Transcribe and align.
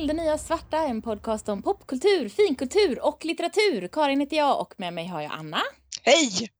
till 0.00 0.06
Det 0.06 0.22
Nya 0.22 0.38
Svarta, 0.38 0.78
en 0.78 1.02
podcast 1.02 1.48
om 1.48 1.62
popkultur, 1.62 2.28
finkultur 2.28 3.04
och 3.04 3.24
litteratur. 3.24 3.88
Karin 3.88 4.20
heter 4.20 4.36
jag 4.36 4.60
och 4.60 4.74
med 4.76 4.94
mig 4.94 5.06
har 5.06 5.20
jag 5.22 5.32
Anna. 5.32 5.62
Hej! 6.02 6.50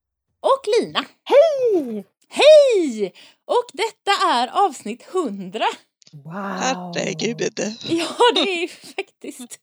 Och 0.40 0.62
Lina. 0.80 1.04
Hej! 1.25 2.04
Hej! 2.29 3.12
Och 3.45 3.64
detta 3.72 4.11
är 4.30 4.66
avsnitt 4.66 5.08
100. 5.14 5.64
Wow! 6.12 6.32
Herregud. 6.32 7.61
Ja, 7.89 8.16
det 8.34 8.62
är 8.62 8.68
faktiskt 8.96 9.61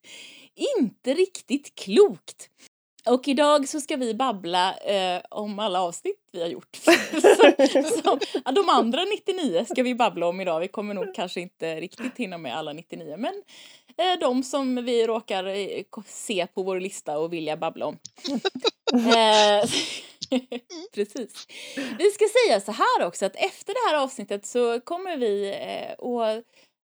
inte 0.56 1.14
riktigt 1.14 1.76
klokt. 1.76 2.50
Och 3.10 3.28
idag 3.28 3.68
så 3.68 3.82
ska 3.82 3.96
vi 3.96 4.14
babbla 4.14 4.78
eh, 4.78 5.22
om 5.30 5.60
alla 5.60 5.82
avsnitt 5.82 6.20
vi 6.32 6.42
har 6.42 6.48
gjort. 6.48 6.76
så, 6.76 7.84
så, 8.04 8.20
ja, 8.46 8.52
de 8.52 8.70
andra 8.70 9.06
99 9.06 9.66
ska 9.66 9.84
vi 9.84 9.96
babbla 9.96 10.28
om 10.28 10.42
idag. 10.42 10.60
Vi 10.60 10.68
kommer 10.68 10.94
nog 10.94 11.16
kanske 11.16 11.42
inte 11.42 11.80
riktigt 11.80 12.18
hinna 12.18 12.38
med 12.38 12.58
alla 12.58 12.74
99 12.74 13.18
men 13.18 13.44
eh, 13.98 14.20
de 14.20 14.44
som 14.44 14.86
vi 14.86 15.08
råkar 15.08 15.46
eh, 15.46 15.84
se 16.06 16.48
på 16.48 16.64
vår 16.64 16.80
lista 16.80 17.18
och 17.18 17.34
vilja 17.34 17.58
babbla 17.58 17.86
om. 17.86 17.98
Eh, 18.94 19.70
Precis. 20.94 21.48
Vi 21.98 22.12
ska 22.12 22.26
säga 22.46 22.62
så 22.62 22.72
här 22.72 23.08
också 23.08 23.26
att 23.26 23.36
efter 23.36 23.74
det 23.74 23.90
här 23.90 24.04
avsnittet 24.04 24.46
så 24.46 24.80
kommer 24.80 25.18
vi 25.18 25.50
eh, 25.50 26.06
att 26.10 26.44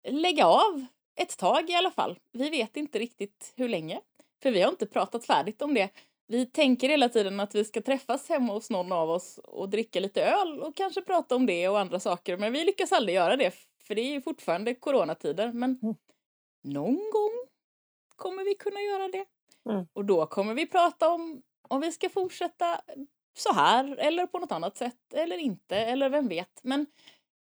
lägga 0.10 0.46
av 0.46 0.86
ett 1.20 1.38
tag 1.38 1.70
i 1.70 1.74
alla 1.74 1.92
fall. 1.92 2.20
Vi 2.34 2.50
vet 2.50 2.78
inte 2.78 3.00
riktigt 3.00 3.54
hur 3.56 3.70
länge, 3.70 4.00
för 4.44 4.52
vi 4.52 4.62
har 4.62 4.70
inte 4.70 4.86
pratat 4.86 5.26
färdigt 5.26 5.62
om 5.62 5.74
det. 5.74 5.90
Vi 6.32 6.46
tänker 6.46 6.90
hela 6.90 7.10
tiden 7.10 7.40
att 7.40 7.56
vi 7.56 7.66
ska 7.66 7.82
träffas 7.82 8.30
hemma 8.30 8.54
hos 8.54 8.70
någon 8.70 8.92
av 8.92 9.10
oss 9.10 9.38
och 9.38 9.70
dricka 9.70 10.00
lite 10.00 10.24
öl 10.24 10.62
och 10.62 10.76
kanske 10.76 11.02
prata 11.02 11.36
om 11.36 11.46
det 11.46 11.70
och 11.70 11.80
andra 11.80 12.00
saker, 12.00 12.38
men 12.38 12.54
vi 12.54 12.64
lyckas 12.64 12.92
aldrig 12.92 13.16
göra 13.16 13.36
det 13.36 13.54
för 13.84 13.96
det 13.96 14.02
är 14.02 14.12
ju 14.12 14.22
fortfarande 14.22 14.76
coronatider. 14.76 15.52
Men 15.54 15.80
Mm. 15.84 15.96
någon 16.64 16.96
gång 17.12 17.32
kommer 18.16 18.44
vi 18.44 18.56
kunna 18.56 18.82
göra 18.82 19.08
det. 19.08 19.26
Mm. 19.70 19.86
Och 19.94 20.06
då 20.06 20.26
kommer 20.26 20.54
vi 20.54 20.68
prata 20.68 21.10
om 21.10 21.42
om 21.70 21.82
vi 21.82 21.92
ska 21.92 22.10
fortsätta 22.10 22.82
så 23.38 23.54
här 23.54 23.96
eller 23.96 24.28
på 24.28 24.40
något 24.40 24.52
annat 24.52 24.78
sätt 24.78 25.14
eller 25.14 25.38
inte 25.38 25.78
eller 25.78 26.10
vem 26.10 26.28
vet. 26.28 26.60
Men 26.64 26.86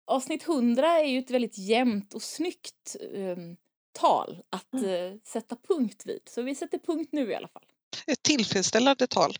avsnitt 0.04 0.48
100 0.48 0.88
är 0.88 1.04
ju 1.04 1.18
ett 1.18 1.30
väldigt 1.30 1.58
jämnt 1.58 2.14
och 2.14 2.22
snyggt 2.22 2.96
um, 3.10 3.56
tal 3.92 4.42
att 4.50 4.74
uh, 4.74 5.18
sätta 5.24 5.56
punkt 5.56 6.02
vid. 6.06 6.20
Så 6.26 6.42
vi 6.42 6.54
sätter 6.54 6.78
punkt 6.78 7.08
nu 7.12 7.30
i 7.30 7.34
alla 7.34 7.48
fall. 7.48 7.64
Ett 8.06 8.22
tillfredsställande 8.22 9.06
tal. 9.06 9.36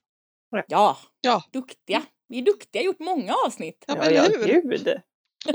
Ja, 0.66 0.98
Ja. 1.20 1.42
duktiga. 1.52 2.02
Vi 2.28 2.38
är 2.38 2.42
duktiga, 2.42 2.80
har 2.83 2.84
gjort 2.84 3.00
många 3.00 3.34
avsnitt. 3.47 3.84
Ja, 3.86 3.94
men 3.94 4.14
ja, 4.14 4.22
hur? 4.22 4.47
gud. 4.62 4.88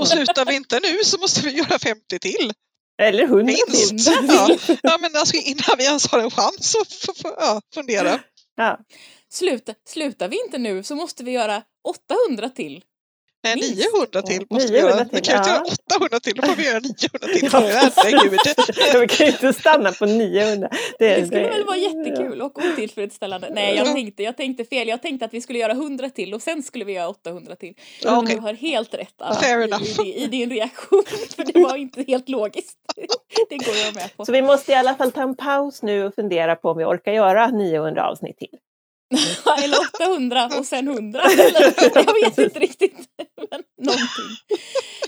Och 0.00 0.08
slutar 0.08 0.44
vi 0.44 0.54
inte 0.54 0.80
nu 0.80 1.04
så 1.04 1.18
måste 1.20 1.40
vi 1.42 1.50
göra 1.50 1.78
50 1.78 2.18
till. 2.18 2.52
Eller 3.02 3.26
hundra 3.26 3.44
Minst. 3.68 3.88
till. 3.88 4.26
Ja, 4.28 4.56
ja 4.82 4.98
men 5.00 5.16
alltså 5.16 5.36
innan 5.36 5.78
vi 5.78 5.84
ens 5.84 6.06
har 6.12 6.18
en 6.18 6.30
chans 6.30 6.76
att 6.76 6.88
f- 6.92 7.14
f- 7.24 7.32
ja, 7.38 7.60
fundera. 7.74 8.20
Ja. 8.56 8.78
Sluta, 9.32 9.74
slutar 9.88 10.28
vi 10.28 10.40
inte 10.44 10.58
nu 10.58 10.82
så 10.82 10.94
måste 10.94 11.24
vi 11.24 11.30
göra 11.30 11.62
800 12.28 12.48
till. 12.48 12.84
Nej, 13.44 13.54
Minst. 13.54 13.92
900 13.94 14.22
till 14.22 14.46
måste 14.50 14.72
vi 14.72 14.78
900 14.78 14.96
göra. 14.96 15.04
Vi 15.12 15.20
till, 15.20 15.32
kan 15.32 15.34
ju 15.34 15.38
inte 15.38 15.50
ja. 15.50 15.54
göra 15.54 15.64
800 15.96 16.20
till, 16.20 16.34
då 16.36 16.42
får 16.42 16.56
vi 16.56 16.66
göra 16.66 16.80
900 16.80 17.28
till. 17.34 17.48
Ja. 17.52 17.90
Herregud. 17.96 18.40
Vi 19.00 19.08
kan 19.08 19.26
ju 19.26 19.32
inte 19.32 19.52
stanna 19.52 19.92
på 19.92 20.06
900. 20.06 20.68
Det 20.98 21.26
skulle 21.26 21.48
väl 21.48 21.64
vara 21.64 21.76
jättekul 21.76 22.42
och 22.42 22.58
otillfredsställande. 22.58 23.48
Nej, 23.54 23.76
jag 23.76 23.86
Ja. 23.86 23.92
tänkte, 23.92 24.22
jag 24.22 24.36
tänkte 24.36 24.64
fel. 24.64 24.88
Jag 24.88 25.02
tänkte 25.02 25.24
att 25.24 25.34
vi 25.34 25.40
skulle 25.40 25.58
göra 25.58 25.72
100 25.72 26.10
till 26.10 26.34
och 26.34 26.42
sen 26.42 26.62
skulle 26.62 26.84
vi 26.84 26.92
göra 26.92 27.08
800 27.08 27.56
till. 27.56 27.74
Ja, 28.02 28.18
okej. 28.22 28.34
Du 28.34 28.40
har 28.40 28.54
helt 28.54 28.94
rätt 28.94 29.14
Anna, 29.18 29.34
Fair 29.34 30.02
i, 30.02 30.08
i, 30.08 30.22
i 30.22 30.26
din 30.26 30.50
reaktion. 30.50 31.02
För 31.36 31.44
det 31.52 31.60
var 31.60 31.76
inte 31.76 32.02
helt 32.02 32.28
logiskt. 32.28 32.76
Det 33.48 33.56
går 33.56 33.76
jag 33.84 33.94
med 33.94 34.16
på. 34.16 34.24
Så 34.24 34.32
vi 34.32 34.42
måste 34.42 34.72
i 34.72 34.74
alla 34.74 34.94
fall 34.94 35.12
ta 35.12 35.22
en 35.22 35.36
paus 35.36 35.82
nu 35.82 36.04
och 36.06 36.14
fundera 36.14 36.56
på 36.56 36.70
om 36.70 36.78
vi 36.78 36.84
orkar 36.84 37.12
göra 37.12 37.46
900 37.46 38.08
avsnitt 38.08 38.38
till. 38.38 38.58
Eller 39.64 39.78
800 39.94 40.50
och 40.58 40.66
sen 40.66 40.88
100. 40.88 41.20
Eller, 41.22 41.94
jag 41.94 42.14
vet 42.24 42.38
inte 42.38 42.58
riktigt. 42.58 43.08
Men 43.50 43.62
någonting. 43.78 44.36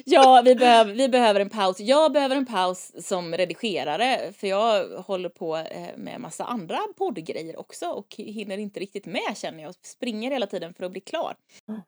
Ja, 0.05 0.43
vi 0.45 0.55
behöver, 0.55 0.93
vi 0.95 1.09
behöver 1.09 1.41
en 1.41 1.51
paus. 1.51 1.81
Jag 1.81 2.13
behöver 2.13 2.37
en 2.37 2.47
paus 2.47 2.93
som 3.07 3.35
redigerare 3.35 4.33
för 4.33 4.47
jag 4.47 4.89
håller 4.89 5.29
på 5.29 5.57
eh, 5.57 5.97
med 5.97 6.21
massa 6.21 6.45
andra 6.45 6.79
poddgrejer 6.97 7.61
också 7.61 7.87
och 7.87 8.15
hinner 8.17 8.59
inte 8.59 8.81
riktigt 8.81 9.07
med 9.07 9.37
känner 9.37 9.63
jag. 9.63 9.75
Springer 9.87 10.31
hela 10.31 10.47
tiden 10.47 10.75
för 10.75 10.85
att 10.85 10.93
bli 10.93 11.01
klar. 11.01 11.37
Mm. 11.69 11.81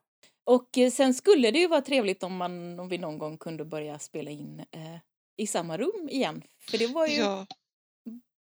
Och 0.45 0.77
eh, 0.77 0.91
sen 0.91 1.13
skulle 1.13 1.51
det 1.51 1.59
ju 1.59 1.67
vara 1.67 1.81
trevligt 1.81 2.23
om, 2.23 2.37
man, 2.37 2.79
om 2.79 2.89
vi 2.89 2.97
någon 2.97 3.17
gång 3.17 3.37
kunde 3.37 3.65
börja 3.65 3.99
spela 3.99 4.31
in 4.31 4.59
eh, 4.59 4.97
i 5.37 5.47
samma 5.47 5.77
rum 5.77 6.09
igen. 6.09 6.43
För 6.69 6.77
det 6.77 6.87
var 6.87 7.07
ju 7.07 7.13
Ja, 7.19 7.45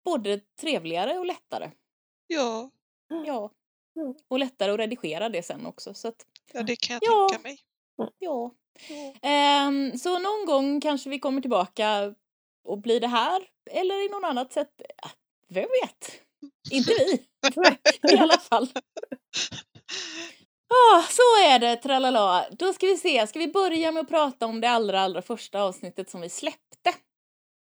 både 0.06 0.40
trevligare 0.62 1.18
och 1.20 1.26
lättare. 1.26 1.72
ja, 2.28 2.70
Ja. 3.26 3.52
Mm. 3.96 4.14
Och 4.28 4.40
lättare 4.40 4.72
att 4.72 4.80
redigera 4.80 5.30
det 5.30 5.44
sen 5.44 5.66
också. 5.66 5.94
Så 5.94 6.08
att, 6.08 6.26
ja, 6.54 6.62
det 6.64 6.76
kan 6.76 7.00
jag 7.02 7.14
Ja. 7.14 7.28
tänka 7.30 7.44
mig. 7.44 7.60
ja. 7.98 8.52
Ja. 8.90 9.14
Ehm, 9.22 9.98
så 9.98 10.20
någon 10.20 10.46
gång 10.46 10.82
kanske 10.82 11.10
vi 11.10 11.20
kommer 11.20 11.42
tillbaka 11.42 12.16
och 12.64 12.78
blir 12.82 13.00
det 13.00 13.08
här 13.08 13.42
eller 13.72 14.06
i 14.06 14.10
någon 14.10 14.26
annat 14.26 14.54
sätt. 14.54 14.72
Ja, 15.04 15.10
Vem 15.48 15.68
vet? 15.84 16.22
Inte 16.72 16.94
vi. 16.94 17.28
I 18.16 18.18
alla 18.18 18.38
fall. 18.38 18.68
Ah, 20.74 21.02
så 21.02 21.22
är 21.50 21.60
det, 21.60 21.76
tralala. 21.76 22.46
Då 22.52 22.74
ska 22.74 22.86
vi 22.86 22.98
se, 22.98 23.28
ska 23.28 23.40
vi 23.40 23.48
börja 23.48 23.92
med 23.92 24.02
att 24.02 24.10
prata 24.10 24.46
om 24.46 24.62
det 24.62 24.70
allra, 24.70 25.02
allra 25.02 25.22
första 25.22 25.62
avsnittet 25.62 26.10
som 26.10 26.22
vi 26.22 26.30
släppte. 26.30 26.94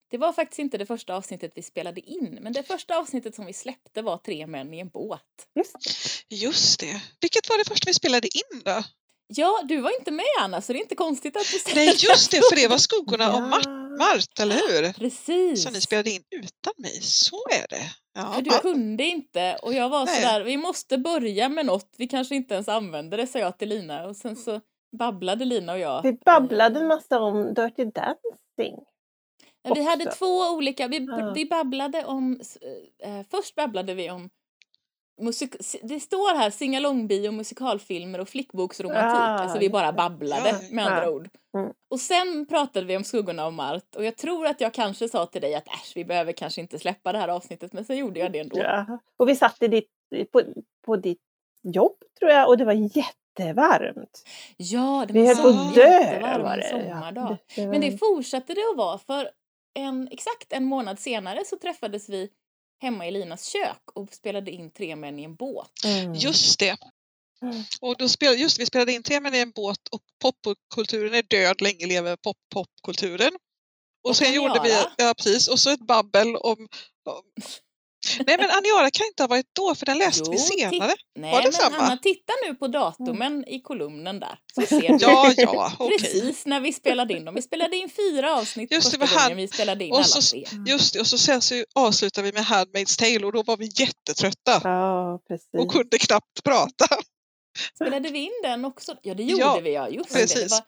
Det 0.09 0.18
var 0.18 0.34
faktiskt 0.34 0.59
inte 0.59 0.78
det 0.78 0.85
första 0.85 1.16
avsnittet 1.16 1.51
vi 1.56 1.62
spelade 1.62 2.01
in, 2.01 2.38
men 2.41 2.53
det 2.53 2.63
första 2.63 2.97
avsnittet 2.97 3.35
som 3.35 3.45
vi 3.45 3.53
släppte 3.53 4.01
var 4.01 4.18
Tre 4.18 4.47
män 4.47 4.73
i 4.73 4.79
en 4.79 4.90
båt. 4.90 5.22
Just 6.29 6.79
det. 6.79 7.01
Vilket 7.22 7.50
var 7.50 7.57
det 7.57 7.69
första 7.69 7.90
vi 7.90 7.94
spelade 7.94 8.28
in 8.28 8.62
då? 8.66 8.84
Ja, 9.28 9.62
du 9.63 9.81
var 9.81 10.00
inte 10.00 10.12
med 10.12 10.25
Anna, 10.41 10.62
så 10.62 10.73
det 10.73 10.79
är 10.79 10.81
inte 10.81 10.95
konstigt 10.95 11.38
att 11.38 11.51
du 11.51 11.59
ställer 11.59 11.85
Nej, 11.85 11.95
just 12.00 12.31
det, 12.31 12.38
för 12.50 12.56
det 12.56 12.68
var 12.68 12.78
Skuggorna 12.78 13.34
om 13.35 13.50
Mart, 13.50 13.66
Ja. 14.00 14.06
Mart, 14.06 14.40
eller 14.40 14.56
hur? 14.56 14.94
Precis. 14.94 15.63
Som 15.63 15.73
ni 15.73 15.81
spelade 15.81 16.09
in 16.09 16.24
utan 16.31 16.74
mig, 16.78 17.01
så 17.01 17.35
är 17.35 17.68
det. 17.69 17.91
Ja, 18.13 18.34
För 18.34 18.41
du 18.41 18.50
ja. 18.51 18.59
kunde 18.59 19.03
inte 19.03 19.57
och 19.62 19.74
jag 19.74 19.89
var 19.89 20.06
Nej. 20.06 20.16
sådär, 20.16 20.41
vi 20.44 20.57
måste 20.57 20.97
börja 20.97 21.50
med 21.50 21.66
något, 21.66 21.95
vi 21.97 22.07
kanske 22.07 22.35
inte 22.35 22.53
ens 22.53 22.68
använder 22.68 23.18
det, 23.18 23.28
sa 23.28 23.39
jag 23.39 23.57
till 23.57 23.69
Lina 23.69 24.06
och 24.06 24.16
sen 24.16 24.35
så 24.35 24.62
babblade 24.97 25.45
Lina 25.45 25.74
och 25.74 25.79
jag. 25.79 26.03
Vi 26.03 26.13
babblade 26.13 26.84
massa 26.85 27.19
om 27.19 27.53
Dirty 27.53 27.85
Dancing. 27.85 28.75
Men 29.68 29.74
Vi 29.84 29.84
hade 29.90 30.12
två 30.12 30.50
olika, 30.56 30.88
vi, 30.88 31.06
Ja. 31.10 31.32
vi 31.36 31.46
babblade 31.46 32.06
om, 32.06 32.40
eh, 33.04 33.26
först 33.32 33.56
babblade 33.56 33.94
vi 33.94 34.10
om 34.12 34.30
musik, 35.22 35.56
det 35.84 36.00
står 36.00 36.36
här 36.38 36.50
singalongbio, 36.50 37.32
musikalfilmer 37.32 38.20
och 38.20 38.30
flickboksromantik, 38.30 39.20
Ah, 39.22 39.44
alltså 39.44 39.60
vi 39.60 39.70
bara 39.70 39.92
babblade 39.94 40.50
Ja, 40.50 40.56
med 40.72 40.86
andra 40.88 41.04
ja. 41.04 41.10
ord. 41.10 41.30
Mm. 41.58 41.72
Och 41.90 42.00
sen 42.00 42.46
pratade 42.50 42.86
vi 42.86 42.98
om 42.98 43.04
Skuggorna 43.04 43.46
av 43.46 43.54
Mart 43.54 43.96
och 43.96 44.06
jag 44.06 44.16
tror 44.18 44.46
att 44.48 44.62
jag 44.62 44.74
kanske 44.74 45.10
sa 45.10 45.26
till 45.26 45.42
dig 45.42 45.56
att 45.56 45.68
äsch, 45.68 45.92
vi 45.96 46.06
behöver 46.06 46.32
kanske 46.32 46.62
inte 46.62 46.80
släppa 46.80 47.12
det 47.12 47.18
här 47.18 47.28
avsnittet, 47.28 47.74
men 47.74 47.86
sen 47.86 47.98
gjorde 47.98 48.20
jag 48.20 48.32
det 48.32 48.40
ändå. 48.40 48.58
Ja. 48.58 49.00
Och 49.18 49.30
vi 49.30 49.36
satt 49.36 49.62
i 49.64 49.68
ditt, 49.68 49.90
på, 50.32 50.42
på 50.86 50.96
ditt 50.96 51.22
jobb 51.64 51.96
tror 52.20 52.32
jag 52.32 52.48
och 52.50 52.58
det 52.58 52.66
var 52.66 52.74
jättevarmt. 52.98 54.24
Ja, 54.58 55.06
det 55.08 55.14
Vi 55.14 55.20
var 55.20 55.28
höll 55.36 55.44
på 55.54 55.60
att 55.60 55.76
dö. 55.76 56.38
Var 56.44 56.58
det. 56.58 56.70
sommardag. 56.70 57.38
Ja, 57.56 57.64
det 57.64 57.68
Men 57.68 57.82
det 57.82 57.90
var- 57.90 57.98
fortsatte 58.16 58.54
det 58.54 58.62
att 58.72 58.78
vara 58.78 58.98
för 58.98 59.30
en, 59.78 60.08
exakt 60.12 60.54
en 60.54 60.66
månad 60.66 61.00
senare 61.00 61.46
så 61.46 61.58
träffades 61.58 62.10
vi 62.10 62.30
hemma 62.82 63.08
i 63.08 63.12
Linas 63.12 63.46
kök 63.46 63.82
och 63.94 64.14
spelade 64.14 64.52
in 64.52 64.72
Tre 64.72 64.96
män 64.96 65.20
i 65.20 65.24
en 65.24 65.36
båt. 65.36 65.84
Mm. 65.86 66.14
Just 66.14 66.60
det. 66.60 66.78
Mm. 67.42 67.63
Och 67.81 67.98
då 67.98 68.10
spelade, 68.10 68.38
just, 68.38 68.60
vi 68.60 68.66
spelade 68.66 68.94
in 68.94 69.04
Tre 69.04 69.19
män 69.19 69.36
i 69.36 69.40
en 69.40 69.51
båt 69.51 69.88
och 69.92 70.01
popkulturen 70.22 71.13
är 71.13 71.24
död, 71.24 71.62
länge 71.62 71.86
lever 71.86 72.16
pop-popkulturen. 72.16 73.31
Och, 74.04 74.10
Och 74.10 74.16
sen 74.16 74.34
gjorde 74.34 74.60
vi, 74.63 74.84
ja 74.98 75.13
precis, 75.18 75.48
och 75.48 75.60
så 75.60 75.69
ett 75.69 75.88
babbel 75.88 76.36
om... 76.36 76.68
om 77.10 77.24
Nej 78.27 78.38
men 78.38 78.50
Aniara 78.51 78.92
kan 78.92 79.06
inte 79.07 79.24
ha 79.24 79.27
varit 79.27 79.45
då 79.56 79.75
för 79.75 79.86
den 79.86 79.98
läste 79.98 80.30
vi 80.31 80.38
Jo, 80.38 80.44
senare. 80.44 80.94
Nej, 81.19 81.31
Var 81.31 81.38
det 81.42 81.44
men 81.45 81.54
samma? 81.54 81.77
Anna, 81.77 81.98
titta 81.98 82.33
nu 82.48 82.56
på 82.56 82.68
datumen 82.68 83.45
i 83.48 83.62
kolumnen 83.62 84.19
där. 84.19 84.39
Så 84.56 84.62
ser 84.62 84.80
du 84.81 84.98
Ja, 85.06 85.33
ja, 85.38 85.71
okej. 85.80 85.98
precis 86.00 86.45
när 86.45 86.59
vi 86.59 86.74
spelade 86.74 87.13
in 87.18 87.25
dem. 87.25 87.36
Vi 87.36 87.42
spelade 87.42 87.75
in 87.77 87.89
fyra 87.89 88.36
avsnitt 88.36 88.71
Just 88.71 88.92
det, 88.92 89.00
första 89.00 89.15
vi 89.15 89.19
hade- 89.21 89.33
gången 89.33 89.38
vi 89.38 89.48
spelade 89.54 89.86
in 89.86 89.92
och 89.92 89.98
alla 89.98 90.06
så- 90.07 90.21
tre. 90.31 90.45
Just 90.68 90.94
det, 90.94 91.00
och 91.00 91.07
så 91.07 91.18
sen 91.18 91.42
så 91.42 91.63
avslutade 91.75 92.25
vi 92.31 92.33
med 92.33 92.44
Handmaid's 92.44 93.00
Tale 93.00 93.25
och 93.25 93.31
då 93.33 93.44
var 93.44 93.57
vi 93.57 93.65
jättetrötta 93.75 94.62
Ja, 94.63 95.19
precis. 95.27 95.50
och 95.57 95.71
kunde 95.71 95.98
knappt 95.98 96.44
prata. 96.44 96.88
Spelade 97.75 98.10
vi 98.10 98.19
in 98.19 98.31
den 98.44 98.65
också? 98.65 98.95
Ja, 99.01 99.13
det 99.13 99.24
gjorde 99.24 99.42
Ja, 99.44 99.60
vi 99.63 99.74
ja. 99.74 99.89
Just 99.89 100.10
det. 100.13 100.19
Det 100.19 100.21
precis. 100.21 100.51
var, 100.51 100.62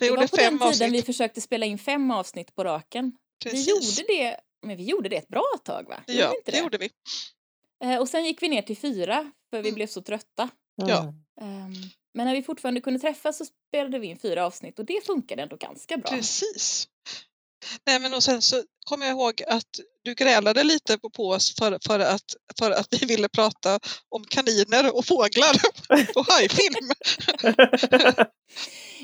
Vi 0.00 0.06
det 0.06 0.10
var 0.10 0.16
på 0.16 0.36
den 0.36 0.44
fem 0.44 0.58
tiden 0.58 0.68
avsnitt. 0.68 0.92
vi 0.92 1.02
försökte 1.02 1.40
spela 1.40 1.66
in 1.66 1.78
fem 1.78 2.10
avsnitt 2.10 2.54
på 2.54 2.64
raken. 2.64 3.12
Precis. 3.44 3.66
Vi 3.66 3.70
gjorde 3.70 4.12
det, 4.12 4.36
men 4.62 4.76
vi 4.76 4.84
gjorde 4.84 5.08
det 5.08 5.16
ett 5.16 5.28
bra 5.28 5.44
tag 5.64 5.88
va? 5.88 6.04
Gjorde 6.06 6.20
Ja, 6.20 6.34
inte 6.36 6.50
det 6.50 6.58
gjorde 6.58 6.78
vi. 6.78 6.90
Eh, 7.84 7.96
och 8.00 8.08
sen 8.08 8.24
gick 8.24 8.42
vi 8.42 8.48
ner 8.48 8.62
till 8.62 8.76
fyra 8.76 9.32
för 9.50 9.62
vi 9.62 9.68
Mm. 9.68 9.74
blev 9.74 9.86
så 9.86 10.02
trötta. 10.02 10.48
Ja. 10.76 11.14
Ehm, 11.40 11.72
men 12.14 12.26
när 12.26 12.34
vi 12.34 12.42
fortfarande 12.42 12.80
kunde 12.80 13.00
träffas 13.00 13.38
så 13.38 13.44
spelade 13.68 13.98
vi 13.98 14.06
in 14.06 14.18
fyra 14.18 14.46
avsnitt 14.46 14.78
och 14.78 14.84
det 14.84 15.06
funkade 15.06 15.42
ändå 15.42 15.56
ganska 15.56 15.96
bra. 15.96 16.10
Precis. 16.10 16.88
Nej, 17.86 18.00
men 18.00 18.14
och 18.14 18.22
sen 18.22 18.42
så 18.42 18.62
kommer 18.86 19.06
jag 19.06 19.12
ihåg 19.12 19.42
att 19.46 19.66
du 20.02 20.14
grälade 20.14 20.64
lite 20.64 20.98
på, 20.98 21.10
på 21.10 21.28
oss 21.28 21.54
för, 21.58 21.78
för, 21.86 22.00
att, 22.00 22.34
för 22.58 22.70
att 22.70 22.88
vi 22.90 23.06
ville 23.06 23.28
prata 23.28 23.80
om 24.08 24.24
kaniner 24.24 24.96
och 24.96 25.06
fåglar 25.06 25.56
och 26.14 26.26
hajfilm. 26.32 26.90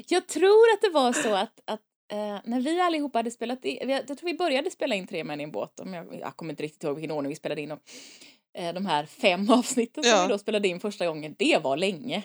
Jag 0.08 0.28
tror 0.28 0.72
att 0.74 0.80
det 0.80 0.90
var 0.90 1.12
så 1.12 1.34
att, 1.34 1.60
att 1.64 1.80
eh, 2.12 2.38
när 2.44 2.60
vi 2.60 2.80
allihopa 2.80 3.18
hade 3.18 3.30
spelat 3.30 3.64
in, 3.64 3.88
jag 3.88 4.06
tror 4.06 4.18
vi 4.22 4.34
började 4.34 4.70
spela 4.70 4.94
in 4.94 5.06
Tre 5.06 5.24
män 5.24 5.40
i 5.40 5.44
en 5.44 5.50
båt, 5.50 5.80
om 5.80 5.94
jag, 5.94 6.18
jag 6.20 6.36
kommer 6.36 6.52
inte 6.52 6.62
riktigt 6.62 6.84
ihåg 6.84 6.94
vilken 6.94 7.10
ordning 7.10 7.30
vi 7.30 7.36
spelade 7.36 7.60
in 7.60 7.68
dem. 7.68 7.78
Eh, 8.58 8.74
de 8.74 8.86
här 8.86 9.06
fem 9.06 9.50
avsnitten 9.58 10.04
som 10.04 10.12
Ja. 10.12 10.22
vi 10.26 10.32
då 10.32 10.38
spelade 10.38 10.68
in 10.68 10.80
första 10.80 11.06
gången, 11.06 11.34
det 11.38 11.58
var 11.62 11.76
länge. 11.76 12.22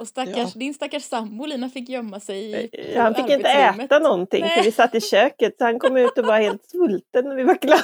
Och 0.00 0.08
stackars, 0.08 0.52
din 0.52 0.74
stackars 0.74 1.02
sambo 1.02 1.46
Lina 1.46 1.70
fick 1.70 1.88
gömma 1.88 2.20
sig 2.20 2.52
i 2.52 2.68
Ja, 2.94 3.02
han 3.02 3.14
fick 3.14 3.30
inte 3.30 3.48
äta 3.48 3.98
någonting 3.98 4.40
Nej. 4.40 4.50
för 4.56 4.62
vi 4.62 4.72
satt 4.72 4.94
i 4.94 5.00
köket 5.00 5.54
så 5.58 5.64
han 5.64 5.78
kom 5.78 5.96
ut 5.96 6.18
och 6.18 6.24
var 6.24 6.40
helt 6.40 6.70
svulten 6.70 7.24
när 7.28 7.36
vi 7.36 7.42
var 7.42 7.54
klara. 7.54 7.80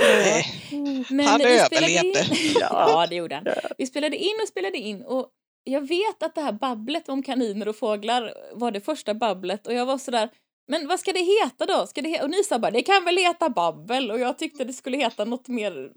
Nej, 0.00 0.44
Men 1.10 1.26
Han 1.26 1.40
överlevde. 1.40 2.06
In... 2.08 2.54
ja, 2.60 3.06
det 3.08 3.14
gjorde 3.14 3.34
han. 3.34 3.44
Ja. 3.46 3.54
Vi 3.78 3.86
spelade 3.86 4.16
in 4.16 4.34
och 4.42 4.48
spelade 4.48 4.78
in 4.78 5.02
och 5.02 5.28
jag 5.68 5.88
vet 5.88 6.22
att 6.22 6.34
det 6.34 6.40
här 6.40 6.52
babblet 6.52 7.08
om 7.08 7.22
kaniner 7.22 7.68
och 7.68 7.76
fåglar 7.76 8.34
var 8.52 8.70
det 8.70 8.80
första 8.80 9.14
babblet 9.14 9.66
och 9.66 9.74
jag 9.74 9.86
var 9.86 9.98
sådär 9.98 10.28
men 10.70 10.88
vad 10.88 11.00
ska 11.00 11.12
det 11.12 11.20
heta 11.44 11.66
då? 11.66 11.86
Ska 11.86 12.02
det 12.02 12.08
he-? 12.08 12.22
Och 12.22 12.30
ni 12.30 12.44
sa 12.44 12.58
bara 12.58 12.70
det 12.70 12.82
kan 12.82 13.04
väl 13.04 13.16
heta 13.16 13.48
babbel 13.50 14.10
och 14.10 14.18
jag 14.20 14.38
tyckte 14.38 14.64
det 14.64 14.72
skulle 14.72 14.96
heta 14.96 15.24
något 15.24 15.48
mer 15.48 15.90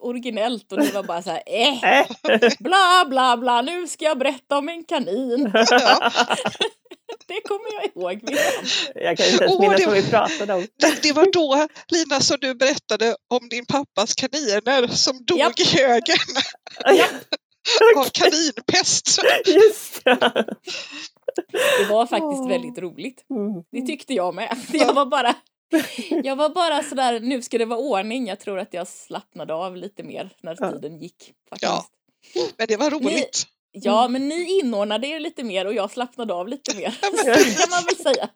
originellt 0.00 0.72
och 0.72 0.78
ni 0.78 0.90
var 0.90 1.02
bara 1.02 1.22
så 1.22 1.30
här 1.30 1.42
eh, 1.46 2.06
bla 2.60 3.04
bla 3.08 3.36
bla 3.36 3.62
nu 3.62 3.88
ska 3.88 4.04
jag 4.04 4.18
berätta 4.18 4.58
om 4.58 4.68
en 4.68 4.84
kanin. 4.84 5.50
ja, 5.70 6.10
Det 7.26 7.40
kommer 7.48 7.72
jag 7.74 7.84
ihåg. 7.84 8.36
Jag 8.94 9.16
kan 9.16 9.26
inte 9.26 9.44
ens 9.44 9.60
minnas 9.60 9.76
det- 9.80 9.86
vad 9.86 9.94
vi 9.94 10.10
pratade 10.10 10.54
om. 10.54 10.66
det, 10.80 11.02
det 11.02 11.12
var 11.12 11.32
då, 11.32 11.68
Lina, 11.88 12.20
som 12.20 12.36
du 12.40 12.54
berättade 12.54 13.16
om 13.30 13.48
din 13.48 13.66
pappas 13.66 14.14
kaniner 14.14 14.86
som 14.86 15.24
dog 15.24 15.38
Japp. 15.38 15.60
i 15.60 15.64
högen 15.64 16.16
Ja, 16.84 17.04
av 17.96 18.04
kaninpest. 18.04 19.18
just 19.46 20.04
det. 20.04 20.44
Det 21.78 21.84
var 21.90 22.06
faktiskt 22.06 22.50
väldigt 22.50 22.78
roligt. 22.78 23.24
Mm. 23.30 23.64
Det 23.72 23.86
tyckte 23.86 24.14
jag 24.14 24.34
med. 24.34 24.56
Jag 24.72 24.94
var 24.94 25.06
bara, 25.06 25.34
jag 26.24 26.36
var 26.36 26.48
bara 26.48 26.82
sådär, 26.82 27.20
nu 27.20 27.42
ska 27.42 27.58
det 27.58 27.64
vara 27.64 27.78
ordning. 27.78 28.26
Jag 28.26 28.40
tror 28.40 28.58
att 28.58 28.74
jag 28.74 28.88
slappnade 28.88 29.54
av 29.54 29.76
lite 29.76 30.02
mer 30.02 30.30
när 30.42 30.56
Ja. 30.60 30.72
tiden 30.72 30.98
gick. 30.98 31.32
Faktiskt. 31.48 31.72
Ja. 31.72 31.86
Men 32.56 32.66
det 32.68 32.76
var 32.76 32.90
roligt. 32.90 33.46
Ja, 33.74 34.08
men 34.08 34.28
ni 34.28 34.58
inordnade 34.60 35.06
er 35.06 35.20
lite 35.20 35.44
mer 35.44 35.66
och 35.66 35.74
jag 35.74 35.90
slappnade 35.90 36.34
av 36.34 36.48
lite 36.48 36.76
mer. 36.76 36.98
Ja, 37.02 37.08
men 37.12 37.34
kan 37.54 37.70
man 37.70 37.84
väl 37.84 37.96
säga. 37.96 38.28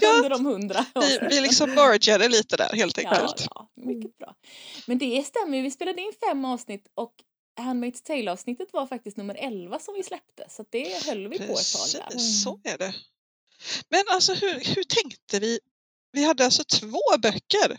Ja. 0.00 0.16
Under 0.16 0.30
de 0.30 0.46
hundra 0.46 0.84
Vi, 0.94 1.18
vi 1.30 1.40
liksom 1.40 1.70
mergade 1.74 2.28
lite 2.28 2.56
där 2.56 2.70
helt 2.76 3.02
ja, 3.02 3.10
enkelt. 3.10 3.46
ja, 3.54 3.68
mycket 3.76 4.18
bra. 4.18 4.34
Men 4.86 4.98
det 4.98 5.26
stämmer 5.26 5.62
vi 5.62 5.70
spelade 5.70 6.02
in 6.02 6.12
fem 6.28 6.44
avsnitt 6.44 6.86
och 6.94 7.12
Handmaid's 7.56 8.02
Tale-avsnittet 8.06 8.68
var 8.72 8.86
faktiskt 8.86 9.16
nummer 9.16 9.34
11 9.34 9.78
som 9.78 9.94
vi 9.94 10.02
släppte. 10.02 10.44
Så 10.48 10.64
det 10.70 11.06
höll 11.06 11.28
vi 11.28 11.38
på 11.38 11.44
ett 11.44 11.72
tag 11.72 12.00
där. 12.02 12.10
Precis, 12.10 12.42
så 12.44 12.60
är 12.64 12.78
det. 12.78 12.94
Men 13.88 14.02
alltså 14.10 14.34
hur, 14.34 14.74
hur 14.74 14.82
tänkte 14.82 15.38
vi? 15.38 15.58
Vi 16.12 16.24
hade 16.24 16.44
alltså 16.44 16.64
två 16.64 16.98
böcker 17.22 17.78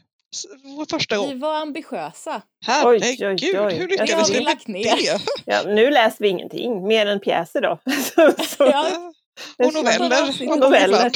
vår 0.64 0.86
första 0.86 1.16
Vi 1.16 1.28
gång. 1.28 1.40
var 1.40 1.56
ambitiösa. 1.56 2.42
Herregud, 2.66 3.44
oj, 3.44 3.60
oj. 3.60 3.74
hur 3.76 3.88
Det 3.88 3.98
har 3.98 4.06
lyckades 4.08 4.30
vi 4.30 4.34
vi 4.34 4.40
med 4.40 4.46
lagt 4.46 4.68
ner. 4.68 4.96
det? 4.96 5.20
Ja, 5.46 5.64
nu 5.64 5.92
läser 5.92 6.20
vi 6.24 6.28
ingenting 6.30 6.88
mer 6.88 7.06
än 7.06 7.20
pjäser 7.20 7.62
då. 7.62 7.80
Så, 8.16 8.44
så, 8.44 8.64
Ja, 8.64 9.14
Och 9.58 9.74
noveller. 9.74 10.52
Och 10.52 10.60
noveller. 10.60 11.10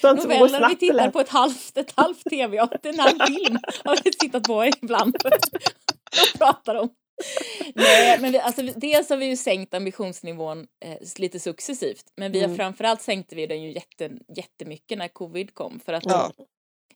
som 0.00 0.16
Noveller, 0.30 0.42
vi 0.42 0.48
snabbt 0.48 0.80
tittar 0.80 1.10
på 1.10 1.20
ett 1.20 1.28
halvt, 1.28 1.76
ett 1.76 1.92
halvt 1.96 2.24
tv, 2.30 2.58
en 2.82 2.98
halv 2.98 3.18
film 3.26 3.58
har 3.84 3.98
vi 4.04 4.10
tittat 4.12 4.42
på 4.42 4.64
ibland 4.64 5.16
och 5.16 6.38
pratar 6.38 6.74
om. 6.74 6.88
Nej, 7.74 8.18
men 8.20 8.32
vi, 8.32 8.38
alltså, 8.38 8.62
dels 8.62 9.10
har 9.10 9.16
vi 9.16 9.26
ju 9.26 9.36
sänkt 9.36 9.74
ambitionsnivån 9.74 10.66
eh, 10.84 10.98
lite 11.18 11.40
successivt, 11.40 12.04
men 12.16 12.32
vi 12.32 12.38
har 12.38 12.44
Mm. 12.46 12.56
framförallt 12.56 13.02
sänkte 13.02 13.36
vi 13.36 13.46
den 13.46 13.62
ju 13.62 13.72
jätte, 13.72 14.10
jättemycket 14.36 14.98
när 14.98 15.08
covid 15.08 15.54
kom 15.54 15.80
för 15.80 15.92
att 15.92 16.04
Ja. 16.06 16.32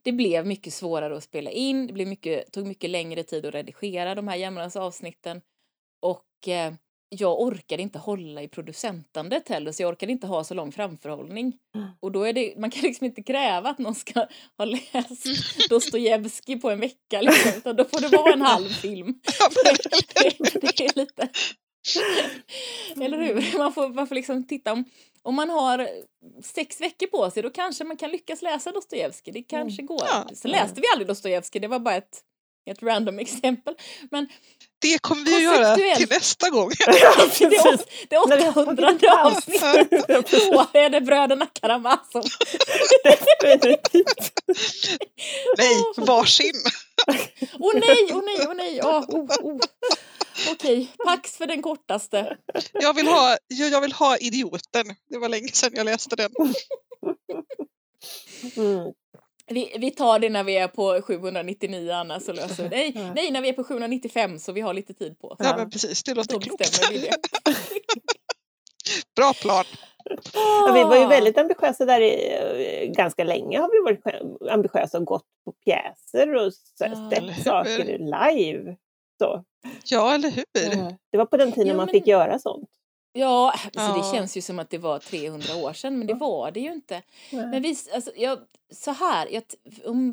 det 0.03 0.12
blev 0.12 0.47
mycket 0.47 0.73
svårare 0.73 1.17
att 1.17 1.25
spela 1.25 1.50
in, 1.50 1.87
det 1.87 1.93
blev 1.93 2.09
mycket, 2.09 2.53
tog 2.53 2.67
mycket 2.67 2.91
längre 2.91 3.23
tid 3.23 3.47
att 3.47 3.55
redigera 3.55 4.15
de 4.15 4.29
här 4.29 4.37
jämnas 4.37 4.76
avsnitten 4.76 5.41
och 6.00 6.49
eh, 6.49 6.73
jag 7.11 7.41
orkade 7.41 7.83
inte 7.83 7.99
hålla 7.99 8.43
i 8.43 8.49
producentandet 8.49 9.49
heller 9.49 9.73
så 9.73 9.83
jag 9.83 9.91
orkade 9.91 10.13
inte 10.13 10.27
ha 10.27 10.45
så 10.45 10.55
lång 10.55 10.73
framförhållning. 10.73 11.57
Mm. 11.75 11.89
Och 12.01 12.13
då 12.13 12.23
är 12.23 12.33
det, 12.33 12.55
man 12.57 12.71
kan 12.71 12.83
liksom 12.83 13.07
inte 13.07 13.23
kräva 13.23 13.71
att 13.71 13.79
någon 13.79 13.95
ska 13.95 14.27
ha 14.59 14.65
läst 14.65 15.69
Dostojevskij 15.71 16.61
på 16.61 16.71
en 16.71 16.81
vecka 16.81 17.21
liksom, 17.21 17.53
utan 17.57 17.77
då 17.77 17.85
får 17.85 18.01
det 18.01 18.17
vara 18.17 18.33
en 18.33 18.43
halv 18.43 18.69
film. 18.69 19.07
Det, 20.15 20.39
det, 20.39 20.61
det 20.61 20.85
är 20.85 20.99
lite... 20.99 21.29
Eller 23.01 23.19
hur? 23.19 23.59
Man 23.59 23.73
får, 23.73 23.89
man 23.89 24.07
får 24.07 24.15
liksom 24.15 24.47
titta 24.47 24.73
om, 24.73 24.85
om 25.23 25.35
man 25.35 25.51
har 25.51 25.89
sex 26.43 26.81
veckor 26.81 27.07
på 27.07 27.31
sig 27.31 27.43
då 27.43 27.51
kanske 27.51 27.85
man 27.85 27.97
kan 27.97 28.11
lyckas 28.11 28.43
läsa 28.43 28.73
Dostojevskij. 28.73 29.33
Det 29.33 29.43
kanske 29.43 29.83
går. 29.83 30.03
Ja. 30.07 30.29
Sen 30.35 30.51
läste 30.51 30.81
vi 30.81 30.87
aldrig 30.93 31.09
Dostojevskij, 31.09 31.61
det 31.61 31.69
var 31.69 31.79
bara 31.79 31.95
ett, 31.95 32.21
ett 32.70 32.82
random 32.82 33.19
exempel. 33.19 33.75
Men 34.11 34.29
Det 34.79 34.99
kommer 35.03 35.25
vi 35.25 35.37
att 35.37 35.43
göra 35.43 35.97
till 35.97 36.09
nästa 36.11 36.50
gång. 36.50 36.70
Ja, 36.87 36.93
det, 36.93 36.99
är, 37.44 37.49
precis. 37.50 37.67
åt- 37.67 37.88
det 38.09 38.17
är 38.17 38.29
När 38.29 38.37
vi 38.37 38.43
har 38.44 38.62
800 38.62 38.87
tagit 38.87 39.03
en 39.03 39.09
paus. 39.11 39.37
avsnitt. 39.37 39.61
Då 40.73 40.79
är 40.79 40.88
det 40.91 41.00
bröderna 41.00 41.47
Karamazov. 41.47 42.25
Definitivt. 43.05 44.32
Nej, 45.59 45.76
varsin. 45.97 46.55
Åh 47.59 47.73
nej, 47.75 48.09
åh 48.12 48.23
nej, 48.25 48.38
åh 48.49 48.55
nej. 48.55 48.81
Åh, 48.85 49.00
oh, 49.09 49.26
oh. 49.43 49.61
Okej, 50.50 50.88
pax 51.05 51.37
för 51.37 51.47
den 51.47 51.62
kortaste. 51.62 52.37
Jag 52.73 52.94
vill, 52.94 53.06
ha, 53.09 53.37
jag 53.49 53.71
jag 53.71 53.81
vill 53.81 53.93
ha 53.93 54.17
Idioten. 54.17 54.87
Det 55.11 55.19
var 55.19 55.29
länge 55.29 55.49
sedan 55.53 55.73
jag 55.75 55.85
läste 55.85 56.17
den. 56.17 56.31
Mm. 58.56 58.93
Vi, 59.50 59.77
vi 59.79 59.91
tar 59.91 60.19
det 60.19 60.29
när 60.31 60.45
vi 60.45 60.56
är 60.56 60.69
på 60.69 61.00
799 61.03 61.93
Anna 61.93 62.21
så 62.21 62.33
löser 62.39 62.62
vi 62.62 62.69
det. 62.69 62.77
Nej, 62.77 62.93
Ja. 62.95 63.12
nej, 63.15 63.31
när 63.31 63.41
vi 63.43 63.49
är 63.49 63.53
på 63.53 63.65
795 63.65 64.39
så 64.39 64.53
vi 64.53 64.61
har 64.61 64.75
lite 64.75 64.95
tid 64.95 65.19
på 65.19 65.29
oss. 65.29 65.39
Ja, 65.43 65.56
men 65.56 65.71
precis. 65.71 66.03
Det 66.03 66.15
låter 66.15 66.35
Då 66.35 66.41
klokt. 66.41 66.91
vi 66.93 66.99
det. 66.99 67.11
Bra 69.17 69.33
plan. 69.43 69.64
Ja, 70.35 70.73
vi 70.75 70.83
var 70.85 70.97
ju 70.97 71.07
väldigt 71.07 71.38
ambitiösa 71.38 71.85
där 71.85 72.00
i, 72.00 72.33
eh, 72.85 72.90
ganska 72.90 73.25
länge 73.25 73.59
har 73.59 73.71
vi 73.73 73.78
varit 73.85 74.23
ambitiösa 74.52 74.99
och 74.99 75.05
gått 75.05 75.25
på 75.45 75.52
pjäser 75.52 76.35
och 76.35 76.47
s- 76.47 76.73
Ja, 76.78 77.35
saker 77.45 77.99
live. 77.99 78.76
Så. 79.19 79.45
Ja, 79.85 80.14
eller 80.14 80.31
hur? 80.31 80.45
Det 81.12 81.19
var 81.19 81.26
på 81.26 81.37
den 81.37 81.52
tiden 81.52 81.69
Ja, 81.69 81.75
man 81.75 81.87
men- 81.87 81.93
fick 81.93 82.07
göra 82.07 82.38
sånt. 82.38 82.69
Ja, 83.19 83.55
alltså 83.75 84.01
det 84.01 84.17
känns 84.17 84.37
ju 84.37 84.41
som 84.43 84.59
att 84.59 84.71
det 84.71 84.79
var 84.79 84.99
300 84.99 85.57
år 85.57 85.73
sedan, 85.73 85.99
men 85.99 86.07
det 86.07 86.15
var 86.15 86.51
det 86.51 86.61
ju 86.61 86.73
inte. 86.73 87.03
Men 87.33 87.63
vi, 87.63 87.77
alltså, 87.95 88.11
jag, 88.17 88.39
så 88.73 88.91
här, 88.91 89.29
jag, 89.31 89.43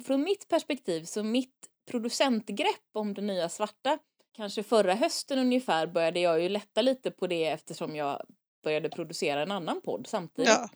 från 0.05 0.23
mitt 0.23 0.47
perspektiv, 0.47 1.03
så 1.05 1.23
mitt 1.23 1.69
producentgrepp 1.91 2.89
om 2.93 3.13
det 3.13 3.21
nya 3.21 3.49
svarta, 3.49 3.97
kanske 4.35 4.63
förra 4.63 4.93
hösten 4.93 5.39
ungefär 5.39 5.87
började 5.87 6.19
jag 6.19 6.41
ju 6.41 6.49
lätta 6.49 6.81
lite 6.81 7.11
på 7.11 7.27
det 7.27 7.45
eftersom 7.45 7.95
jag 7.95 8.21
började 8.63 8.89
producera 8.89 9.41
en 9.41 9.51
annan 9.51 9.81
podd 9.81 10.07
samtidigt. 10.07 10.49
Ja, 10.49 10.69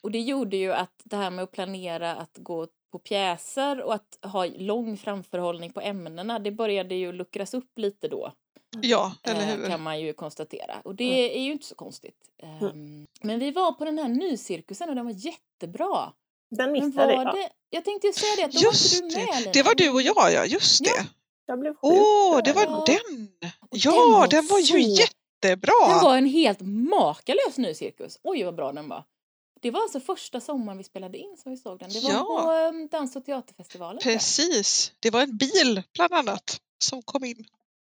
Och 0.00 0.10
det 0.10 0.20
gjorde 0.20 0.56
ju 0.56 0.72
att 0.72 1.02
det 1.04 1.16
här 1.16 1.30
med 1.30 1.42
att 1.42 1.52
planera 1.52 2.14
att 2.16 2.38
gå 2.38 2.66
på 2.92 2.98
pjäser 2.98 3.82
och 3.82 3.94
att 3.94 4.18
ha 4.22 4.46
lång 4.46 4.96
framförhållning 4.96 5.72
på 5.72 5.80
ämnena, 5.80 6.38
det 6.38 6.50
började 6.50 6.94
ju 6.94 7.12
luckras 7.12 7.54
upp 7.54 7.78
lite 7.78 8.08
då. 8.08 8.32
Ja 8.82 9.14
eller 9.22 9.40
eh, 9.40 9.46
hur? 9.46 9.66
kan 9.68 9.82
man 9.82 10.00
ju 10.00 10.12
konstatera. 10.12 10.80
Och 10.84 10.94
det 10.94 11.38
är 11.38 11.42
ju 11.42 11.52
inte 11.52 11.66
så 11.66 11.74
konstigt. 11.74 12.16
Ehm, 12.42 13.06
Men 13.22 13.38
vi 13.38 13.50
var 13.50 13.72
på 13.72 13.84
den 13.84 13.98
här 13.98 14.08
nycirkusen 14.08 14.88
och 14.88 14.94
den 14.94 15.04
var 15.04 15.12
jättebra. 15.12 16.12
Den 16.50 16.72
missade 16.72 17.16
var 17.16 17.24
jag. 17.24 17.34
det, 17.34 17.48
jag 17.70 17.84
tänkte 17.84 18.06
ju 18.06 18.12
säga 18.12 18.36
det, 18.36 18.44
att 18.44 18.52
då 18.52 18.60
Just 18.60 19.00
var 19.00 19.06
inte 19.06 19.18
du 19.20 19.26
med 19.26 19.38
Lina. 19.40 19.52
Det 19.52 19.62
var 19.62 19.74
du 19.74 19.90
och 19.90 20.02
jag, 20.02 20.32
ja. 20.32 20.44
Just 20.44 20.80
Ja. 20.86 20.92
det. 20.92 21.06
Jag 21.46 21.58
blev 21.60 21.70
sjuk. 21.70 21.78
Åh, 21.82 22.40
det 22.44 22.52
var 22.52 22.62
Ja. 22.62 22.84
den! 22.86 23.28
Ja, 23.70 24.26
den 24.30 24.46
var 24.46 24.58
ju 24.58 24.64
så- 24.64 24.78
jättebra! 24.78 25.88
Den 25.88 26.02
var 26.02 26.16
en 26.16 26.26
helt 26.26 26.60
makalös 26.60 27.56
nycirkus. 27.58 28.18
Oj 28.22 28.42
vad 28.44 28.54
bra 28.54 28.72
den 28.72 28.88
var. 28.88 29.04
Det 29.60 29.70
var 29.70 29.80
alltså 29.80 30.00
första 30.00 30.40
sommaren 30.40 30.78
vi 30.78 30.84
spelade 30.84 31.18
in 31.18 31.36
som 31.42 31.52
vi 31.52 31.56
såg 31.58 31.78
den. 31.78 31.90
Det 31.90 32.00
var 32.00 32.10
Ja. 32.10 32.24
på 32.42 32.50
um, 32.76 32.88
Dans 32.88 33.16
och 33.16 33.24
teaterfestivalen. 33.24 34.00
Precis. 34.02 34.92
Det 35.00 35.10
var 35.10 35.22
en 35.22 35.36
bil, 35.36 35.82
bland 35.94 36.12
annat, 36.14 36.60
som 36.78 37.02
kom 37.02 37.24
in. 37.24 37.44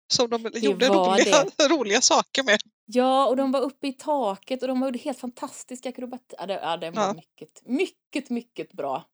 Som 0.09 0.31
de 0.31 0.51
gjorde 0.55 0.89
var 0.89 1.11
roliga, 1.19 1.45
roliga 1.69 2.01
saker 2.01 2.43
med. 2.43 2.59
Ja, 2.87 3.27
och 3.27 3.37
de 3.37 3.53
var 3.53 3.61
uppe 3.61 3.87
i 3.89 3.93
taket 3.93 4.63
och 4.63 4.69
de 4.69 4.83
gjorde 4.83 4.99
helt 4.99 5.19
fantastiska 5.19 5.89
akrobati. 5.89 6.35
Ja, 6.39 6.47
det, 6.47 6.55
ja 6.63 6.77
den 6.77 6.95
var 6.95 7.03
Ja. 7.07 7.13
mycket, 7.15 7.63
mycket, 7.67 8.31
mycket 8.31 8.73
bra. 8.73 9.05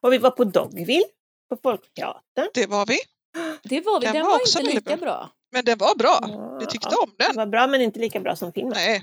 Och 0.00 0.12
vi 0.12 0.18
var 0.18 0.30
på 0.30 0.44
Dogville 0.44 1.04
på 1.48 1.56
Folkteatern. 1.62 2.48
Det 2.54 2.66
var 2.66 2.86
vi. 2.86 2.96
Det 3.62 3.80
var 3.80 4.00
vi. 4.00 4.06
Den 4.06 4.14
Den, 4.14 4.22
var 4.24 4.30
var, 4.30 4.36
också 4.40 4.60
inte 4.60 4.72
lika 4.74 4.96
bra. 4.96 4.96
bra. 4.96 5.30
Men 5.52 5.64
den 5.64 5.78
var 5.78 5.94
bra. 5.94 6.18
Ja, 6.22 6.56
Vi 6.60 6.66
tyckte 6.66 6.88
ja. 6.90 7.02
om 7.02 7.10
Det 7.18 7.24
den. 7.26 7.36
var 7.36 7.46
bra 7.46 7.66
men 7.66 7.80
inte 7.82 7.98
lika 8.00 8.20
bra 8.20 8.36
som 8.36 8.52
filmen. 8.52 8.72
Nej, 8.76 9.02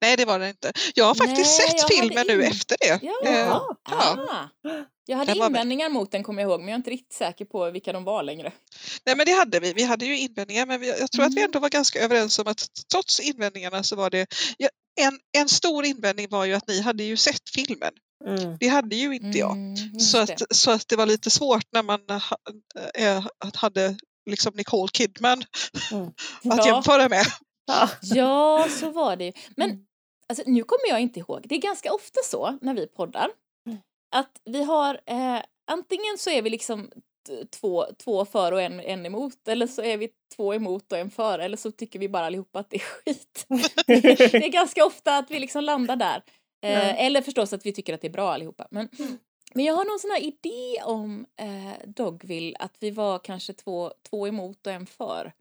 Nej, 0.00 0.16
det 0.16 0.24
var 0.24 0.38
det 0.38 0.48
inte. 0.48 0.72
Jag 0.94 1.04
har 1.04 1.14
faktiskt 1.14 1.58
Nej, 1.60 1.68
sett 1.78 1.88
filmen 1.88 2.26
nu 2.26 2.34
in- 2.34 2.40
efter 2.50 2.76
det. 2.80 3.00
Ja, 3.02 3.12
Eh, 3.30 3.38
Ja. 3.38 3.76
Ah. 3.90 4.48
Jag 5.06 5.16
hade 5.16 5.32
Den 5.34 5.42
invändningar 5.46 5.88
mot 5.88 6.10
den 6.12 6.22
kommer 6.22 6.42
jag 6.42 6.50
ihåg 6.50 6.60
men 6.60 6.68
jag 6.68 6.74
är 6.74 6.78
inte 6.78 6.90
riktigt 6.90 7.12
säker 7.12 7.44
på 7.44 7.70
vilka 7.70 7.92
de 7.92 8.04
var 8.04 8.22
längre. 8.22 8.52
Nej 9.06 9.16
men 9.16 9.26
det 9.26 9.32
hade 9.32 9.60
vi. 9.60 9.72
Vi 9.72 9.82
hade 9.82 10.04
ju 10.06 10.18
invändningar 10.18 10.66
men 10.66 10.80
vi, 10.80 10.88
jag 10.88 11.10
tror 11.12 11.24
att 11.24 11.30
vi 11.34 11.38
Mm. 11.40 11.44
ändå 11.48 11.58
var 11.58 11.68
ganska 11.68 11.98
överens 12.00 12.38
om 12.38 12.46
att 12.46 12.66
trots 12.92 13.20
invändningarna 13.20 13.82
så 13.82 13.96
var 13.96 14.10
det 14.10 14.26
ja, 14.58 14.68
en, 15.00 15.18
en 15.38 15.48
stor 15.48 15.84
invändning 15.84 16.26
var 16.30 16.44
ju 16.44 16.54
att 16.54 16.68
ni 16.68 16.80
hade 16.80 17.04
ju 17.04 17.16
sett 17.16 17.50
filmen. 17.54 17.92
Mm. 18.26 18.56
Det 18.60 18.68
hade 18.68 18.96
ju 18.96 19.14
inte 19.14 19.38
jag. 19.38 19.52
Mm, 19.52 20.00
Så 20.00 20.16
det. 20.16 20.22
att, 20.32 20.56
så 20.56 20.70
att 20.70 20.88
det 20.88 20.96
var 20.96 21.06
lite 21.06 21.30
svårt 21.30 21.64
när 21.72 21.82
man 21.82 22.00
eh, 22.98 23.24
hade 23.54 23.96
liksom 24.30 24.52
Nicole 24.56 24.88
Kidman 24.92 25.44
Mm. 25.92 26.06
att 26.50 26.66
Ja. 26.66 26.66
jämföra 26.66 27.08
med. 27.08 27.26
Ja. 27.66 27.90
Ja, 28.02 28.66
så 28.70 28.90
var 28.90 29.16
det 29.16 29.24
ju. 29.24 29.32
Men 29.56 29.70
Mm. 29.70 29.86
alltså, 30.28 30.44
nu 30.46 30.62
kommer 30.62 30.88
jag 30.88 31.00
inte 31.00 31.20
ihåg. 31.20 31.40
Det 31.48 31.54
är 31.54 31.60
ganska 31.60 31.92
ofta 31.92 32.20
så 32.24 32.58
när 32.60 32.74
vi 32.74 32.86
poddar 32.86 33.30
Mm. 33.66 33.78
att 34.16 34.40
vi 34.44 34.62
har 34.64 35.00
eh, 35.06 35.38
antingen 35.70 36.18
så 36.18 36.30
är 36.30 36.42
vi 36.42 36.50
liksom 36.50 36.90
två, 37.60 37.86
två 37.98 38.24
för 38.24 38.52
och 38.52 38.62
en, 38.62 38.80
en 38.80 39.06
emot 39.06 39.48
eller 39.48 39.66
så 39.66 39.82
är 39.82 39.96
vi 39.96 40.08
två 40.36 40.54
emot 40.54 40.92
och 40.92 40.98
en 40.98 41.10
för 41.10 41.38
eller 41.38 41.56
så 41.56 41.70
tycker 41.70 41.98
vi 41.98 42.08
bara 42.08 42.26
allihopa 42.26 42.58
att 42.58 42.70
det 42.70 42.76
är 42.76 42.80
skit. 42.80 43.46
det 43.86 44.34
är 44.46 44.48
ganska 44.48 44.84
ofta 44.84 45.16
att 45.18 45.30
vi 45.30 45.38
liksom 45.40 45.64
landar 45.64 45.96
där. 45.96 46.22
Eh. 46.64 47.04
Eller 47.04 47.22
förstås 47.22 47.52
att 47.52 47.66
vi 47.66 47.72
tycker 47.72 47.94
att 47.94 48.00
det 48.00 48.06
är 48.06 48.12
bra 48.12 48.32
allihopa. 48.34 48.66
Men, 48.70 48.88
Mm. 48.98 49.18
men 49.54 49.64
jag 49.64 49.74
har 49.74 49.84
någon 49.84 49.98
sån 49.98 50.10
här 50.10 50.20
idé 50.22 50.82
om 50.84 51.26
eh, 51.40 51.88
Dogville 51.88 52.56
att 52.58 52.76
vi 52.80 52.90
var 52.90 53.18
kanske 53.18 53.52
två, 53.52 53.92
två 54.10 54.28
emot 54.28 54.66
och 54.66 54.72
en 54.72 54.86
för. 54.86 55.32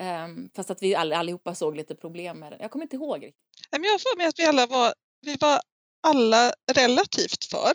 Ehm, 0.00 0.50
fast 0.56 0.70
att 0.70 0.82
vi 0.82 0.94
all, 0.94 1.12
allihopa 1.12 1.54
såg 1.54 1.76
lite 1.76 1.94
problem 1.94 2.38
med 2.38 2.52
det. 2.52 2.56
Jag 2.60 2.70
kommer 2.70 2.84
inte 2.84 2.96
ihåg. 2.96 3.20
Nej, 3.20 3.32
men 3.80 3.84
jag 3.84 4.00
för 4.00 4.16
mig 4.16 4.26
att 4.26 4.38
vi 4.38 4.44
alla 4.44 4.66
var, 4.66 4.94
vi 5.26 5.36
var 5.40 5.60
alla 6.06 6.52
relativt 6.72 7.44
för. 7.44 7.72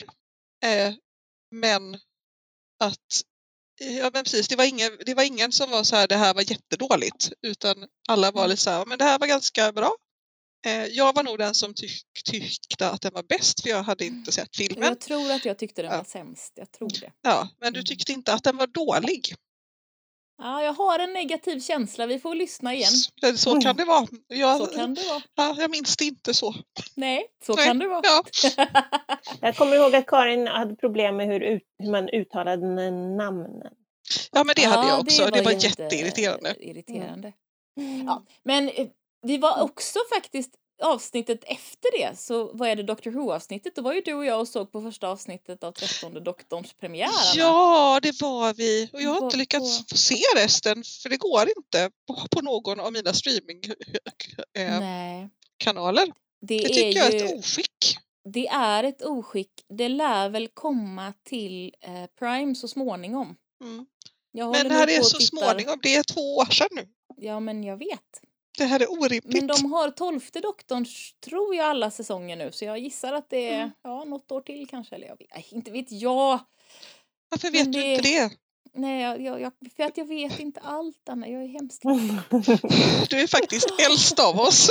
Eh, 0.64 0.94
men 1.52 1.94
att 2.80 3.22
Ja 3.80 4.10
men 4.14 4.24
precis, 4.24 4.48
det 4.48 4.56
var, 4.56 4.66
ingen, 4.66 4.92
det 5.06 5.14
var 5.14 5.24
ingen 5.24 5.52
som 5.52 5.72
var 5.72 5.84
så 5.84 5.96
här 5.96 6.08
det 6.08 6.16
här 6.16 6.34
var 6.34 6.42
jättedåligt 6.52 7.32
utan 7.42 7.88
alla 8.08 8.32
var 8.32 8.42
Mm. 8.42 8.50
lite 8.50 8.62
så 8.62 8.70
här, 8.70 8.86
men 8.86 8.98
det 8.98 9.04
här 9.04 9.20
var 9.20 9.28
ganska 9.28 9.72
bra. 9.72 9.96
Eh, 10.66 10.86
jag 10.86 11.14
var 11.16 11.24
nog 11.24 11.38
den 11.38 11.54
som 11.56 11.74
tyck, 11.74 12.04
tyckte 12.26 12.90
att 12.90 13.02
den 13.02 13.14
var 13.14 13.24
bäst 13.24 13.62
för 13.62 13.70
jag 13.70 13.84
hade 13.84 14.06
inte 14.06 14.32
sett 14.32 14.56
filmen. 14.56 14.84
Jag 14.88 15.00
tror 15.02 15.32
att 15.32 15.46
jag 15.46 15.58
tyckte 15.60 15.82
den 15.82 15.92
Ja. 15.92 15.98
var 15.98 16.04
sämst. 16.04 16.54
Jag 16.56 16.72
tror 16.72 16.90
det. 17.02 17.12
Ja, 17.22 17.50
men 17.60 17.74
du 17.74 17.80
Mm. 17.80 17.86
tyckte 17.86 18.12
inte 18.12 18.34
att 18.34 18.44
den 18.44 18.58
var 18.58 18.68
dålig. 18.68 19.36
Ja, 20.38 20.64
jag 20.64 20.74
har 20.74 21.00
en 21.00 21.14
negativ 21.14 21.60
känsla. 21.60 22.06
Vi 22.06 22.20
får 22.20 22.36
lyssna 22.36 22.74
igen. 22.74 22.90
Så, 23.22 23.38
så 23.38 23.62
kan 23.62 23.76
det 23.76 23.86
vara. 23.86 24.08
Jag, 24.28 24.58
Så 24.60 24.66
kan 24.66 24.94
det 24.94 25.02
vara. 25.10 25.22
ja, 25.36 25.56
jag 25.62 25.72
minns 25.72 25.98
det 25.98 26.06
inte 26.06 26.34
så. 26.34 26.54
Nej, 26.96 27.26
så 27.46 27.54
Nej, 27.56 27.66
kan 27.66 27.80
det 27.80 27.88
vara. 27.88 28.02
Ja. 28.04 28.24
Jag 29.42 29.56
kommer 29.58 29.76
ihåg 29.76 29.96
att 29.96 30.06
Karin 30.08 30.48
hade 30.48 30.76
problem 30.76 31.18
med 31.18 31.28
hur, 31.28 31.40
ut, 31.40 31.62
hur 31.80 31.92
man 31.92 32.10
uttalade 32.10 32.68
namnen. 33.18 33.52
ja, 34.32 34.44
men 34.44 34.54
det 34.56 34.64
hade 34.66 34.88
jag 34.88 35.00
också. 35.00 35.26
Det 35.26 35.42
var, 35.42 35.52
jätte- 35.52 35.68
jätteirriterande. 35.84 36.56
irriterande. 36.60 37.34
Mm. 37.80 38.06
Ja, 38.08 38.26
men 38.44 38.70
eh, 38.70 38.88
vi 39.22 39.38
var 39.38 39.62
också 39.62 40.00
faktiskt 40.16 40.52
avsnittet 40.84 41.44
efter 41.44 42.00
det, 42.00 42.20
så 42.20 42.52
vad 42.54 42.70
är 42.70 42.76
det 42.76 42.84
Doctor 42.84 43.12
Who-avsnittet? 43.12 43.76
Då 43.76 43.82
var 43.82 43.94
ju 43.94 44.02
du 44.02 44.14
och 44.14 44.26
jag 44.26 44.40
och 44.40 44.48
såg 44.48 44.72
på 44.72 44.82
första 44.82 45.08
avsnittet 45.08 45.64
av 45.64 45.72
trettonde 45.72 46.20
doktorns 46.20 46.74
premiär. 46.74 47.10
Ja, 47.36 48.00
det 48.02 48.22
var 48.22 48.54
vi. 48.54 48.90
Och 48.94 49.02
jag 49.02 49.10
har 49.10 49.26
inte 49.26 49.38
lyckats 49.38 49.88
på- 49.88 49.98
se 49.98 50.16
resten 50.36 50.84
för 51.04 51.10
det 51.10 51.18
går 51.18 51.44
inte 51.58 51.92
på, 52.08 52.28
på 52.32 52.42
någon 52.42 52.80
av 52.80 52.94
mina 52.94 53.14
streamingkanaler. 53.14 53.80
Nej, 54.80 55.30
det, 56.42 56.58
Det 56.58 56.64
är 56.66 56.68
tycker 56.68 57.00
jag 57.00 57.08
är 57.14 57.20
ju, 57.20 57.26
ett 57.26 57.40
oskick. 57.40 57.98
det 58.34 58.48
är 58.48 58.84
ett 58.84 59.02
oskick. 59.02 59.52
Det 59.70 59.90
lär 59.90 60.30
väl 60.30 60.48
komma 60.54 61.14
till 61.24 61.74
eh, 61.82 62.06
Prime 62.20 62.56
så 62.56 62.68
småningom. 62.68 63.36
Mm. 63.64 63.86
Men 64.34 64.68
det 64.68 64.74
här 64.74 64.88
är 64.98 65.02
så 65.02 65.18
tittar. 65.18 65.38
småningom, 65.48 65.80
det 65.84 65.96
är 65.96 66.04
två 66.04 66.36
år 66.36 66.46
sedan 66.46 66.68
nu. 66.72 66.88
Ja, 67.18 67.40
men 67.40 67.64
jag 67.64 67.78
vet. 67.78 68.22
Det 68.58 68.66
här 68.66 68.80
är 68.80 68.92
orimligt. 68.92 69.26
Men 69.26 69.48
de 69.48 69.72
har 69.72 69.90
tolfte 69.92 70.40
doktorn, 70.40 70.86
tror 71.26 71.56
jag, 71.56 71.66
alla 71.66 71.92
säsonger 71.92 72.36
nu. 72.36 72.52
Så 72.52 72.66
jag 72.66 72.80
gissar 72.80 73.14
att 73.14 73.30
det 73.30 73.50
är 73.50 73.56
Mm. 73.60 73.72
ja, 73.84 74.04
något 74.04 74.32
år 74.32 74.42
till 74.42 74.68
kanske. 74.70 74.96
Eller 74.96 75.08
jag 75.08 75.18
vet, 75.18 75.52
inte 75.52 75.72
vet 75.72 75.92
jag. 75.92 76.40
Varför 77.30 77.52
vet 77.52 77.66
du 77.74 77.82
det- 77.82 77.94
inte 77.96 78.10
det? 78.10 78.30
Nej, 78.78 79.02
jag, 79.04 79.22
jag, 79.22 79.42
jag, 79.42 79.52
för 79.76 79.84
att 79.84 79.98
jag 79.98 80.06
vet 80.06 80.40
inte 80.40 80.60
allt, 80.60 81.10
Anna. 81.10 81.28
Jag 81.28 81.44
är 81.44 81.48
hemskt 81.48 81.82
Du 83.10 83.20
är 83.22 83.28
faktiskt 83.28 83.68
äldst 83.90 84.20
av 84.20 84.40
oss. 84.40 84.70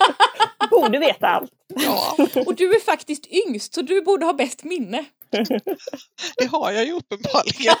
Borde 0.70 0.98
veta 0.98 1.26
allt. 1.26 1.52
Ja, 1.74 2.16
Och 2.46 2.54
du 2.54 2.74
är 2.74 2.80
faktiskt 2.80 3.26
yngst, 3.26 3.74
så 3.74 3.82
du 3.82 4.02
borde 4.02 4.26
ha 4.26 4.32
bäst 4.32 4.64
minne. 4.64 5.04
det 6.38 6.46
har 6.46 6.70
jag 6.70 6.84
ju 6.84 6.92
uppenbarligen. 6.92 7.74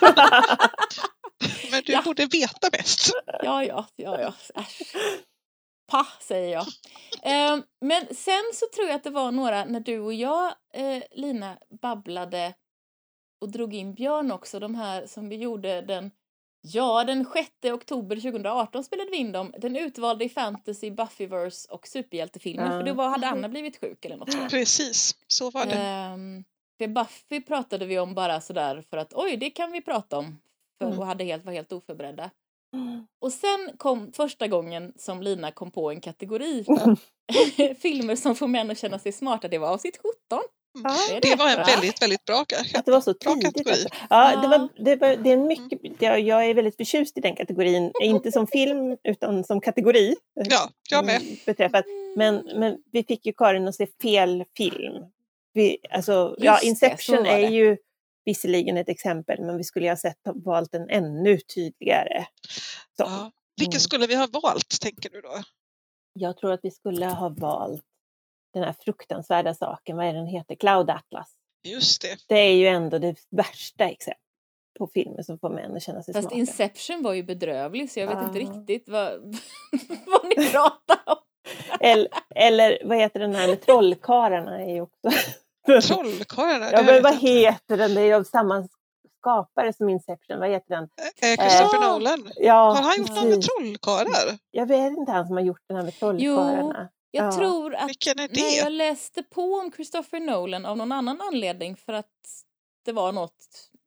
Men 1.70 1.82
du 1.86 1.92
Ja. 1.92 2.02
borde 2.04 2.26
veta 2.26 2.70
bäst. 2.72 3.12
Ja, 3.42 3.64
ja, 3.64 3.86
ja, 3.96 4.20
ja. 4.20 4.34
Äsch. 4.54 4.82
Pa, 5.90 6.06
säger 6.20 6.52
jag. 6.52 6.66
Eh, 7.22 7.62
men 7.80 8.06
sen 8.14 8.42
så 8.54 8.66
tror 8.74 8.86
jag 8.88 8.96
att 8.96 9.04
det 9.04 9.10
var 9.10 9.30
några, 9.32 9.64
när 9.64 9.80
du 9.80 9.98
och 9.98 10.14
jag, 10.14 10.54
eh, 10.74 11.02
Lina, 11.10 11.58
babblade 11.82 12.54
och 13.40 13.48
drog 13.50 13.74
in 13.74 13.94
Björn 13.94 14.32
också, 14.32 14.60
de 14.60 14.74
här 14.74 15.06
som 15.06 15.28
vi 15.28 15.36
gjorde 15.36 15.80
den 15.82 16.10
Ja, 16.62 17.04
den 17.04 17.26
6 17.32 17.50
oktober 17.64 18.16
2018 18.16 18.84
spelade 18.84 19.10
vi 19.10 19.16
in 19.16 19.32
dem. 19.32 19.54
Den 19.58 19.76
utvalde 19.76 20.24
i 20.24 20.28
fantasy, 20.28 20.90
Buffyverse 20.90 21.68
och 21.70 21.86
superhjältefilmer. 21.86 22.64
Ja. 22.64 22.70
För 22.70 22.82
då 22.82 22.92
var, 22.92 23.08
hade 23.08 23.26
Anna 23.28 23.48
blivit 23.48 23.80
sjuk 23.80 24.04
eller 24.04 24.16
något. 24.16 24.50
Precis, 24.50 25.16
så 25.26 25.50
var 25.50 25.66
det. 25.66 25.72
Ehm, 25.74 26.44
för 26.78 26.88
Buffy 26.88 27.40
pratade 27.40 27.86
vi 27.86 27.98
om 27.98 28.14
bara 28.14 28.40
sådär 28.40 28.84
för 28.90 28.96
att 28.96 29.12
oj, 29.14 29.36
det 29.36 29.50
kan 29.50 29.72
vi 29.72 29.80
prata 29.80 30.18
om. 30.18 30.40
För, 30.80 30.86
Mm. 30.86 30.98
Och 30.98 31.06
hade 31.06 31.24
helt, 31.24 31.44
var 31.44 31.52
helt 31.52 31.72
oförberedda. 31.72 32.30
Och 33.22 33.32
sen 33.32 33.70
kom 33.76 34.12
första 34.12 34.46
gången 34.48 34.92
som 34.96 35.22
Lina 35.22 35.50
kom 35.50 35.70
på 35.70 35.90
en 35.90 36.00
kategori. 36.00 36.64
Filmer 37.78 38.16
som 38.16 38.34
får 38.34 38.48
män 38.48 38.70
att 38.70 38.78
känna 38.78 38.98
sig 38.98 39.12
smarta. 39.12 39.48
Det 39.48 39.58
var 39.58 39.68
avsnitt 39.68 39.96
17. 40.28 40.42
Ja, 40.84 41.16
är 41.16 41.20
Det 41.20 41.34
var 41.36 41.48
en 41.50 41.66
väldigt, 41.66 42.02
väldigt 42.02 42.24
bra 42.24 42.44
Att 42.74 42.84
det 42.86 42.90
var 42.90 43.00
så 43.00 43.14
Bra 43.24 43.32
tidigt. 43.34 43.44
kategori. 43.44 43.70
Alltså. 43.72 43.88
Ja, 44.10 44.36
det, 44.42 44.48
var, 44.48 44.68
det, 44.84 44.96
var, 44.96 45.16
det 45.16 45.30
är 45.30 45.34
en 45.34 45.46
mycket, 45.46 45.80
jag, 46.02 46.20
jag 46.20 46.46
är 46.46 46.54
väldigt 46.54 46.76
förtjust 46.76 47.18
i 47.18 47.20
den 47.20 47.36
kategorin. 47.36 47.92
Inte 48.02 48.32
som 48.32 48.46
film, 48.46 48.96
utan 49.04 49.44
som 49.44 49.60
kategori. 49.60 50.16
Ja, 50.34 50.70
jag 50.90 51.04
med. 51.04 51.22
mm, 51.22 51.36
Beträffat. 51.46 51.84
Men, 52.16 52.36
men 52.56 52.76
vi 52.92 53.04
fick 53.04 53.26
ju 53.26 53.32
Karin 53.32 53.68
att 53.68 53.74
se 53.74 53.86
fel 54.02 54.44
film. 54.56 55.04
Vi, 55.52 55.78
alltså, 55.90 56.34
ja, 56.38 56.52
Just 56.52 56.62
det, 56.62 56.66
Inception 56.68 57.26
är 57.26 57.40
det. 57.40 57.48
ju 57.48 57.76
visserligen 58.24 58.76
ett 58.76 58.88
exempel, 58.88 59.40
men 59.40 59.56
vi 59.56 59.64
skulle 59.64 59.84
ju 59.86 59.90
ha 59.90 59.96
sett, 59.96 60.18
valt 60.44 60.74
en 60.74 60.90
ännu 60.90 61.38
tydligare. 61.54 62.26
Så. 62.96 63.02
Ja. 63.02 63.30
Vilken 63.56 63.72
Mm. 63.72 63.80
skulle 63.80 64.06
vi 64.06 64.14
ha 64.14 64.28
valt, 64.42 64.80
tänker 64.80 65.10
du 65.10 65.20
då? 65.20 65.42
Jag 66.12 66.36
tror 66.36 66.52
att 66.52 66.60
vi 66.62 66.70
skulle 66.70 67.06
ha 67.06 67.28
valt 67.28 67.84
den 68.54 68.62
här 68.62 68.74
fruktansvärda 68.80 69.54
saken, 69.54 69.96
vad 69.96 70.06
är 70.06 70.12
den 70.14 70.26
heter, 70.26 70.54
Cloud 70.54 70.90
Atlas. 70.90 71.32
Just 71.62 72.02
det. 72.02 72.16
Det 72.28 72.38
är 72.38 72.52
ju 72.54 72.66
ändå 72.66 72.98
det 72.98 73.16
värsta 73.30 73.88
exemplet 73.88 74.16
på 74.78 74.86
filmer 74.86 75.22
som 75.22 75.38
får 75.38 75.50
män 75.50 75.76
att 75.76 75.82
känna 75.82 76.02
sig 76.02 76.14
Fast 76.14 76.22
smarta. 76.22 76.36
Inception 76.36 77.02
var 77.02 77.12
ju 77.12 77.22
bedrövlig 77.22 77.90
så 77.90 78.00
jag 78.00 78.06
vet 78.06 78.24
inte 78.24 78.38
riktigt 78.38 78.88
vad, 78.88 79.12
vad 80.06 80.24
ni 80.24 80.48
pratar 80.50 81.00
om. 81.06 81.16
Eller, 81.80 82.08
eller 82.34 82.78
vad 82.84 82.98
heter 82.98 83.20
den 83.20 83.34
här 83.34 83.48
med 83.48 83.62
trollkarlarna 83.62 84.60
är 84.60 84.74
ju 84.74 84.80
också... 84.80 85.10
Trollkarlarna. 85.80 86.72
ja, 86.72 86.82
men 86.82 87.02
vad 87.02 87.14
heter 87.18 87.76
den? 87.76 87.94
Det 87.94 88.00
är 88.00 88.04
ju 88.04 88.14
av 88.14 88.24
samma 88.24 88.68
skapare 89.20 89.72
som 89.72 89.88
Inception. 89.88 90.38
Vad 90.38 90.50
heter 90.50 90.74
den? 90.74 90.84
Eh, 90.84 91.36
Christopher 91.36 91.82
Ja. 91.82 91.92
Nolan. 91.92 92.30
Ja, 92.36 92.54
Har 92.74 92.82
han 92.82 92.98
gjort 92.98 93.10
någon 93.14 93.28
med 93.28 93.42
trollkarlar? 93.42 94.38
Jag 94.50 94.66
vet 94.66 94.92
inte 94.98 95.12
han 95.12 95.26
som 95.26 95.36
har 95.36 95.42
gjort 95.44 95.60
den 95.68 95.76
här 95.76 95.84
med 95.84 95.98
trollkarlarna. 95.98 96.88
Jag 97.10 97.26
Ja. 97.26 97.32
tror 97.32 97.74
att 97.74 97.90
när 98.16 98.56
jag 98.58 98.72
läste 98.72 99.22
på 99.22 99.42
om 99.54 99.72
Christopher 99.72 100.20
Nolan 100.20 100.66
av 100.66 100.76
någon 100.76 100.92
annan 100.92 101.20
anledning 101.20 101.76
för 101.76 101.92
att 101.92 102.06
det 102.84 102.92
var 102.92 103.12
något 103.12 103.36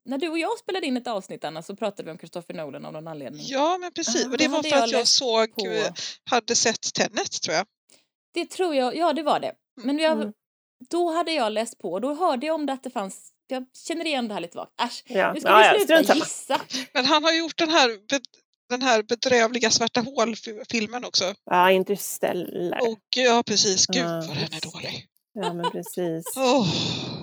när 0.05 0.17
du 0.17 0.29
och 0.29 0.39
jag 0.39 0.57
spelade 0.59 0.85
in 0.87 0.97
ett 0.97 1.07
avsnitt 1.07 1.43
Anna 1.43 1.61
så 1.61 1.75
pratade 1.75 2.03
vi 2.03 2.11
om 2.11 2.17
Christopher 2.17 2.53
Nolan 2.53 2.85
av 2.85 2.93
någon 2.93 3.07
anledning. 3.07 3.41
Ja, 3.45 3.77
men 3.77 3.91
precis. 3.91 4.25
Ah, 4.25 4.29
Och 4.29 4.37
det 4.37 4.47
var 4.47 4.63
för 4.63 4.69
jag 4.69 4.83
att 4.83 4.91
jag 4.91 5.07
såg, 5.07 5.55
på. 5.55 5.65
eh, 5.67 5.91
hade 6.31 6.55
sett 6.55 6.93
Tenet, 6.93 7.41
tror 7.43 7.55
jag. 7.55 7.65
Det 8.33 8.45
tror 8.45 8.75
jag, 8.75 8.95
ja 8.95 9.13
det 9.13 9.23
var 9.23 9.39
det. 9.39 9.53
Men 9.83 9.99
jag, 9.99 10.11
Mm. 10.13 10.33
Då 10.89 11.11
hade 11.11 11.31
jag 11.31 11.51
läst 11.51 11.77
på 11.79 11.91
och 11.91 12.01
då 12.01 12.13
hörde 12.13 12.45
jag 12.45 12.55
om 12.55 12.65
det 12.65 12.73
att 12.73 12.83
det 12.83 12.89
fanns, 12.89 13.29
jag 13.47 13.65
känner 13.87 14.05
igen 14.05 14.27
det 14.27 14.33
här 14.33 14.41
lite 14.41 14.57
vagt. 14.57 14.81
Äsch, 14.81 15.03
Ja, 15.05 15.33
nu 15.33 15.39
ska 15.39 15.49
ja, 15.49 15.57
vi 15.57 15.63
ja, 15.79 15.85
sluta 15.85 16.03
samma. 16.03 16.19
gissa. 16.25 16.61
Men 16.93 17.05
han 17.05 17.23
har 17.23 17.31
gjort 17.31 17.57
den 17.57 17.69
här, 17.69 17.89
den 18.69 18.81
här 18.81 19.03
bedrövliga 19.03 19.69
svarta 19.69 20.01
hål-filmen 20.01 21.05
också. 21.05 21.33
Ja, 21.45 21.71
Interstellar. 21.71 22.79
Och 22.91 22.99
ja, 23.15 23.43
precis. 23.45 23.87
Gud 23.87 24.01
Ja, 24.05 24.09
vad 24.27 24.37
den 24.37 24.53
är 24.53 24.71
dålig. 24.73 25.07
Ja, 25.33 25.53
men 25.53 25.71
precis. 25.71 26.25
Åh. 26.37 26.67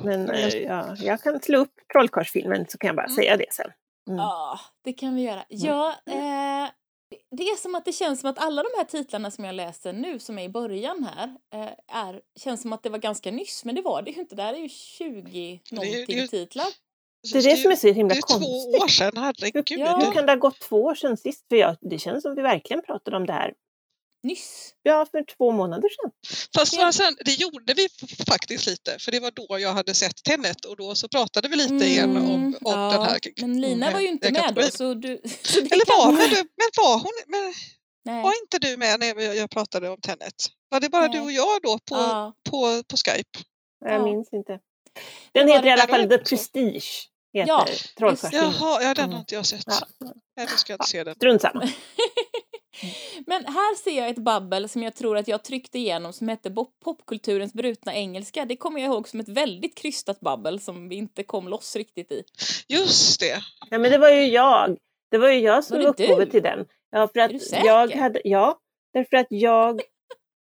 Men 0.05 0.31
eh, 0.31 0.49
ja, 0.57 0.97
jag 0.99 1.23
kan 1.23 1.40
slå 1.40 1.59
upp 1.59 1.73
Trollkarlsfilmen 1.93 2.67
så 2.69 2.79
kan 2.79 2.87
jag 2.88 2.97
bara 2.97 3.07
Mm. 3.07 3.17
säga 3.17 3.37
det 3.37 3.52
sen. 3.52 3.71
Mm. 4.09 4.19
Ja, 4.19 4.61
det 4.85 4.93
kan 4.93 5.14
vi 5.14 5.23
göra. 5.23 5.45
Ja, 5.49 5.95
eh, 6.07 6.71
det 7.37 7.43
är 7.43 7.57
som 7.57 7.75
att 7.75 7.85
det 7.85 7.93
känns 7.93 8.21
som 8.21 8.31
att 8.31 8.38
alla 8.38 8.62
de 8.62 8.69
här 8.76 8.85
titlarna 8.85 9.31
som 9.31 9.45
jag 9.45 9.55
läser 9.55 9.93
nu, 9.93 10.19
som 10.19 10.38
är 10.38 10.43
i 10.43 10.49
början 10.49 11.05
här, 11.14 11.35
eh, 11.55 11.97
är, 12.07 12.21
känns 12.40 12.62
som 12.62 12.73
att 12.73 12.83
det 12.83 12.88
var 12.90 12.99
ganska 12.99 13.31
nyss, 13.31 13.64
men 13.64 13.75
det 13.75 13.83
var 13.83 14.02
det 14.02 14.11
ju 14.11 14.21
inte. 14.21 14.35
Det 14.35 14.43
här 14.43 14.55
är 14.55 14.59
ju 14.59 14.69
20 14.69 15.61
Det 15.71 15.76
är 15.76 15.85
ju- 15.85 15.90
någonting 15.93 16.29
titlar. 16.29 16.67
Det 17.33 17.38
är 17.38 17.43
det 17.43 17.57
som 17.57 17.71
är 17.71 17.76
så 17.76 17.88
himla 17.88 18.14
det 18.14 18.19
är 18.19 18.23
två 18.23 18.45
konstigt. 18.45 18.83
år 18.83 18.88
sedan, 18.88 19.12
herregud. 19.17 19.64
Ja. 19.69 19.97
Hur 20.05 20.12
kan 20.12 20.26
det 20.26 20.33
ha 20.33 20.37
gått 20.37 20.59
två 20.61 20.85
år 20.85 20.95
sedan 20.95 21.17
sist? 21.17 21.49
För 21.49 21.57
jag, 21.57 21.76
det 21.81 21.99
känns 21.99 22.23
som 22.23 22.35
vi 22.35 22.43
verkligen 22.43 22.83
pratade 22.83 23.17
om 23.17 23.26
det 23.26 23.33
här. 23.33 23.55
Nyss. 24.23 24.75
Ja, 24.83 25.07
för 25.11 25.25
två 25.37 25.50
månader 25.53 25.89
sedan. 25.89 26.11
Fast 26.57 26.75
Ja. 26.77 26.93
sen, 26.93 27.17
det 27.25 27.33
gjorde 27.33 27.75
vi 27.75 27.89
faktiskt 28.29 28.67
lite, 28.67 28.99
för 28.99 29.12
det 29.12 29.21
var 29.21 29.31
då 29.31 29.59
jag 29.59 29.73
hade 29.73 29.95
sett 29.95 30.25
Tenet 30.25 30.65
och 30.65 30.77
då 30.77 30.95
så 30.95 31.09
pratade 31.09 31.49
vi 31.49 31.57
lite 31.57 31.75
Mm, 31.75 31.87
igen 31.87 32.17
om, 32.17 32.45
om 32.45 32.55
ja, 32.61 32.91
den 32.93 33.03
här 33.03 33.19
Men 33.41 33.61
Lina 33.61 33.91
var 33.91 34.00
ju 34.00 34.09
inte 34.09 34.33
med 34.33 34.55
då, 34.55 34.62
så 34.62 34.95
du... 34.95 35.21
Så 35.43 35.59
Eller 35.61 35.99
var, 35.99 36.12
men, 36.12 36.31
du, 36.31 36.37
men 36.37 36.69
var 36.77 36.95
hon 36.95 37.12
men 37.27 37.55
Nej. 38.05 38.23
var 38.23 38.33
inte 38.43 38.59
du 38.59 38.77
med 38.77 39.00
när 39.00 39.07
jag- 39.23 39.37
jag 39.37 39.50
pratade 39.50 39.89
om 39.89 40.00
Tenet? 40.00 40.35
Var 40.69 40.81
det 40.81 40.89
bara 40.89 41.07
Nej. 41.07 41.12
du 41.12 41.21
och 41.21 41.33
jag 41.33 41.62
då 41.62 41.79
på, 41.79 41.95
Ja. 41.97 42.35
på, 42.50 42.83
på 42.89 42.97
Skype? 42.97 43.39
Jag 43.85 43.95
Ja. 43.95 44.05
minns 44.05 44.33
inte. 44.33 44.59
Den 45.33 45.49
heter 45.49 45.67
i 45.67 45.71
alla 45.71 45.87
fall 45.87 46.09
The. 46.09 46.19
Prestige. 46.19 47.09
Heter 47.33 47.49
Ja. 47.49 47.67
Jaha, 48.33 48.83
ja, 48.83 48.95
den 48.95 49.05
Mm. 49.05 49.12
har 49.12 49.19
inte 49.21 49.35
jag 49.35 49.47
sett. 49.47 49.65
Ja. 49.67 49.87
Nej, 50.37 50.47
då 50.50 50.57
ska 50.57 50.73
jag 50.73 50.77
inte 50.81 50.91
se 50.91 51.05
den. 51.05 51.15
Strunt 51.15 51.43
samma. 51.43 51.61
Men 53.27 53.45
här 53.45 53.77
ser 53.77 53.99
jag 53.99 54.09
ett 54.09 54.19
babbel 54.19 54.69
som 54.69 54.83
jag 54.83 54.95
tror 54.95 55.17
att 55.17 55.29
jag 55.29 55.45
tryckte 55.45 55.79
igenom 55.79 56.13
som 56.13 56.29
hette 56.29 56.55
Popkulturens 56.85 57.53
brutna 57.53 57.95
engelska. 57.95 58.45
Det 58.45 58.57
kommer 58.57 58.81
jag 58.81 58.93
ihåg 58.93 59.09
som 59.09 59.21
ett 59.21 59.29
väldigt 59.29 59.75
krystat 59.75 60.21
babbel 60.21 60.61
som 60.61 60.89
vi 60.89 60.97
inte 60.97 61.23
kom 61.23 61.49
loss 61.49 61.77
riktigt 61.77 62.13
i. 62.13 62.23
Just 62.69 63.21
det. 63.21 63.39
Ja, 63.71 63.79
men 63.79 63.91
det 63.91 63.99
var 63.99 64.11
ju 64.11 64.27
jag. 64.27 64.79
Det 65.11 65.19
var 65.19 65.29
ju 65.29 65.39
jag 65.39 65.65
som 65.65 65.79
Var 65.79 65.87
upphovet 65.87 66.19
du? 66.19 66.31
till 66.31 66.43
den. 66.43 66.67
Ja, 66.91 67.09
för 67.09 67.29
du 67.29 67.37
att 67.37 67.43
säker? 67.43 67.67
jag 67.67 67.91
hade, 67.91 68.21
ja, 68.25 68.59
därför 68.93 69.17
att 69.17 69.27
jag 69.31 69.81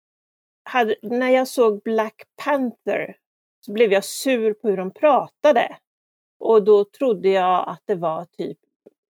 hade, 0.70 0.96
när 1.02 1.30
jag 1.30 1.48
såg 1.48 1.82
Black 1.84 2.24
Panther 2.44 3.18
så 3.66 3.72
blev 3.72 3.94
jag 3.94 4.06
sur 4.06 4.54
på 4.54 4.70
hur 4.70 4.78
de 4.78 4.92
pratade. 4.94 5.78
Och 6.40 6.64
då 6.64 6.86
trodde 6.86 7.30
jag 7.30 7.70
att 7.70 7.82
det 7.86 7.96
var 7.96 8.26
typ 8.26 8.58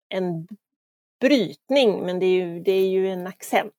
en 0.08 0.48
brytning, 1.28 2.06
men 2.06 2.18
det 2.18 2.26
är 2.26 2.30
ju, 2.46 2.60
det 2.60 2.72
är 2.72 2.86
ju 2.88 3.08
en 3.10 3.26
accent. 3.26 3.72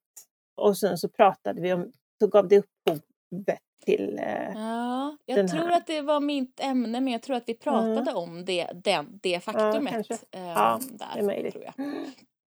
Och 0.61 0.77
sen 0.77 0.97
så 0.97 1.09
pratade 1.09 1.61
vi 1.61 1.73
om, 1.73 1.91
så 2.19 2.27
gav 2.27 2.47
det 2.47 2.57
upphovet 2.57 3.59
till 3.85 4.19
eh, 4.19 4.51
Ja, 4.55 5.17
jag 5.25 5.37
Den 5.37 5.47
tror 5.47 5.59
här. 5.67 5.71
att 5.77 5.87
det 5.87 6.01
var 6.01 6.19
mitt 6.19 6.59
ämne 6.59 7.01
men 7.01 7.13
jag 7.13 7.21
tror 7.21 7.35
att 7.35 7.43
vi 7.45 7.53
pratade 7.53 8.13
om 8.13 8.45
det, 8.45 8.67
den, 8.73 9.19
det 9.23 9.39
faktumet. 9.39 9.93
kanske. 9.93 10.13
eh, 10.13 10.45
Ja, 10.47 10.79
där, 10.91 11.07
det 11.13 11.19
är 11.19 11.23
möjligt. 11.23 11.53
Tror 11.53 11.63
jag. 11.63 11.73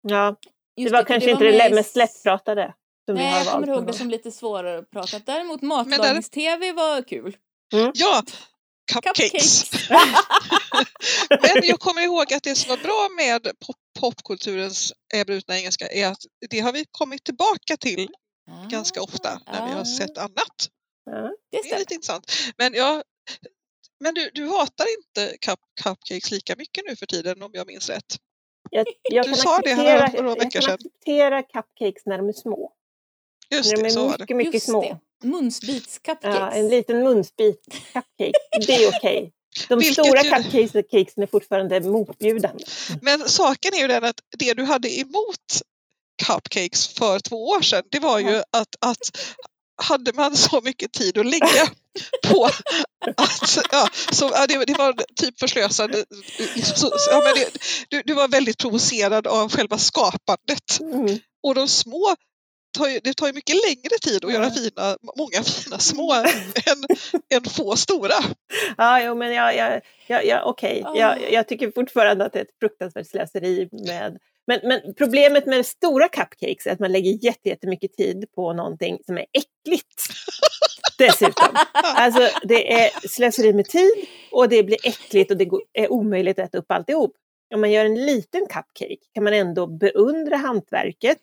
Ja, 0.01 0.35
Just 0.77 0.91
det 0.91 0.97
var 0.97 1.03
för 1.03 1.07
kanske 1.07 1.31
inte 1.31 1.43
det 1.43 1.49
med 1.51 1.57
lä- 1.57 1.69
i 1.69 1.73
mest 1.73 1.95
lättpratade. 1.95 2.73
Som 3.05 3.15
vi 3.15 3.21
Nej, 3.23 3.31
har 3.31 3.39
jag 3.39 3.47
kommer 3.53 3.67
ihåg 3.67 3.87
det 3.87 3.93
som 3.93 4.09
lite 4.09 4.31
svårare 4.31 4.79
att 4.79 4.89
prata. 4.89 5.19
Däremot 5.25 5.61
där- 5.61 5.67
matlagningstv 5.67 6.75
var 6.75 7.01
kul. 7.07 7.37
Ja, 7.93 8.21
cupcakes. 8.93 9.71
Men 11.29 11.61
jag 11.63 11.79
kommer 11.79 12.01
ihåg 12.01 12.33
att 12.33 12.43
det 12.43 12.55
som 12.55 12.69
var 12.69 12.77
bra 12.77 13.07
med 13.17 13.41
pop 13.43 13.75
popkulturens 13.99 14.93
brutna 15.25 15.57
engelska 15.57 15.87
är 15.87 16.07
att 16.07 16.19
det 16.49 16.59
har 16.59 16.71
vi 16.73 16.85
kommit 16.91 17.23
tillbaka 17.23 17.77
till 17.77 18.07
ganska 18.71 19.01
ofta 19.01 19.41
när 19.45 19.65
vi 19.67 19.71
har 19.73 19.81
Ah, 19.81 19.85
sett 19.85 20.17
annat. 20.17 20.69
Ja. 21.05 21.11
Det 21.51 21.61
Det 21.63 21.71
är 21.71 21.79
lite 21.79 21.93
intressant. 21.93 22.31
Men, 22.57 22.73
jag, 22.73 23.03
men 23.99 24.13
du, 24.13 24.31
du 24.33 24.47
hatar 24.49 24.85
inte 24.97 25.37
cup, 25.37 25.59
cupcakes 25.83 26.31
lika 26.31 26.55
mycket 26.55 26.83
nu 26.89 26.95
för 26.95 27.05
tiden 27.05 27.43
om 27.43 27.51
jag 27.53 27.67
minns 27.67 27.89
rätt? 27.89 28.15
Jag, 28.69 28.85
jag 29.11 29.25
Du 29.25 29.29
kan 29.29 29.37
sa 29.37 29.59
det 29.59 29.73
här 29.73 30.07
för 30.07 30.17
några 30.23 30.29
jag 30.29 30.35
veckor 30.35 30.49
kan 30.51 30.61
sedan. 30.61 30.73
acceptera 30.73 31.43
cupcakes 31.43 32.05
när 32.05 32.17
de 32.17 32.29
är 32.29 32.33
små. 32.33 32.71
Just 33.49 33.69
när 33.71 33.77
de 33.77 33.83
det, 33.83 33.89
så 33.91 34.09
är 34.09 34.17
det. 34.17 34.23
mycket, 34.23 34.37
mycket 34.37 34.53
Just 34.53 34.65
små. 34.65 34.99
Munsbits-cupcakes. 35.23 36.17
Ja, 36.39 36.51
en 36.51 36.67
liten 36.67 37.03
munsbit 37.03 37.65
cupcake, 37.93 38.31
det 38.67 38.73
är 38.75 38.89
okej. 38.97 39.31
De 39.67 39.79
Vilket 39.79 39.93
stora 40.05 40.23
ju- 40.23 40.29
cupcakesen 40.31 41.23
är 41.23 41.27
fortfarande 41.27 41.79
motbjudande. 41.81 42.63
Men 43.01 43.29
saken 43.29 43.73
är 43.73 43.77
ju 43.79 43.87
den 43.87 44.03
att 44.03 44.19
det 44.37 44.53
du 44.53 44.63
hade 44.63 44.99
emot 44.99 45.61
cupcakes 46.23 46.87
för 46.87 47.19
två 47.19 47.47
år 47.47 47.61
sedan, 47.61 47.83
det 47.91 47.99
var 47.99 48.19
ju 48.19 48.31
Ja. 48.31 48.43
att, 48.51 48.75
att 48.81 49.35
hade 49.81 50.13
man 50.13 50.37
så 50.37 50.61
mycket 50.61 50.91
tid 50.93 51.17
att 51.17 51.25
lägga 51.25 51.67
på 52.27 52.45
att, 52.45 53.57
ja, 53.71 53.89
så, 54.11 54.29
ja, 54.33 54.47
det, 54.47 54.65
det 54.65 54.73
var 54.73 54.93
typ 55.15 55.39
förslösande. 55.39 56.05
Så, 56.75 56.91
ja, 57.11 57.21
men 57.23 57.33
det, 57.33 57.49
du, 57.89 58.01
du 58.05 58.13
var 58.13 58.27
väldigt 58.27 58.57
provocerad 58.57 59.27
av 59.27 59.51
själva 59.51 59.77
skapandet. 59.77 60.79
Mm. 60.81 61.19
Och 61.43 61.55
de 61.55 61.67
små, 61.67 62.15
tar 62.75 62.87
ju, 62.87 62.99
det 63.03 63.13
tar 63.13 63.27
ju 63.27 63.33
mycket 63.33 63.55
längre 63.55 63.97
tid 64.01 64.25
att 64.25 64.33
göra 64.33 64.49
fina, 64.49 64.97
många 65.17 65.43
fina 65.43 65.79
små 65.91 66.13
än, 66.13 66.25
än 67.37 67.43
få 67.49 67.75
stora. 67.75 68.15
Ja, 68.77 69.01
jo, 69.03 69.15
men 69.15 69.33
jag, 69.33 69.55
jag, 69.55 69.81
jag, 70.07 70.25
jag, 70.25 70.47
okej. 70.47 70.83
Ah. 70.85 70.95
Jag, 70.97 71.31
jag 71.31 71.47
tycker 71.47 71.71
fortfarande 71.71 72.25
att 72.25 72.33
det 72.33 72.39
är 72.39 72.43
ett 72.43 72.59
fruktansvärt 72.59 73.07
slöseri 73.07 73.69
med 73.71 74.17
men, 74.47 74.59
men 74.63 74.93
problemet 74.97 75.45
med 75.45 75.65
stora 75.65 76.07
cupcakes 76.07 76.67
är 76.67 76.71
att 76.71 76.79
man 76.79 76.91
lägger 76.91 77.25
jätte- 77.25 77.49
jättemycket 77.49 77.93
tid 77.93 78.25
på 78.35 78.53
någonting 78.53 78.97
som 79.05 79.17
är 79.17 79.25
äckligt. 79.33 80.03
Dessutom. 80.97 81.55
Alltså 81.73 82.29
det 82.43 82.73
är 82.73 83.07
slöseri 83.07 83.53
med 83.53 83.65
tid 83.65 84.05
och 84.31 84.49
det 84.49 84.63
blir 84.63 84.77
äckligt 84.87 85.31
och 85.31 85.37
det 85.37 85.47
är 85.73 85.91
omöjligt 85.91 86.39
att 86.39 86.45
äta 86.45 86.57
upp 86.57 86.71
alltihop. 86.71 87.15
Om 87.53 87.61
man 87.61 87.71
gör 87.71 87.85
en 87.85 88.05
liten 88.05 88.41
cupcake 88.41 88.97
kan 89.13 89.23
man 89.23 89.33
ändå 89.33 89.67
beundra 89.67 90.37
hantverket 90.37 91.21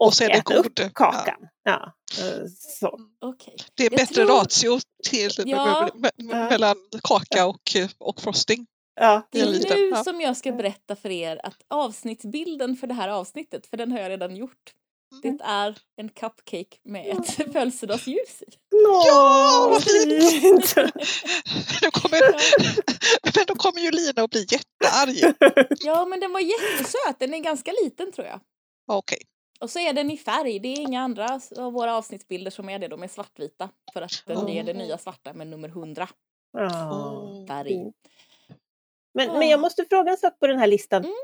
och, 0.00 0.06
Och 0.06 0.14
så 0.14 0.24
är 0.24 0.28
det 0.28 0.34
äta 0.34 0.54
upp 0.54 0.78
god. 0.78 0.94
kakan. 0.94 1.48
Ja. 1.64 1.92
eh, 2.18 2.46
så. 2.80 2.98
Okej. 3.24 3.56
Det 3.74 3.86
är 3.86 3.90
Jag 3.90 3.98
bättre 3.98 4.14
tror- 4.14 4.26
ratio 4.38 4.80
till, 5.08 5.30
Ja. 5.46 5.88
me, 5.94 6.10
me, 6.16 6.32
Ja. 6.32 6.48
mellan 6.50 6.76
kaka 7.04 7.46
och, 7.46 7.60
och 7.98 8.20
frosting. 8.20 8.66
Ja, 9.00 9.28
Det 9.32 9.40
är 9.40 9.46
nu 9.76 9.88
ja. 9.90 10.04
som 10.04 10.20
jag 10.20 10.36
ska 10.36 10.52
berätta 10.52 10.96
för 10.96 11.10
er 11.10 11.40
att 11.46 11.56
avsnittsbilden 11.68 12.76
för 12.76 12.86
det 12.86 12.94
här 12.94 13.08
avsnittet, 13.08 13.66
för 13.66 13.76
den 13.76 13.92
har 13.92 13.98
jag 13.98 14.10
redan 14.10 14.36
gjort. 14.36 14.74
Mm. 15.24 15.36
Det 15.38 15.44
är 15.44 15.78
en 15.96 16.08
cupcake 16.08 16.76
med 16.84 17.06
ett 17.18 17.30
födelsedagsljus 17.52 18.42
i. 18.42 18.46
Nå, 18.86 19.02
Ja, 19.06 19.68
vad 19.70 19.82
fint! 19.84 20.74
Då 21.82 21.90
kommer, 22.00 22.20
men 23.36 23.44
då 23.46 23.54
kommer 23.54 23.80
ju 23.80 23.90
Lina 23.90 24.22
att 24.22 24.30
bli 24.30 24.40
jättearg. 24.50 25.34
Ja, 25.80 26.04
men 26.04 26.20
den 26.20 26.32
var 26.32 26.40
jättesöt. 26.40 27.18
Den 27.18 27.34
är 27.34 27.38
ganska 27.38 27.72
liten 27.84 28.12
tror 28.12 28.26
jag. 28.26 28.40
Okej. 28.92 29.18
Och 29.60 29.70
så 29.70 29.78
är 29.78 29.92
den 29.92 30.10
i 30.10 30.16
färg. 30.16 30.58
Det 30.58 30.68
är 30.68 30.80
inga 30.80 31.00
andra 31.02 31.40
av 31.58 31.72
våra 31.72 31.96
avsnittsbilder 31.96 32.50
som 32.50 32.68
är 32.68 32.78
det. 32.78 32.88
De 32.88 33.02
är 33.02 33.08
svartvita. 33.08 33.68
För 33.92 34.02
att 34.02 34.22
den 34.26 34.48
är 34.48 34.64
det 34.64 34.74
nya 34.74 34.98
svarta 34.98 35.32
med 35.32 35.46
nummer 35.46 35.68
100. 35.68 36.08
Ja, 36.52 36.90
Åh. 36.92 37.46
Färg. 37.46 37.92
Men, 39.14 39.30
Ah. 39.30 39.38
men 39.38 39.48
jag 39.48 39.60
måste 39.60 39.84
fråga 39.90 40.10
en 40.10 40.16
sak 40.16 40.38
på 40.38 40.46
den 40.46 40.58
här 40.58 40.66
listan. 40.66 41.04
Mm. 41.04 41.16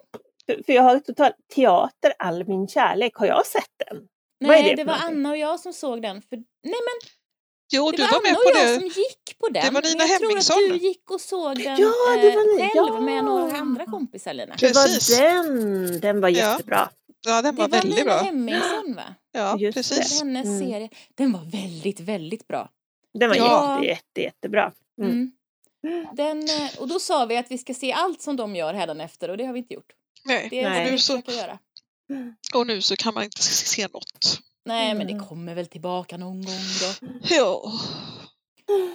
För, 0.47 0.63
för 0.67 0.73
jag 0.73 0.83
har 0.83 0.99
total 0.99 1.33
teater, 1.55 2.13
all 2.19 2.45
min 2.47 2.69
kärlek. 2.69 3.15
Har 3.17 3.27
jag 3.27 3.47
sett 3.47 3.71
den? 3.89 4.09
Vad 4.39 4.57
är 4.57 4.63
Nej, 4.63 4.71
det 4.71 4.77
det, 4.77 4.85
var? 4.85 4.95
Anna 5.05 5.31
och 5.31 5.37
jag 5.37 5.61
som 5.61 5.73
såg 5.73 6.03
den. 6.03 6.23
För, 6.23 6.37
nej 6.37 6.45
men 6.63 7.11
Jo, 7.73 7.91
det 7.91 7.97
du 7.97 8.03
var, 8.03 8.13
var 8.13 8.23
med 8.23 8.31
Anna 8.31 8.39
på 8.39 8.49
och 8.51 8.57
jag 8.57 8.67
det. 8.69 8.75
som 8.75 8.87
gick 9.03 9.39
på 9.39 9.49
den. 9.49 9.75
var 9.75 9.83
Nina 9.83 9.97
men 9.99 10.09
jag 10.09 10.19
tror 10.19 10.29
Hemmingsson. 10.29 10.57
att 10.57 10.81
du 10.81 10.87
gick 10.89 11.11
och 11.11 11.21
såg 11.21 11.57
den 11.57 11.77
Ja, 11.81 11.93
det 12.23 12.31
var 12.37 12.43
eh, 12.43 12.57
ni. 12.57 12.71
själv 12.71 12.95
Ja. 12.95 13.01
med 13.01 13.25
några 13.25 13.57
andra 13.57 13.85
kompisar 13.87 14.35
Lina. 14.35 14.55
Det 14.55 14.73
Precis. 14.73 15.19
var 15.19 15.25
den! 15.25 16.01
Den 16.01 16.21
var 16.21 16.29
jättebra. 16.29 16.89
Ja, 17.06 17.06
den 17.27 17.45
Det 17.45 17.51
var 17.53 17.69
var 17.69 17.69
väldigt 17.69 17.99
Nina 17.99 18.05
bra. 18.05 18.19
Hemmingsson 18.23 18.95
va? 18.97 19.15
Ja, 19.33 19.59
Just 19.59 19.75
det. 19.75 19.79
precis. 19.95 20.21
Hennes 20.21 20.47
Mm. 20.47 20.59
serie. 20.59 20.89
Den 21.15 21.33
var 21.33 21.41
väldigt, 21.45 22.01
väldigt 22.01 22.49
bra. 22.49 22.71
Den 23.15 23.29
var 23.29 23.37
Ja. 23.37 23.75
jätte, 23.85 23.87
jätte, 23.89 24.21
jättebra. 24.21 24.73
Mm. 25.03 25.33
Mm. 25.87 26.07
Den, 26.13 26.39
eh, 26.43 26.79
och 26.81 26.89
då 26.89 27.01
sa 27.01 27.27
vi 27.27 27.37
att 27.37 27.51
vi 27.51 27.59
ska 27.59 27.75
se 27.75 27.93
allt 27.93 28.23
som 28.23 28.37
de 28.37 28.57
gör 28.57 28.75
hädanefter 28.75 29.29
och 29.29 29.37
det 29.37 29.45
har 29.45 29.53
vi 29.53 29.59
inte 29.59 29.75
gjort. 29.75 29.93
Nej. 30.25 30.49
Det 30.51 30.69
Nej. 30.69 30.75
ska 30.85 30.87
Och, 30.87 30.93
vi 30.95 30.99
så, 30.99 31.13
försöka 31.23 31.33
göra. 31.33 31.59
och 32.55 32.67
nu 32.67 32.83
så 32.83 32.97
kan 32.97 33.15
man 33.15 33.25
inte 33.25 33.43
se 33.43 33.89
något. 33.93 34.41
Nej 34.65 34.95
men 34.95 35.07
det 35.07 35.13
Mm. 35.13 35.27
kommer 35.27 35.55
väl 35.55 35.67
tillbaka 35.67 36.17
någon 36.17 36.43
gång 36.45 36.61
då. 37.01 37.09
Ja. 37.35 37.73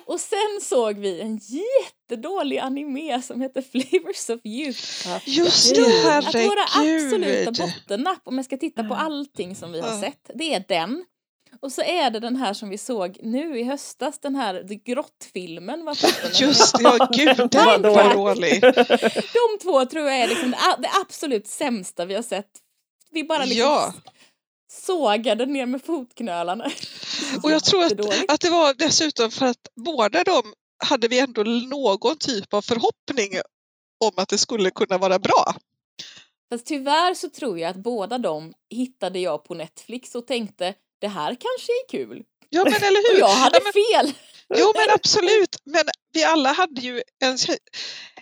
Och 0.06 0.20
sen 0.20 0.60
såg 0.62 0.98
vi 0.98 1.22
en 1.22 1.40
jättedålig 1.44 2.58
anime 2.58 3.22
som 3.22 3.42
heter 3.42 3.62
Flavors 3.62 4.30
of 4.30 4.40
Youth. 4.46 5.08
Just 5.30 5.76
det, 5.76 5.82
Gud. 5.82 6.06
Att 6.06 6.36
våra 6.36 6.64
absoluta 6.64 7.28
herregud. 7.28 7.58
bottennapp, 7.58 8.22
om 8.24 8.36
jag 8.38 8.46
ska 8.46 8.58
titta 8.58 8.84
på 8.84 8.94
allting 8.96 9.56
som 9.56 9.72
vi 9.72 9.82
har 9.82 10.00
sett, 10.02 10.30
det 10.34 10.54
är 10.54 10.66
den. 10.68 11.06
Och 11.62 11.72
så 11.72 11.82
är 11.82 12.10
det 12.10 12.20
den 12.20 12.36
här 12.36 12.54
som 12.54 12.70
vi 12.70 12.78
såg 12.78 13.18
nu 13.24 13.60
i 13.60 13.64
höstas, 13.64 14.20
den 14.20 14.36
här 14.36 14.64
The 14.68 14.76
Grott-filmen. 14.76 15.86
Den 15.86 15.96
Just 16.40 16.78
det, 16.78 16.84
ja 16.84 17.08
gud 17.12 17.50
den 17.52 17.82
var 17.82 18.14
dålig. 18.14 18.62
dålig. 18.62 18.62
De 19.34 19.58
två 19.62 19.86
tror 19.86 20.06
jag 20.10 20.20
är 20.20 20.28
liksom 20.28 20.52
det 20.80 20.90
absolut 21.02 21.48
sämsta 21.48 22.06
vi 22.06 22.14
har 22.16 22.24
sett. 22.24 22.50
Vi 23.12 23.24
bara 23.24 23.46
liksom 23.46 23.60
Ja. 23.60 23.94
sågade 24.72 25.46
ner 25.46 25.66
med 25.66 25.82
fotknölarna. 25.84 26.72
Och 27.44 27.52
jag 27.52 27.64
tror 27.64 27.84
att, 27.84 28.30
att 28.32 28.42
det 28.42 28.50
var 28.50 28.74
dessutom 28.74 29.32
för 29.32 29.46
att 29.46 29.68
båda 29.86 30.24
de 30.24 30.54
hade 30.84 31.08
vi 31.08 31.20
ändå 31.20 31.44
någon 31.44 32.18
typ 32.18 32.54
av 32.54 32.62
förhoppning 32.62 33.30
om 34.06 34.12
att 34.16 34.30
det 34.30 34.38
skulle 34.38 34.72
kunna 34.72 34.98
vara 34.98 35.20
bra. 35.20 35.56
Fast 36.50 36.66
tyvärr 36.66 37.14
så 37.14 37.30
tror 37.30 37.60
jag 37.60 37.70
att 37.70 37.76
båda 37.84 38.18
de 38.18 38.54
hittade 38.70 39.20
jag 39.20 39.44
på 39.44 39.54
Netflix 39.54 40.16
och 40.16 40.28
tänkte 40.28 40.74
det 41.02 41.08
här 41.08 41.28
kanske 41.30 41.72
är 41.72 41.90
kul. 41.90 42.24
Ja 42.50 42.64
men 42.64 42.74
eller 42.74 43.00
Och 43.00 43.14
hur! 43.14 43.20
jag 43.20 43.28
hade 43.28 43.58
Ja, 43.58 43.62
men, 43.64 43.74
fel! 43.74 44.14
jo 44.60 44.72
men 44.76 44.96
absolut, 44.96 45.56
men 45.64 45.84
vi 46.14 46.24
alla 46.24 46.52
hade 46.52 46.82
ju 46.82 47.02
en, 47.24 47.38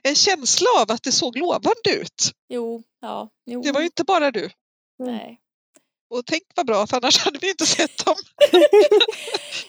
en 0.04 0.16
känsla 0.16 0.68
av 0.82 0.92
att 0.92 1.04
det 1.04 1.12
såg 1.12 1.38
lovande 1.38 1.72
ut. 2.02 2.32
Jo, 2.50 2.84
ja, 3.02 3.30
jo. 3.46 3.62
Det 3.62 3.72
var 3.72 3.80
ju 3.80 3.86
inte 3.86 4.04
bara 4.04 4.32
du. 4.32 4.50
Nej. 5.00 5.40
Och 6.10 6.26
tänk 6.26 6.44
vad 6.56 6.66
bra, 6.66 6.88
för 6.88 6.98
annars 6.98 7.18
hade 7.26 7.40
vi 7.40 7.50
inte 7.50 7.66
sett 7.66 8.06
dem. 8.06 8.16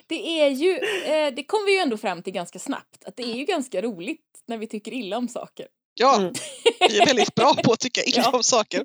Det 0.06 0.40
är 0.40 0.48
ju, 0.48 0.72
eh, 1.04 1.34
det 1.34 1.44
kom 1.44 1.64
vi 1.66 1.72
ju 1.72 1.78
ändå 1.78 1.96
fram 1.96 2.22
till 2.22 2.32
ganska 2.32 2.58
snabbt, 2.58 3.04
att 3.04 3.16
det 3.16 3.22
är 3.22 3.34
ju 3.36 3.44
ganska 3.44 3.82
roligt 3.82 4.42
när 4.46 4.58
vi 4.58 4.66
tycker 4.66 4.92
illa 4.94 5.16
om 5.18 5.28
saker. 5.28 5.66
Ja, 5.94 6.16
Mm. 6.20 6.32
vi 6.88 6.98
är 6.98 7.06
väldigt 7.06 7.34
bra 7.34 7.54
på 7.54 7.72
att 7.72 7.80
tycka 7.80 8.02
illa 8.04 8.22
Ja. 8.24 8.36
om 8.36 8.42
saker. 8.42 8.84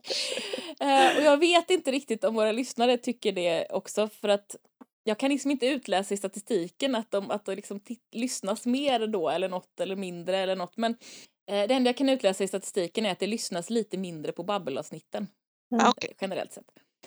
Eh, 0.80 1.18
och 1.18 1.24
jag 1.24 1.38
vet 1.38 1.70
inte 1.70 1.92
riktigt 1.92 2.24
om 2.24 2.36
våra 2.36 2.52
lyssnare 2.52 2.98
tycker 2.98 3.32
det 3.32 3.68
också 3.70 4.10
för 4.22 4.28
att 4.30 4.56
jag 5.04 5.20
kan 5.20 5.30
liksom 5.30 5.52
inte 5.52 5.66
utläsa 5.68 6.14
i 6.14 6.18
statistiken 6.18 6.96
att 6.96 7.12
de, 7.12 7.32
att 7.32 7.46
det 7.46 7.56
liksom 7.56 7.80
lyssnas 8.16 8.66
mer 8.66 9.08
då 9.08 9.30
eller 9.30 9.50
något 9.50 9.80
eller 9.80 9.96
mindre 9.96 10.38
eller 10.38 10.56
något 10.56 10.78
men 10.78 10.92
eh, 11.52 11.68
det 11.68 11.74
enda 11.74 11.90
jag 11.90 11.98
kan 11.98 12.10
utläsa 12.10 12.44
i 12.44 12.48
statistiken 12.48 13.06
är 13.06 13.12
att 13.12 13.20
det 13.20 13.28
lyssnas 13.28 13.70
lite 13.70 13.98
mindre 13.98 14.32
på 14.32 14.44
babbelavsnitten 14.44 15.28
Mm. 15.72 15.94
Generellt 16.22 16.54
sett. 16.54 16.66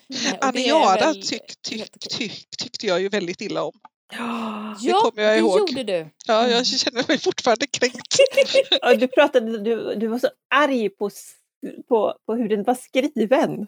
Det 0.08 0.38
Aniara 0.40 1.14
tyck, 1.14 1.62
tyck, 1.62 1.90
tyck, 2.10 2.48
tyckte 2.58 2.86
jag 2.86 3.00
ju 3.00 3.08
väldigt 3.08 3.40
illa 3.40 3.62
om. 3.64 3.72
Ja, 4.80 5.00
kommer 5.02 5.22
jag 5.22 5.34
det 5.34 5.38
ihåg. 5.38 5.58
gjorde 5.70 5.82
du. 5.82 6.10
Ja, 6.26 6.38
Mm. 6.40 6.50
jag 6.50 6.66
känner 6.66 7.08
mig 7.08 7.18
fortfarande 7.18 7.66
kränkt. 7.66 8.16
Ja, 8.80 8.94
du, 8.94 9.08
pratade, 9.08 9.58
du, 9.58 9.94
du 9.94 10.06
var 10.06 10.18
så 10.18 10.28
arg 10.54 10.88
på, 10.90 11.10
på, 11.88 12.14
på 12.26 12.34
hur 12.34 12.48
den 12.48 12.62
var 12.62 12.74
skriven. 12.74 13.60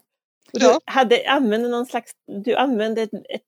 Och 0.52 0.60
du, 0.60 0.66
Ja. 0.66 0.80
hade, 0.84 1.28
använde 1.30 1.68
någon 1.68 1.86
slags, 1.86 2.10
du 2.44 2.54
använde 2.56 3.02
ett, 3.02 3.12
ett, 3.14 3.42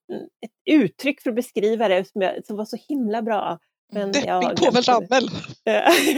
ett 0.45 0.51
uttryck 0.71 1.23
för 1.23 1.31
att 1.31 1.37
beskriva 1.37 1.89
det 1.89 2.05
som, 2.13 2.23
jag, 2.23 2.47
som 2.47 2.57
var 2.57 2.65
så 2.65 2.77
himla 2.89 3.23
bra. 3.23 3.59
Men 3.95 4.13
Depping 4.13 4.29
jag 4.29 4.43
på 4.43 4.49
väl 4.49 4.57
glömde 4.57 4.81
det. 4.81 4.93
rammel. 4.93 5.29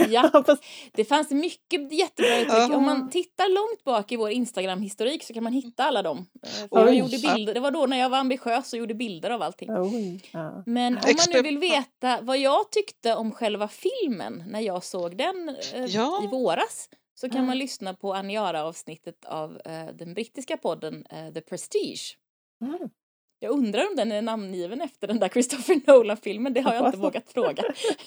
Ja. 0.13 0.43
fast, 0.45 0.63
Det 0.93 1.05
fanns 1.05 1.31
mycket 1.31 1.91
jättebra 1.93 2.37
uttryck. 2.37 2.51
Ja. 2.53 2.75
Om 2.75 2.85
man 2.85 3.09
tittar 3.09 3.49
långt 3.55 3.83
bak 3.83 4.11
i 4.11 4.15
vår 4.15 4.31
Instagram-historik 4.31 5.23
så 5.23 5.33
kan 5.33 5.43
man 5.43 5.53
hitta 5.53 5.83
alla 5.83 6.01
dem. 6.03 6.25
Eh, 6.43 6.49
För 6.69 6.79
jag 6.85 6.95
gjorde 6.95 7.17
bilder. 7.17 7.53
Det 7.53 7.59
var 7.59 7.71
då 7.71 7.85
när 7.85 7.97
jag 7.99 8.09
var 8.09 8.17
ambitiös 8.17 8.73
och 8.73 8.79
gjorde 8.79 8.93
bilder 8.93 9.29
av 9.29 9.41
allting. 9.41 9.69
oj, 9.71 10.21
ja. 10.31 10.63
Men 10.65 10.93
om 10.97 11.01
man 11.17 11.25
nu 11.33 11.41
vill 11.41 11.57
veta 11.57 12.19
vad 12.21 12.37
jag 12.37 12.71
tyckte 12.71 13.15
om 13.15 13.31
själva 13.31 13.67
filmen 13.67 14.43
när 14.47 14.59
jag 14.59 14.83
såg 14.83 15.17
den 15.17 15.55
eh, 15.73 15.85
Ja. 15.85 16.21
i 16.23 16.27
våras 16.27 16.89
så 17.19 17.29
kan 17.29 17.37
Ja. 17.37 17.45
man 17.45 17.57
lyssna 17.57 17.93
på 17.93 18.13
Aniara-avsnittet 18.13 19.25
av 19.25 19.61
eh, 19.65 19.85
den 19.93 20.13
brittiska 20.13 20.57
podden 20.57 21.05
eh, 21.09 21.33
The 21.33 21.41
Prestige. 21.41 22.17
Mm. 22.61 22.89
Jag 23.39 23.51
undrar 23.51 23.87
om 23.89 23.95
den 23.95 24.11
är 24.11 24.21
namngiven 24.21 24.81
efter 24.81 25.07
den 25.07 25.19
där 25.19 25.29
Christopher 25.29 25.81
Nolan-filmen, 25.87 26.53
det 26.53 26.61
har 26.61 26.73
jag 26.73 26.85
inte 26.87 26.97
vågat 27.07 27.31
fråga. 27.31 27.63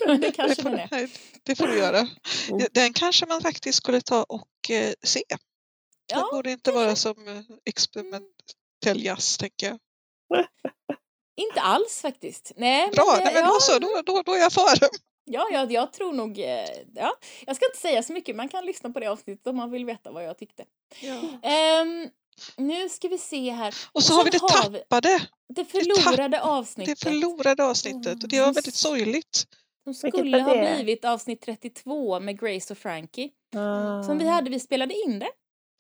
Men 0.07 0.21
det 0.21 0.27
Det 0.27 0.33
kanske 0.33 0.63
får, 0.63 0.71
den 0.71 0.79
är. 0.79 1.11
det 1.43 1.57
får 1.57 1.67
du 1.67 1.79
göra. 1.79 1.99
Mm. 1.99 2.67
Den 2.73 2.93
kanske 2.93 3.27
man 3.27 3.41
faktiskt 3.41 3.79
skulle 3.79 4.01
ta 4.01 4.23
och 4.23 4.71
eh, 4.71 4.93
se. 5.03 5.23
Det 5.29 5.37
Ja, 6.15 6.29
borde 6.33 6.51
inte 6.51 6.73
vara 6.73 6.97
som 6.97 7.29
eh, 7.29 7.41
experimentell 7.65 9.05
jazz, 9.05 9.39
tänker 9.39 9.67
jag. 9.67 9.79
inte 11.37 11.61
alls 11.61 12.01
faktiskt. 12.03 12.53
Nej, 12.57 12.91
Bra, 12.91 13.05
men, 13.17 13.25
nej, 13.25 13.35
men 13.35 13.43
ja, 13.43 13.49
då, 13.49 13.61
så, 13.61 13.79
då, 13.79 14.03
då, 14.07 14.23
då 14.23 14.33
är 14.33 14.39
jag 14.39 14.53
för. 14.53 14.89
Ja, 15.25 15.49
jag, 15.53 15.73
jag 15.73 15.93
tror 15.93 16.13
nog... 16.13 16.39
eh, 16.39 16.65
Ja, 16.95 17.15
jag 17.47 17.57
ska 17.57 17.67
inte 17.67 17.79
säga 17.79 18.03
så 18.03 18.13
mycket, 18.13 18.37
man 18.37 18.49
kan 18.49 18.67
lyssna 18.67 18.91
på 18.91 19.01
det 19.01 19.07
avsnittet 19.07 19.47
om 19.47 19.57
man 19.57 19.71
vill 19.71 19.85
veta 19.85 20.11
vad 20.11 20.25
jag 20.25 20.39
tyckte. 20.39 20.65
Ehm, 21.43 22.09
nu 22.57 22.89
ska 22.89 23.09
vi 23.09 23.19
se 23.19 23.51
här. 23.51 23.75
Och 23.93 24.03
så 24.03 24.07
Sen 24.09 24.17
har 24.17 24.25
vi 24.25 24.31
det 24.31 24.39
har 24.41 24.71
vi- 24.71 24.79
tappade, 24.79 25.21
Det 25.49 25.65
förlorade 25.65 26.43
avsnittet. 26.43 26.99
det 27.01 27.05
förlorade 27.11 27.65
avsnittet. 27.65 28.23
Och 28.23 28.29
det 28.29 28.41
var 28.41 28.53
väldigt 28.53 28.75
sorgligt. 28.75 29.45
Som 29.85 29.95
skulle 29.95 30.41
ha 30.43 30.55
det? 30.55 30.75
blivit 30.75 31.05
avsnitt 31.05 31.41
32 31.43 32.21
med 32.21 32.41
Grace 32.41 32.73
och 32.75 32.79
Frankie. 32.79 33.31
Ah. 33.57 34.03
Som 34.03 34.19
vi 34.19 34.27
hade, 34.29 34.51
vi 34.51 34.61
spelade 34.61 34.95
in 34.95 35.19
det. 35.19 35.31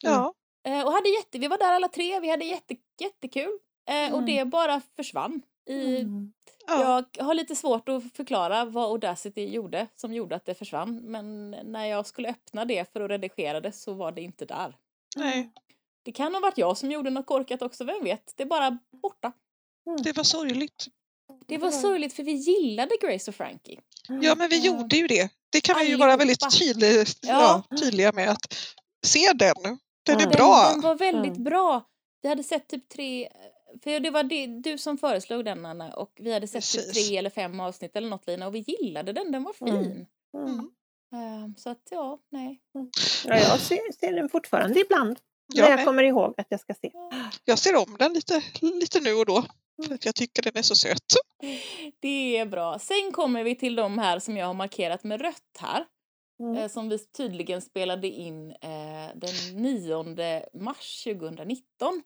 Ja, 0.02 0.34
eh, 0.66 0.82
Och 0.86 0.92
hade 0.92 1.08
jätte, 1.08 1.38
vi 1.38 1.46
var 1.48 1.58
där 1.58 1.72
alla 1.72 1.88
tre, 1.88 2.20
vi 2.20 2.30
hade 2.30 2.44
jätte, 2.44 2.74
jättekul. 3.00 3.58
Eh, 3.90 4.12
Och 4.12 4.18
Mm. 4.22 4.26
det 4.26 4.44
bara 4.44 4.82
försvann. 4.96 5.42
I, 5.70 6.00
Mm. 6.00 6.32
ja. 6.66 7.04
Jag 7.16 7.24
har 7.24 7.34
lite 7.34 7.56
svårt 7.56 7.88
att 7.88 8.02
förklara 8.16 8.64
vad 8.64 8.84
Audacity 8.84 9.44
gjorde 9.46 9.86
som 9.96 10.14
gjorde 10.14 10.36
att 10.36 10.44
det 10.44 10.54
försvann. 10.54 10.96
Men 11.04 11.50
när 11.50 11.84
jag 11.84 12.06
skulle 12.06 12.28
öppna 12.30 12.64
det 12.64 12.92
för 12.92 13.00
att 13.00 13.10
redigera 13.10 13.60
det 13.60 13.72
så 13.72 13.92
var 13.94 14.12
det 14.12 14.20
inte 14.22 14.44
där. 14.44 14.76
nej, 15.16 15.50
Det 16.08 16.12
kan 16.12 16.34
ha 16.34 16.40
varit 16.40 16.58
jag 16.58 16.76
som 16.78 16.90
gjorde 16.90 17.10
något 17.10 17.26
korkat 17.26 17.62
också, 17.62 17.84
vem 17.84 18.04
vet? 18.04 18.32
Det 18.36 18.42
är 18.42 18.46
bara 18.46 18.78
borta. 19.02 19.32
det 20.04 20.16
var 20.16 20.24
sorgligt. 20.24 20.86
Det 21.46 21.58
var 21.58 21.70
sorgligt 21.70 22.12
för 22.12 22.22
vi 22.22 22.32
gillade 22.32 22.96
Grace 23.00 23.30
och 23.30 23.34
Frankie. 23.34 23.80
Ja, 24.22 24.34
men 24.34 24.48
vi 24.50 24.58
gjorde 24.66 24.96
ju 24.96 25.06
det. 25.06 25.30
Det 25.52 25.60
kan 25.60 25.76
vi 25.78 25.86
ju 25.88 25.96
vara 25.96 26.16
väldigt 26.16 26.58
tydlig, 26.58 27.06
Ja. 27.22 27.64
ja, 27.70 27.76
tydliga 27.76 28.12
med. 28.12 28.28
att 28.30 28.54
Se 29.06 29.32
den, 29.34 29.54
den 30.06 30.16
är 30.16 30.20
Den- 30.20 30.30
bra. 30.30 30.62
Den, 30.64 30.72
den 30.72 30.80
var 30.80 30.94
väldigt 30.94 31.32
Mm. 31.32 31.44
bra. 31.44 31.82
Vi 32.22 32.28
hade 32.28 32.42
sett 32.44 32.68
typ 32.68 32.88
tre, 32.88 33.28
för 33.84 34.00
det 34.00 34.10
var 34.10 34.22
det, 34.22 34.46
du 34.46 34.78
som 34.78 34.98
föreslog 34.98 35.44
den 35.44 35.66
Anna 35.66 35.94
och 35.94 36.12
vi 36.20 36.32
hade 36.32 36.48
sett 36.48 36.64
typ 36.72 36.94
tre 36.94 37.16
eller 37.16 37.30
fem 37.30 37.60
avsnitt 37.60 37.96
eller 37.96 38.08
något 38.08 38.26
Lina 38.26 38.46
och 38.46 38.54
vi 38.54 38.64
gillade 38.68 39.12
den, 39.12 39.32
den 39.32 39.42
var 39.44 39.52
fin. 39.52 39.68
Mm. 39.68 40.06
Mm. 40.36 40.70
Ehm, 41.14 41.54
så 41.56 41.70
att 41.70 41.82
ja, 41.90 42.18
nej. 42.30 42.60
Ja, 43.24 43.38
jag 43.38 43.60
ser, 43.60 43.92
ser 44.00 44.12
den 44.12 44.28
fortfarande 44.28 44.80
ibland. 44.80 45.18
Jag 45.54 45.70
när 45.70 45.76
jag 45.76 45.86
kommer 45.86 46.02
ihåg 46.02 46.34
att 46.36 46.46
jag 46.50 46.60
ska 46.60 46.74
se. 46.74 46.92
Jag 47.44 47.58
ser 47.58 47.76
om 47.76 47.96
den 47.98 48.12
lite, 48.12 48.42
lite 48.60 49.00
nu 49.00 49.12
och 49.14 49.26
då. 49.26 49.44
För 49.86 49.94
att 49.94 50.04
jag 50.04 50.14
tycker 50.14 50.42
den 50.42 50.56
är 50.56 50.62
så 50.62 50.74
söt. 50.74 51.14
Det 52.00 52.36
är 52.36 52.46
bra. 52.46 52.78
Sen 52.78 53.12
kommer 53.12 53.44
vi 53.44 53.54
till 53.54 53.76
de 53.76 53.98
här 53.98 54.18
som 54.18 54.36
jag 54.36 54.46
har 54.46 54.54
markerat 54.54 55.04
med 55.04 55.20
rött 55.20 55.58
här. 55.58 55.84
Mm. 56.40 56.56
eh, 56.56 56.68
som 56.68 56.88
vi 56.88 56.98
tydligen 56.98 57.62
spelade 57.62 58.06
in 58.08 58.50
eh, 58.50 59.08
den 59.14 59.62
9 59.62 60.42
mars 60.54 61.04
2019. 61.04 62.02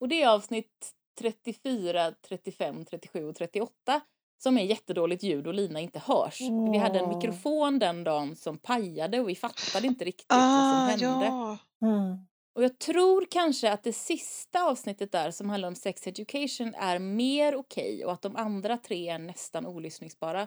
Och 0.00 0.08
det 0.08 0.22
är 0.22 0.28
avsnitt 0.28 0.90
34, 1.18 2.12
35, 2.28 2.84
37 2.84 3.24
och 3.28 3.34
38 3.36 4.00
som 4.42 4.58
är 4.58 4.62
jättedåligt 4.64 5.22
ljud 5.22 5.46
och 5.46 5.54
Lina 5.54 5.80
inte 5.80 5.98
hörs. 5.98 6.40
Vi 6.72 6.78
hade 6.78 6.98
en 6.98 7.08
mikrofon 7.08 7.78
den 7.78 8.04
dagen 8.04 8.36
som 8.36 8.58
pajade 8.58 9.20
och 9.20 9.28
vi 9.28 9.34
fattade 9.36 9.86
inte 9.86 10.04
riktigt 10.04 10.26
vad 10.28 10.38
Ah, 10.42 10.88
som 10.88 10.88
hände. 11.08 11.26
ja. 11.26 11.58
Mm. 11.82 12.26
Och 12.60 12.64
jag 12.64 12.78
tror 12.78 13.26
kanske 13.30 13.72
att 13.72 13.82
det 13.82 13.92
sista 13.92 14.62
avsnittet 14.64 15.12
där 15.12 15.30
som 15.30 15.50
handlar 15.50 15.68
om 15.68 15.74
sex 15.74 16.06
education 16.06 16.74
är 16.74 16.98
mer 16.98 17.54
okej 17.56 18.04
och 18.04 18.12
att 18.12 18.22
de 18.22 18.36
andra 18.36 18.76
tre 18.78 19.08
är 19.08 19.18
nästan 19.18 19.66
olyssningsbara. 19.66 20.42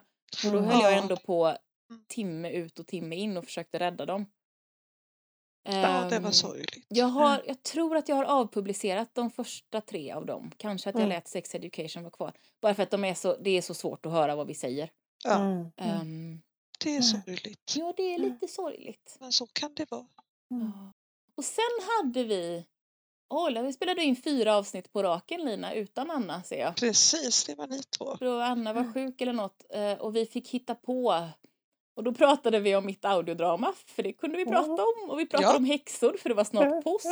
Och 0.45 0.51
då 0.51 0.57
Mm. 0.57 0.69
höll 0.69 0.81
jag 0.81 0.93
Ja. 0.93 1.01
ändå 1.01 1.17
på 1.17 1.57
timme 2.07 2.49
ut 2.51 2.79
och 2.79 2.87
timme 2.87 3.15
in 3.15 3.37
och 3.37 3.45
försökte 3.45 3.79
rädda 3.79 4.05
dem. 4.05 4.25
ja, 5.63 6.07
det 6.09 6.19
var 6.19 6.27
Ehm, 6.27 6.31
sorgligt. 6.33 6.85
Jag, 6.87 7.05
har, 7.05 7.43
jag 7.47 7.63
tror 7.63 7.97
att 7.97 8.09
jag 8.09 8.15
har 8.15 8.23
avpublicerat 8.25 9.15
de 9.15 9.31
första 9.31 9.81
tre 9.81 10.11
av 10.11 10.25
dem. 10.25 10.51
Kanske 10.57 10.89
att 10.89 10.95
jag 10.95 11.01
Mm. 11.03 11.09
lät 11.15 11.27
Sex 11.27 11.55
Education 11.55 12.03
vara 12.03 12.11
kvar. 12.11 12.33
Bara 12.61 12.73
för 12.75 12.83
att 12.83 12.91
de 12.91 13.03
är 13.03 13.13
så, 13.13 13.37
det 13.37 13.49
är 13.49 13.61
så 13.61 13.73
svårt 13.73 14.05
att 14.05 14.11
höra 14.11 14.35
vad 14.35 14.47
vi 14.47 14.53
säger. 14.55 14.89
Ja, 15.23 15.35
Mm. 15.41 15.71
Mm. 15.77 16.01
Ehm, 16.01 16.41
det 16.83 16.89
är 16.89 16.93
Mm. 16.93 17.03
sorgligt. 17.03 17.73
ja, 17.77 17.93
det 17.97 18.03
är 18.03 18.19
Mm. 18.19 18.31
lite 18.33 18.47
sorgligt. 18.47 19.17
Men 19.19 19.31
så 19.31 19.47
kan 19.47 19.73
det 19.73 19.91
vara. 19.91 20.05
Mm. 20.51 20.71
Och 21.37 21.43
sen 21.43 21.87
hade 21.97 22.23
vi... 22.23 22.65
Oj, 23.29 23.61
vi 23.63 23.73
spelade 23.73 24.03
in 24.03 24.15
fyra 24.15 24.55
avsnitt 24.57 24.93
på 24.93 25.03
raken, 25.03 25.41
Lina, 25.45 25.73
utan 25.73 26.11
Anna, 26.11 26.43
ser 26.43 26.59
jag. 26.59 26.75
Precis, 26.75 27.45
det 27.45 27.55
var 27.55 27.67
ni 27.67 27.81
två. 27.97 28.17
För 28.17 28.39
Anna 28.41 28.73
var 28.73 28.81
Mm. 28.81 28.93
sjuk 28.93 29.21
eller 29.21 29.33
något 29.33 29.63
eh, 29.73 29.93
och 29.93 30.15
vi 30.15 30.25
fick 30.25 30.49
hitta 30.49 30.75
på. 30.75 31.27
Och 31.95 32.03
då 32.03 32.13
pratade 32.13 32.59
vi 32.59 32.75
om 32.75 32.85
mitt 32.85 33.05
audiodrama, 33.05 33.73
för 33.95 34.03
det 34.03 34.13
kunde 34.13 34.37
vi 34.37 34.45
prata 34.45 34.71
om. 34.83 35.09
Och 35.09 35.19
vi 35.19 35.25
pratade 35.25 35.51
Ja. 35.51 35.57
om 35.57 35.65
häxor, 35.65 36.17
för 36.21 36.29
det 36.29 36.35
var 36.35 36.43
snart 36.43 36.83
påsk. 36.83 37.05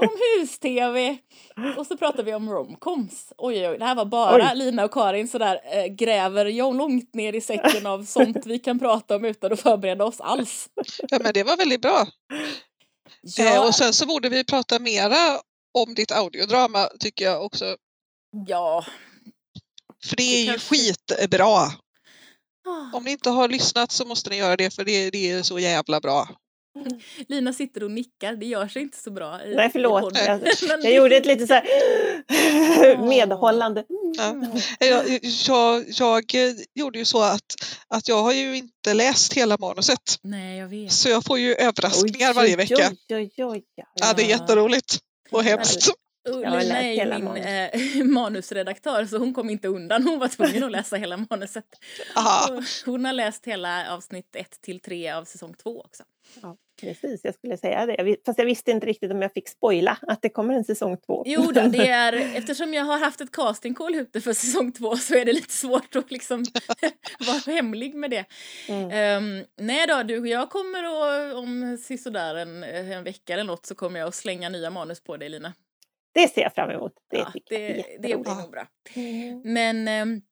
om 0.00 0.08
hus-tv. 0.38 1.18
Och 1.78 1.86
så 1.86 1.96
pratade 1.96 2.22
vi 2.22 2.34
om 2.34 2.50
romcoms. 2.50 3.32
Oj, 3.38 3.58
oj, 3.60 3.68
oj, 3.68 3.78
det 3.78 3.84
här 3.84 3.94
var 3.94 4.04
bara 4.04 4.50
Oj. 4.52 4.58
Lina 4.58 4.84
och 4.84 4.92
Karin 4.92 5.28
sådär 5.28 5.60
äh, 5.72 5.86
gräver 5.86 6.46
jag 6.46 6.76
långt 6.76 7.14
ner 7.14 7.32
i 7.32 7.40
säcken 7.40 7.86
av 7.86 8.04
sånt 8.04 8.46
vi 8.46 8.58
kan 8.58 8.78
prata 8.78 9.16
om 9.16 9.24
utan 9.24 9.52
att 9.52 9.60
förbereda 9.60 10.04
oss 10.04 10.20
alls. 10.20 10.68
Ja, 11.08 11.18
men 11.22 11.32
det 11.34 11.42
var 11.44 11.56
väldigt 11.56 11.82
bra. 11.82 12.06
Eh, 13.38 13.44
Ja, 13.44 13.66
och 13.66 13.74
sen 13.74 13.92
så 13.92 14.06
borde 14.06 14.28
vi 14.28 14.44
prata 14.44 14.78
mera 14.78 15.40
om 15.74 15.94
ditt 15.94 16.12
audiodrama 16.12 16.88
tycker 17.00 17.24
jag 17.24 17.44
också. 17.44 17.76
ja. 18.46 18.84
För 20.04 20.16
det 20.16 20.22
är 20.22 20.52
ju 20.52 20.58
skitbra. 20.58 21.48
Ah. 22.66 22.90
Om 22.92 23.04
ni 23.04 23.10
inte 23.10 23.30
har 23.30 23.48
lyssnat 23.48 23.92
så 23.92 24.04
måste 24.04 24.30
ni 24.30 24.36
göra 24.36 24.56
det 24.56 24.74
för 24.74 24.84
det, 24.84 25.10
det 25.10 25.30
är 25.30 25.42
så 25.42 25.58
jävla 25.58 26.00
bra. 26.00 26.28
Lina 27.28 27.52
sitter 27.52 27.82
och 27.84 27.90
nickar, 27.90 28.36
det 28.36 28.46
gör 28.46 28.68
sig 28.68 28.82
inte 28.82 28.98
så 28.98 29.10
bra. 29.10 29.44
I, 29.44 29.54
Nej, 29.54 29.68
i 29.68 29.70
förlåt. 29.70 30.02
podden. 30.02 30.44
Jag, 30.68 30.84
jag 30.84 30.94
gjorde 30.94 31.16
ett 31.16 31.26
lite 31.26 31.46
så 31.46 31.54
här 31.54 33.06
medhållande. 33.08 33.84
Ja. 34.18 34.36
Jag, 34.78 35.20
jag, 35.48 36.24
jag 36.32 36.54
gjorde 36.74 36.98
ju 36.98 37.04
så 37.04 37.22
att, 37.22 37.54
att 37.88 38.08
jag 38.08 38.22
har 38.22 38.32
ju 38.32 38.56
inte 38.56 38.94
läst 38.94 39.32
hela 39.32 39.56
manuset. 39.58 40.18
Nej, 40.22 40.58
jag 40.58 40.68
vet. 40.68 40.92
Så 40.92 41.08
jag 41.08 41.24
får 41.24 41.38
ju 41.38 41.54
överraskningar 41.54 42.34
varje 42.34 42.56
vecka. 42.56 42.90
Oj, 42.90 43.16
oj, 43.16 43.32
oj, 43.36 43.44
oj. 43.46 43.64
Ja, 43.94 44.12
det 44.16 44.22
är 44.22 44.28
jätteroligt 44.28 44.98
och 45.30 45.44
hemskt. 45.44 45.90
Läst 46.38 46.70
är 46.70 47.06
min 47.14 47.24
manus. 47.24 47.46
eh, 47.46 48.04
manusredaktör 48.04 49.04
så 49.04 49.18
hon 49.18 49.34
kom 49.34 49.50
inte 49.50 49.68
undan. 49.68 50.02
Hon 50.02 50.18
var 50.18 50.28
tvungen 50.28 50.64
att 50.64 50.72
läsa 50.72 50.96
hela 50.96 51.16
manuset. 51.30 51.64
Och 52.50 52.64
Hon 52.86 53.04
har 53.04 53.12
läst 53.12 53.46
hela 53.46 53.94
avsnitt 53.94 54.36
1 54.36 54.60
till 54.60 54.80
3 54.80 55.10
av 55.10 55.24
säsong 55.24 55.54
2 55.54 55.80
också. 55.80 56.02
Ja, 56.42 56.56
precis, 56.80 57.20
jag 57.24 57.34
skulle 57.34 57.56
säga 57.56 57.86
det. 57.86 58.16
Fast 58.26 58.38
jag 58.38 58.46
visste 58.46 58.70
inte 58.70 58.86
riktigt 58.86 59.10
om 59.12 59.22
jag 59.22 59.32
fick 59.32 59.48
spoila 59.48 59.98
att 60.02 60.22
det 60.22 60.28
kommer 60.28 60.54
en 60.54 60.64
säsong 60.64 60.96
två. 61.06 61.22
Jo 61.26 61.42
då, 61.42 61.60
det 61.68 61.88
är, 61.90 62.12
eftersom 62.36 62.74
jag 62.74 62.84
har 62.84 62.98
haft 62.98 63.20
ett 63.20 63.32
casting 63.32 63.74
call 63.74 63.94
ute 63.94 64.20
för 64.20 64.32
säsong 64.32 64.72
2 64.72 64.96
så 64.96 65.14
är 65.14 65.24
det 65.24 65.32
lite 65.32 65.52
svårt 65.52 65.96
att 65.96 66.10
liksom 66.10 66.44
vara 67.26 67.54
hemlig 67.54 67.94
med 67.94 68.10
det. 68.10 68.24
Mm. 68.68 68.90
Ehm, 68.90 69.44
nej 69.56 69.86
då, 69.86 70.02
du, 70.02 70.28
jag 70.28 70.50
kommer 70.50 70.84
att, 70.84 71.34
om 71.34 71.78
sisådär 71.82 72.34
en, 72.34 72.64
en 72.64 73.04
vecka 73.04 73.32
eller 73.32 73.44
något 73.44 73.66
så 73.66 73.74
kommer 73.74 74.00
jag 74.00 74.08
att 74.08 74.14
slänga 74.14 74.48
nya 74.48 74.70
manus 74.70 75.00
på 75.00 75.16
dig 75.16 75.28
Lina. 75.28 75.52
Det 76.12 76.28
ser 76.28 76.42
jag 76.42 76.54
fram 76.54 76.70
emot. 76.70 76.92
Det 77.10 77.16
Ja, 77.18 77.32
det, 77.48 77.84
det 77.98 77.98
blir 78.00 78.34
nog 78.34 78.50
bra. 78.50 78.66
Mm. 78.94 79.42
Men 79.44 79.88
ehm, 79.88 80.22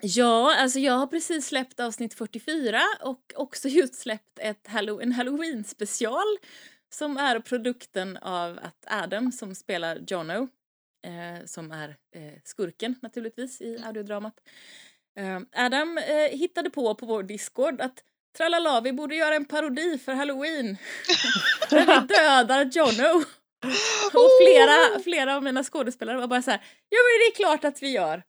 ja, 0.00 0.56
alltså 0.58 0.78
jag 0.78 0.92
har 0.92 1.06
precis 1.06 1.46
släppt 1.46 1.80
avsnitt 1.80 2.14
44 2.14 2.80
och 3.00 3.32
också 3.36 3.68
just 3.68 3.94
släppt 3.94 4.38
ett 4.38 4.68
Hallow- 4.68 5.02
en 5.02 5.12
halloween 5.12 5.64
special 5.64 6.38
som 6.94 7.16
är 7.16 7.40
produkten 7.40 8.16
av 8.16 8.58
att 8.62 8.84
Adam 9.02 9.32
som 9.32 9.54
spelar 9.54 9.98
Jono, 10.06 10.48
eh, 11.06 11.46
som 11.46 11.72
är 11.72 11.88
eh, 11.88 12.32
skurken 12.44 12.94
naturligtvis 13.02 13.60
i 13.60 13.78
audiodramat. 13.84 14.34
Eh, 15.18 15.64
Adam 15.66 15.98
eh, 15.98 16.38
hittade 16.38 16.70
på 16.70 16.94
på 16.94 17.06
vår 17.06 17.22
Discord 17.22 17.80
att 17.80 18.04
tralala, 18.36 18.80
vi 18.80 18.92
borde 18.92 19.14
göra 19.14 19.34
en 19.34 19.44
parodi 19.44 19.98
för 19.98 20.12
halloween 20.12 20.76
där 21.70 21.86
vi 21.86 22.06
dödar 22.06 22.64
Jono. 22.64 23.24
Och 24.14 24.30
flera, 24.42 25.02
flera 25.04 25.36
av 25.36 25.42
mina 25.42 25.64
skådespelare 25.64 26.16
var 26.16 26.26
bara 26.26 26.42
så 26.42 26.50
här, 26.50 26.60
ja 26.88 26.98
men 26.98 27.18
det 27.20 27.32
är 27.32 27.36
klart 27.36 27.64
att 27.64 27.82
vi 27.82 27.90
gör. 27.90 28.22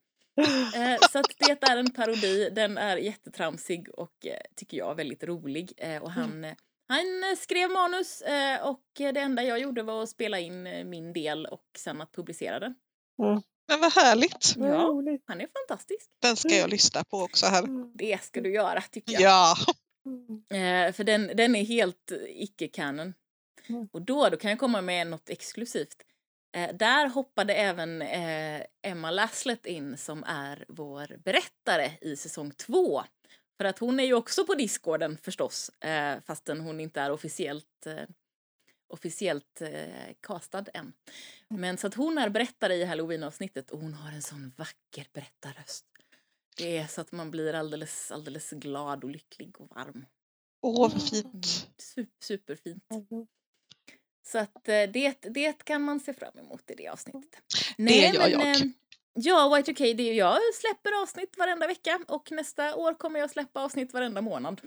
Eh, 0.75 0.97
så 1.11 1.19
att 1.19 1.25
det 1.37 1.63
är 1.63 1.77
en 1.77 1.91
parodi, 1.91 2.49
den 2.49 2.77
är 2.77 2.97
jättetramsig 2.97 3.89
och 3.89 4.25
eh, 4.25 4.39
tycker 4.55 4.77
jag 4.77 4.95
väldigt 4.95 5.23
rolig. 5.23 5.73
Eh, 5.77 6.03
och 6.03 6.11
han, 6.11 6.43
eh, 6.43 6.53
han 6.87 7.35
skrev 7.37 7.69
manus 7.69 8.21
eh, 8.21 8.67
och 8.67 8.83
det 8.95 9.19
enda 9.19 9.43
jag 9.43 9.59
gjorde 9.59 9.83
var 9.83 10.03
att 10.03 10.09
spela 10.09 10.39
in 10.39 10.67
eh, 10.67 10.85
min 10.85 11.13
del 11.13 11.45
och 11.45 11.65
sen 11.77 12.01
att 12.01 12.11
publicera 12.11 12.59
den. 12.59 12.75
Men 13.67 13.79
vad 13.79 13.93
härligt. 13.93 14.53
Ja. 14.57 15.01
Han 15.25 15.41
är 15.41 15.47
fantastisk. 15.67 16.09
Den 16.21 16.35
ska 16.35 16.55
jag 16.55 16.69
lyssna 16.69 17.03
på 17.03 17.17
också 17.17 17.45
här. 17.45 17.63
Det 17.97 18.23
ska 18.23 18.41
du 18.41 18.53
göra 18.53 18.81
tycker 18.81 19.13
jag. 19.13 19.21
Ja. 19.21 19.55
Mm. 20.05 20.87
Eh, 20.87 20.93
för 20.93 21.03
den, 21.03 21.31
den 21.35 21.55
är 21.55 21.63
helt 21.63 22.11
icke-canon. 22.27 23.13
Mm. 23.69 23.89
Och 23.91 24.01
då, 24.01 24.29
då 24.29 24.37
kan 24.37 24.49
jag 24.49 24.59
komma 24.59 24.81
med 24.81 25.07
något 25.07 25.29
exklusivt. 25.29 26.03
Eh, 26.55 26.75
där 26.75 27.07
hoppade 27.07 27.53
även 27.53 28.01
eh, 28.01 28.63
Emma 28.81 29.11
Laslett 29.11 29.65
in 29.65 29.97
som 29.97 30.23
är 30.23 30.65
vår 30.67 31.17
berättare 31.17 31.91
i 32.01 32.15
säsong 32.15 32.51
två. 32.51 33.03
För 33.57 33.65
att 33.65 33.79
hon 33.79 33.99
är 33.99 34.03
ju 34.03 34.13
också 34.13 34.45
på 34.45 34.55
discorden 34.55 35.17
förstås, 35.21 35.69
eh, 35.69 36.21
fastän 36.25 36.59
hon 36.59 36.79
inte 36.79 37.01
är 37.01 37.11
officiellt, 37.11 37.85
eh, 37.85 38.03
officiellt 38.87 39.61
eh, 39.61 40.13
castad 40.19 40.65
än. 40.73 40.93
Men 41.47 41.77
så 41.77 41.87
att 41.87 41.93
hon 41.93 42.17
är 42.17 42.29
berättare 42.29 42.75
i 42.75 42.85
halloween-avsnittet 42.85 43.71
och 43.71 43.79
hon 43.79 43.93
har 43.93 44.11
en 44.11 44.21
sån 44.21 44.51
vacker 44.57 45.07
berättarröst. 45.13 45.85
Det 46.57 46.77
är 46.77 46.87
så 46.87 47.01
att 47.01 47.11
man 47.11 47.31
blir 47.31 47.53
alldeles, 47.53 48.11
alldeles 48.11 48.49
glad 48.49 49.03
och 49.03 49.09
lycklig 49.09 49.61
och 49.61 49.75
varm. 49.75 50.05
Åh, 50.61 50.91
vad 50.91 51.09
fint. 51.09 51.45
Super, 51.77 52.11
superfint. 52.23 52.91
Mm. 52.91 53.27
Så 54.25 54.37
att 54.37 54.67
eh, 54.69 54.83
det, 54.93 55.17
det 55.21 55.63
kan 55.65 55.81
man 55.81 55.99
se 55.99 56.13
fram 56.13 56.37
emot 56.39 56.71
i 56.71 56.75
det 56.75 56.87
avsnittet. 56.87 57.41
Det 57.77 57.93
gör 58.13 58.27
jag. 58.27 58.41
eh, 58.49 58.55
Ja, 59.15 59.57
Y2K, 59.59 59.93
det 59.93 60.09
är, 60.09 60.13
jag 60.13 60.37
släpper 60.55 61.01
avsnitt 61.01 61.37
varenda 61.37 61.67
vecka 61.67 61.99
och 62.07 62.31
nästa 62.31 62.75
år 62.75 62.93
kommer 62.93 63.19
jag 63.19 63.29
släppa 63.31 63.61
avsnitt 63.63 63.93
varenda 63.93 64.21
månad. 64.21 64.61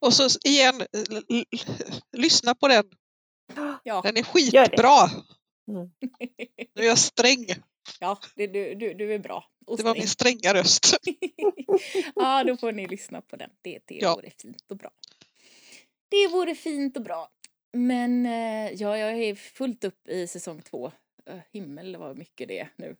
Och 0.00 0.14
så 0.14 0.28
igen, 0.44 0.82
lyssna 2.16 2.54
på 2.54 2.68
den. 2.68 2.84
Ja, 3.84 4.00
Den 4.04 4.16
är 4.16 4.22
skitbra. 4.22 5.10
Mm. 5.68 5.90
Nu 6.74 6.82
är 6.82 6.86
jag 6.86 6.98
sträng. 6.98 7.46
ja 8.00 8.18
det, 8.36 8.46
du, 8.46 8.74
du, 8.74 8.94
du 8.94 9.14
är 9.14 9.18
bra. 9.18 9.44
Och 9.66 9.76
Det 9.76 9.82
var 9.82 9.90
sträng. 9.92 10.00
min 10.00 10.08
stränga 10.08 10.54
röst. 10.54 10.96
ja, 12.14 12.44
då 12.44 12.56
får 12.56 12.72
ni 12.72 12.86
lyssna 12.86 13.20
på 13.20 13.36
den. 13.36 13.50
Det, 13.62 13.78
det 13.86 13.94
Ja. 13.94 14.14
vore 14.14 14.30
fint 14.42 14.64
och 14.70 14.76
bra. 14.76 14.90
Det 16.08 16.28
vore 16.28 16.54
fint 16.54 16.96
och 16.96 17.02
bra. 17.02 17.30
Men 17.72 18.26
eh, 18.26 18.72
ja, 18.72 18.98
jag 18.98 19.18
är 19.18 19.34
fullt 19.34 19.84
upp 19.84 20.08
i 20.08 20.26
säsong 20.26 20.62
två. 20.62 20.92
Himmel 21.52 21.96
vad 21.96 22.18
mycket 22.18 22.48
det 22.48 22.58
är 22.58 22.72
nu. 22.76 22.96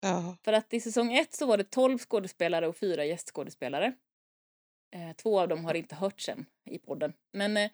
Ja. 0.00 0.36
För 0.44 0.52
att 0.52 0.74
i 0.74 0.80
säsong 0.80 1.12
ett 1.12 1.34
så 1.34 1.46
var 1.46 1.56
det 1.56 1.70
12 1.70 1.98
skådespelare 1.98 2.68
och 2.68 2.76
fyra 2.76 3.04
gästskådespelare. 3.04 3.94
Eh, 4.94 5.12
två 5.16 5.40
av 5.40 5.48
dem 5.48 5.64
har 5.64 5.74
inte 5.74 5.94
hörts 5.94 6.28
än 6.28 6.46
i 6.70 6.78
podden. 6.78 7.12
Men 7.32 7.56
eh, 7.56 7.70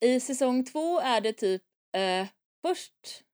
i 0.00 0.20
säsong 0.20 0.64
två 0.64 1.00
är 1.00 1.20
det 1.20 1.32
typ 1.32 1.62
eh, 1.96 2.26
först, 2.62 3.24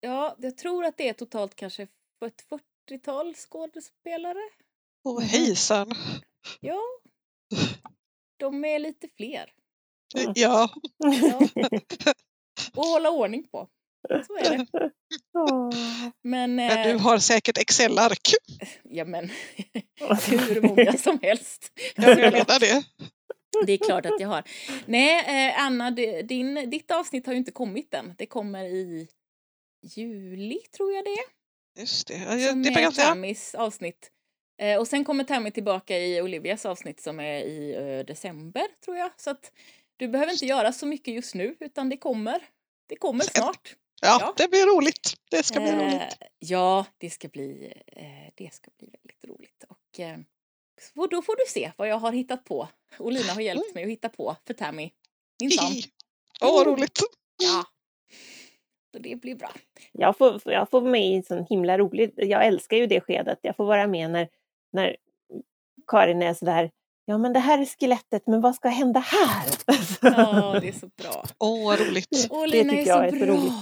ja, 0.00 0.36
jag 0.38 0.56
tror 0.56 0.84
att 0.84 0.96
det 0.96 1.08
är 1.08 1.12
totalt 1.12 1.54
kanske 1.54 1.82
ett 2.26 2.44
40-tal 2.88 3.34
skådespelare. 3.34 4.50
Åh 5.04 5.20
hejsan. 5.20 5.90
Ja, 6.60 6.80
de 8.36 8.64
är 8.64 8.78
lite 8.78 9.08
fler. 9.16 9.54
Mm. 10.16 10.32
Ja. 10.36 10.70
Ja. 10.98 11.48
Och 12.74 12.84
hålla 12.84 13.10
ordning 13.10 13.48
på. 13.48 13.68
Så 14.08 14.36
är 14.36 14.58
det. 14.58 14.66
Men, 16.22 16.54
Men 16.54 16.88
du 16.88 16.90
eh, 16.90 17.00
har 17.00 17.18
säkert 17.18 17.58
Excel-ark. 17.58 18.34
ja 18.82 19.04
men 19.04 19.30
hur 20.26 20.60
många 20.60 20.92
som 20.92 21.18
helst. 21.22 21.72
Jag 21.96 22.16
menar 22.16 22.60
det. 22.60 22.84
Det 23.66 23.72
är 23.72 23.78
klart 23.78 24.06
att 24.06 24.20
jag 24.20 24.28
har. 24.28 24.44
Nej, 24.86 25.48
eh, 25.48 25.64
Anna, 25.64 25.90
din, 26.24 26.70
ditt 26.70 26.90
avsnitt 26.90 27.26
har 27.26 27.32
ju 27.32 27.38
inte 27.38 27.52
kommit 27.52 27.94
än. 27.94 28.14
Det 28.18 28.26
kommer 28.26 28.64
i 28.64 29.08
juli, 29.82 30.58
tror 30.76 30.92
jag 30.92 31.04
det 31.04 31.10
är. 31.10 31.24
Just 31.80 32.08
det. 32.08 32.14
Ja, 32.14 32.50
Som 32.50 32.62
det 32.62 32.68
är 32.68 32.80
ganska... 32.80 33.02
Tammys 33.02 33.54
avsnitt. 33.54 34.10
Eh, 34.62 34.78
och 34.78 34.88
sen 34.88 35.04
kommer 35.04 35.24
Tammy 35.24 35.50
tillbaka 35.50 35.98
i 35.98 36.22
Olivias 36.22 36.66
avsnitt 36.66 37.00
som 37.00 37.20
är 37.20 37.38
i 37.38 38.04
december, 38.06 38.66
tror 38.84 38.96
jag. 38.96 39.10
Så 39.16 39.30
att 39.30 39.52
du 40.00 40.08
behöver 40.08 40.32
inte 40.32 40.46
göra 40.46 40.72
så 40.72 40.86
mycket 40.86 41.14
just 41.14 41.34
nu, 41.34 41.56
utan 41.60 41.88
det 41.88 41.96
kommer. 41.96 42.42
Det 42.88 42.96
kommer 42.96 43.24
snart. 43.24 43.76
Ja, 44.02 44.18
Ja. 44.20 44.34
det 44.36 44.48
blir 44.50 44.76
roligt. 44.76 45.14
Det 45.30 45.42
ska 45.42 45.60
bli 45.60 45.68
Eh, 45.70 45.76
roligt. 45.78 46.16
ja, 46.38 46.84
det 46.98 47.10
ska 47.10 47.28
bli, 47.28 47.72
eh, 47.86 48.32
det 48.34 48.54
ska 48.54 48.70
bli 48.78 48.88
väldigt 48.92 49.24
roligt. 49.24 49.64
Och, 49.68 50.00
eh, 50.00 50.18
så 50.94 51.06
då 51.06 51.22
får 51.22 51.36
du 51.36 51.44
se 51.48 51.72
vad 51.76 51.88
jag 51.88 51.96
har 51.98 52.12
hittat 52.12 52.44
på. 52.44 52.68
Och 52.98 53.12
Lina 53.12 53.32
har 53.32 53.40
hjälpt 53.40 53.74
mig 53.74 53.84
att 53.84 53.90
hitta 53.90 54.08
på 54.08 54.36
för 54.46 54.54
Tammy. 54.54 54.90
Minsann. 55.42 55.66
Hihi. 55.72 55.84
Åh, 56.40 56.52
vad 56.52 56.66
roligt. 56.66 56.98
Ja. 57.42 57.64
Så 58.92 58.98
det 58.98 59.16
blir 59.16 59.34
bra. 59.34 59.50
Jag 59.92 60.18
får, 60.18 60.40
jag 60.44 60.70
får 60.70 60.80
vara 60.80 60.90
med 60.90 61.06
i 61.08 61.14
en 61.14 61.22
sån 61.22 61.46
himla 61.50 61.78
roligt. 61.78 62.14
Jag 62.16 62.46
älskar 62.46 62.76
ju 62.76 62.86
det 62.86 63.00
skedet. 63.00 63.38
Jag 63.42 63.56
får 63.56 63.64
vara 63.64 63.86
med 63.86 64.10
när, 64.10 64.28
när 64.72 64.96
Karin 65.86 66.22
är 66.22 66.34
sådär. 66.34 66.70
Ja, 67.10 67.18
men 67.18 67.32
det 67.32 67.38
här 67.40 67.58
är 67.58 67.66
skelettet, 67.66 68.22
men 68.26 68.40
vad 68.40 68.54
ska 68.54 68.68
hända 68.68 69.00
här? 69.00 69.46
Ja, 70.00 70.58
det 70.60 70.68
är 70.68 70.72
så 70.72 70.86
bra. 71.02 71.24
Åh, 71.38 71.64
vad 71.64 71.80
roligt. 71.80 72.26
Och 72.30 72.48
Det 72.48 72.62
tycker 72.64 72.76
är 72.76 72.86
jag 72.86 73.10
så 73.10 73.16
är 73.16 73.18
så 73.20 73.24
bra. 73.26 73.34
roligt. 73.34 73.52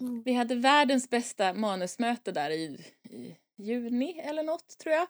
Mm. 0.00 0.22
Vi 0.24 0.32
hade 0.32 0.54
världens 0.54 1.10
bästa 1.10 1.52
manusmöte 1.52 2.32
där 2.32 2.50
i, 2.50 2.64
i 3.10 3.34
juni 3.62 4.20
eller 4.24 4.42
något 4.42 4.78
tror 4.82 4.94
jag. 4.94 5.06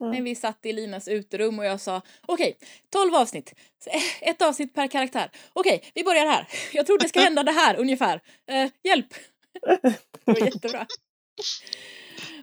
Mm. 0.00 0.12
När 0.14 0.22
vi 0.22 0.34
satt 0.34 0.66
i 0.66 0.72
Linas 0.72 1.08
uterum 1.08 1.58
och 1.58 1.64
jag 1.64 1.80
sa 1.80 2.02
okej, 2.26 2.56
12 2.92 3.14
avsnitt. 3.14 3.54
Eh, 3.86 4.28
Ett 4.28 4.42
avsnitt 4.42 4.74
per 4.74 4.86
karaktär. 4.88 5.30
Okej, 5.52 5.82
vi 5.94 6.04
börjar 6.04 6.26
här. 6.26 6.48
Jag 6.72 6.86
tror 6.86 6.98
det 6.98 7.08
ska 7.08 7.20
hända 7.20 7.42
det 7.42 7.52
här 7.52 7.76
ungefär. 7.76 8.20
Eh, 8.50 8.70
hjälp! 8.84 9.14
Det 10.24 10.32
var 10.32 10.38
jättebra. 10.46 10.86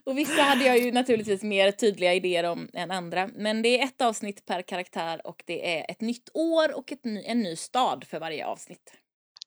Och 0.07 0.17
vissa 0.17 0.41
hade 0.41 0.65
jag 0.65 0.77
ju 0.77 0.91
naturligtvis 0.91 1.43
mer 1.43 1.71
tydliga 1.71 2.13
idéer 2.13 2.43
om 2.43 2.69
än 2.73 2.91
andra. 2.91 3.29
Men 3.35 3.61
det 3.61 3.79
är 3.79 3.83
ett 3.83 4.01
avsnitt 4.01 4.45
per 4.45 4.61
karaktär 4.61 5.21
och 5.27 5.43
det 5.45 5.77
är 5.79 5.91
ett 5.91 6.01
nytt 6.01 6.29
år 6.33 6.77
och 6.77 6.91
ett 6.91 7.05
ny, 7.05 7.23
en 7.25 7.39
ny 7.39 7.55
stad 7.55 8.03
för 8.07 8.19
varje 8.19 8.45
avsnitt. 8.45 8.93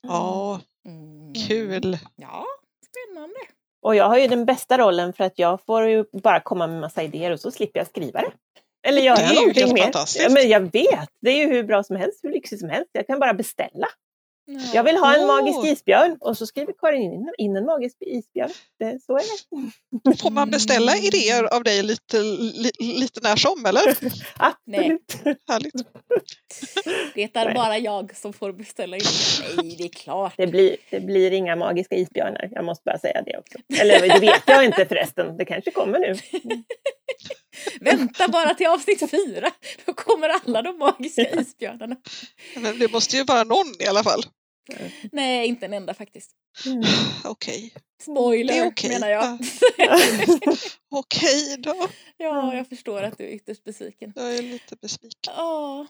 Ja, 0.03 0.61
Mm. 0.87 1.35
kul. 1.49 1.99
Ja, 2.17 2.47
spännande. 2.91 3.35
Och 3.83 3.95
jag 3.97 4.05
har 4.09 4.19
ju 4.19 4.27
den 4.27 4.45
bästa 4.45 4.79
rollen 4.79 5.13
för 5.13 5.25
att 5.25 5.39
jag 5.39 5.65
får 5.67 5.89
ju 5.89 6.05
bara 6.23 6.41
komma 6.41 6.67
med 6.67 6.81
massa 6.81 7.03
idéer 7.03 7.31
och 7.31 7.41
så 7.41 7.51
slipper 7.51 7.81
jag 7.81 7.87
skriva 7.87 8.21
det. 8.21 8.33
Eller 8.89 9.03
göra 9.03 9.17
Det 9.17 9.23
är 9.23 9.29
ju 9.29 9.35
någonting 9.35 9.63
helt 9.63 9.75
mer. 9.75 9.83
fantastiskt. 9.83 10.25
Ja, 10.25 10.31
men 10.35 10.49
jag 10.49 10.61
vet, 10.61 11.09
det 11.23 11.31
är 11.31 11.37
ju 11.37 11.47
hur 11.47 11.63
bra 11.63 11.83
som 11.83 11.97
helst, 11.97 12.21
hur 12.25 12.31
lyxigt 12.33 12.61
som 12.61 12.71
helst. 12.71 12.91
Jag 12.93 13.07
kan 13.07 13.19
bara 13.21 13.35
beställa. 13.35 13.87
Jag 14.75 14.85
vill 14.85 14.97
ha 14.97 15.15
en 15.17 15.27
magisk 15.27 15.73
isbjörn 15.73 16.17
och 16.21 16.37
så 16.37 16.47
skriver 16.47 16.73
Karin 16.81 17.13
in, 17.13 17.33
in 17.39 17.57
en 17.57 17.65
magisk 17.65 17.97
isbjörn. 18.01 18.51
Det, 18.79 18.99
så 19.03 19.17
är 19.17 19.23
det. 20.05 20.17
Får 20.17 20.31
man 20.31 20.51
beställa 20.51 20.97
idéer 20.97 21.55
av 21.55 21.63
dig 21.65 21.83
lite, 21.83 22.23
li, 22.23 22.71
lite 22.79 23.21
när 23.23 23.37
som 23.37 23.67
eller? 23.67 23.81
Absolut. 24.37 25.17
Härligt. 25.49 25.75
Det 27.15 27.37
är 27.37 27.55
bara 27.55 27.79
jag 27.79 28.17
som 28.17 28.33
får 28.33 28.53
beställa 28.53 28.97
in. 28.97 29.03
Nej, 29.57 29.77
det 29.79 29.85
är 29.85 29.89
klart. 29.89 30.35
Det 30.37 30.47
blir, 30.47 30.77
det 30.91 31.01
blir 31.01 31.31
inga 31.31 31.57
magiska 31.57 31.97
isbjörnar. 31.97 32.49
Jag 32.53 32.65
måste 32.65 32.83
bara 32.85 32.99
säga 32.99 33.23
det 33.23 33.39
också. 33.39 33.59
Eller 33.81 34.09
det 34.09 34.21
vet 34.21 34.43
jag 34.47 34.65
inte 34.65 34.87
förresten. 34.87 35.37
Det 35.37 35.45
kanske 35.45 35.71
kommer 35.71 35.99
nu. 35.99 36.15
Vänta 37.81 38.29
bara 38.29 38.55
till 38.55 38.67
avsnitt 38.67 39.11
fyra. 39.11 39.51
Då 39.87 39.93
kommer 39.93 40.29
alla 40.29 40.63
de 40.63 40.79
magiska 40.79 41.31
isbjörnarna. 41.41 41.97
Men 42.57 42.79
det 42.79 42.93
måste 42.93 43.17
ju 43.17 43.25
vara 43.25 43.45
någon 43.45 43.67
i 43.81 43.87
alla 43.87 44.05
fall. 44.05 44.23
Nej, 45.13 45.47
inte 45.47 45.67
en 45.67 45.73
enda 45.73 45.95
faktiskt. 45.95 46.31
Mm. 46.67 46.83
Okej, 47.25 47.73
Spoiler 48.03 48.55
Det 48.55 48.59
är 48.61 48.67
okej. 48.67 48.91
menar 48.91 49.09
jag. 49.09 49.39
okej 50.91 51.57
då. 51.59 51.89
ja, 52.17 52.55
jag 52.55 52.69
förstår 52.69 53.03
att 53.03 53.19
du 53.19 53.25
är 53.25 53.29
ytterst 53.29 53.65
besviken. 53.65 54.13
Jag 54.17 54.37
är 54.37 54.43
lite 54.43 54.77
besviken. 54.77 55.35
Ja. 55.37 55.87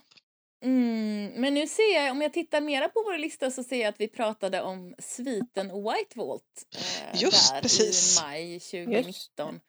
Mm, 0.63 1.31
men 1.41 1.53
nu 1.53 1.67
ser 1.67 1.95
jag, 1.95 2.11
om 2.11 2.21
jag 2.21 2.33
tittar 2.33 2.61
mera 2.61 2.89
på 2.89 3.03
vår 3.05 3.17
lista 3.17 3.51
så 3.51 3.63
ser 3.63 3.81
jag 3.81 3.87
att 3.87 3.99
vi 4.01 4.07
pratade 4.07 4.61
om 4.61 4.95
sviten 4.99 5.67
White 5.67 6.15
Vault 6.15 6.43
eh, 6.75 7.21
Just 7.21 7.53
där 7.53 7.61
precis. 7.61 8.19
i 8.19 8.23
maj 8.23 8.59
2019. 8.59 9.59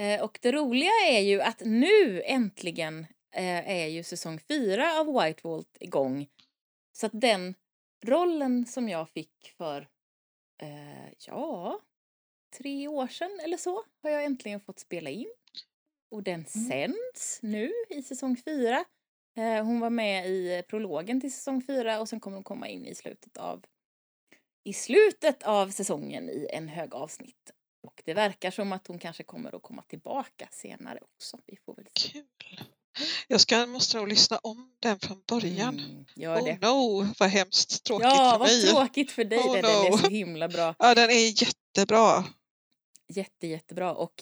Eh, 0.00 0.22
och 0.22 0.38
det 0.42 0.52
roliga 0.52 0.90
är 1.08 1.20
ju 1.20 1.40
att 1.42 1.60
nu 1.64 2.22
äntligen 2.22 3.06
eh, 3.36 3.70
är 3.70 3.86
ju 3.86 4.02
säsong 4.02 4.40
fyra 4.48 5.00
av 5.00 5.22
White 5.22 5.40
Vault 5.44 5.76
igång. 5.80 6.26
Så 6.92 7.06
att 7.06 7.20
den 7.20 7.54
rollen 8.04 8.66
som 8.66 8.88
jag 8.88 9.08
fick 9.08 9.54
för, 9.56 9.88
eh, 10.62 11.12
ja, 11.18 11.80
tre 12.58 12.88
år 12.88 13.06
sedan 13.06 13.40
eller 13.44 13.56
så 13.56 13.84
har 14.02 14.10
jag 14.10 14.24
äntligen 14.24 14.60
fått 14.60 14.78
spela 14.78 15.10
in. 15.10 15.32
Och 16.10 16.22
den 16.22 16.44
sänds 16.44 17.38
nu 17.42 17.72
i 17.90 18.02
säsong 18.02 18.36
fyra. 18.36 18.84
Eh, 19.36 19.64
hon 19.64 19.80
var 19.80 19.90
med 19.90 20.28
i 20.28 20.62
prologen 20.68 21.20
till 21.20 21.32
säsong 21.32 21.62
fyra 21.62 22.00
och 22.00 22.08
sen 22.08 22.20
kommer 22.20 22.36
hon 22.36 22.44
komma 22.44 22.68
in 22.68 22.86
i 22.86 22.94
slutet 22.94 23.36
av 23.36 23.64
i 24.64 24.72
slutet 24.72 25.42
av 25.42 25.68
säsongen 25.68 26.30
i 26.30 26.48
en 26.52 26.68
hög 26.68 26.94
avsnitt. 26.94 27.50
Och 27.82 28.02
det 28.04 28.14
verkar 28.14 28.50
som 28.50 28.72
att 28.72 28.86
hon 28.86 28.98
kanske 28.98 29.22
kommer 29.22 29.56
att 29.56 29.62
komma 29.62 29.82
tillbaka 29.82 30.48
senare 30.50 30.98
också. 31.02 31.38
Vi 31.46 31.56
får 31.56 31.74
väl 31.74 31.86
se. 31.98 32.24
Kul. 32.38 32.64
Jag 33.28 33.40
ska, 33.40 33.66
måste 33.66 33.96
nog 33.96 34.08
lyssna 34.08 34.38
om 34.38 34.70
den 34.80 34.98
från 34.98 35.22
början. 35.28 35.78
Mm, 35.78 36.04
gör 36.16 36.40
Oh 36.40 36.44
det. 36.44 36.58
no, 36.66 37.06
vad 37.18 37.28
hemskt 37.28 37.84
tråkigt 37.84 38.04
Ja, 38.10 38.30
för 38.32 38.38
vad 38.38 38.48
mig. 38.48 38.66
tråkigt 38.70 39.10
för 39.10 39.24
dig. 39.24 39.38
Oh 39.38 39.52
den, 39.52 39.62
den 39.62 39.86
är 39.86 39.90
no. 39.90 39.98
så 39.98 40.08
himla 40.08 40.48
bra. 40.48 40.74
Ja, 40.78 40.94
den 40.94 41.10
är 41.10 41.42
jättebra. 41.42 42.24
Jätte, 43.08 43.46
jättebra. 43.46 43.94
Och 43.94 44.12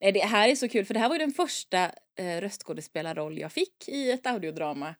nej, 0.00 0.12
det 0.12 0.20
här 0.24 0.48
är 0.48 0.56
så 0.56 0.68
kul 0.68 0.84
för 0.84 0.94
det 0.94 1.00
här 1.00 1.08
var 1.08 1.14
ju 1.16 1.18
den 1.18 1.32
första 1.32 1.84
eh, 2.18 2.40
röstskådespelarroll 2.40 3.38
jag 3.38 3.52
fick 3.52 3.88
i 3.88 4.10
ett 4.10 4.26
audiodrama. 4.26 4.94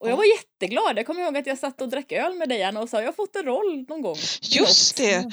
Och 0.00 0.08
jag 0.08 0.12
Ja. 0.12 0.16
var 0.16 0.24
jätteglad. 0.24 0.98
Jag 0.98 1.06
kommer 1.06 1.22
ihåg 1.22 1.36
att 1.36 1.46
jag 1.46 1.58
satt 1.58 1.80
och 1.82 1.88
drack 1.88 2.12
öl 2.12 2.34
med 2.34 2.48
dig 2.48 2.62
Anna 2.62 2.80
och 2.80 2.88
sa 2.88 2.98
jag 3.00 3.06
har 3.08 3.12
fått 3.12 3.36
en 3.36 3.44
roll 3.44 3.84
någon 3.88 4.02
gång. 4.02 4.16
Just 4.42 4.98
något." 4.98 5.06
det! 5.06 5.30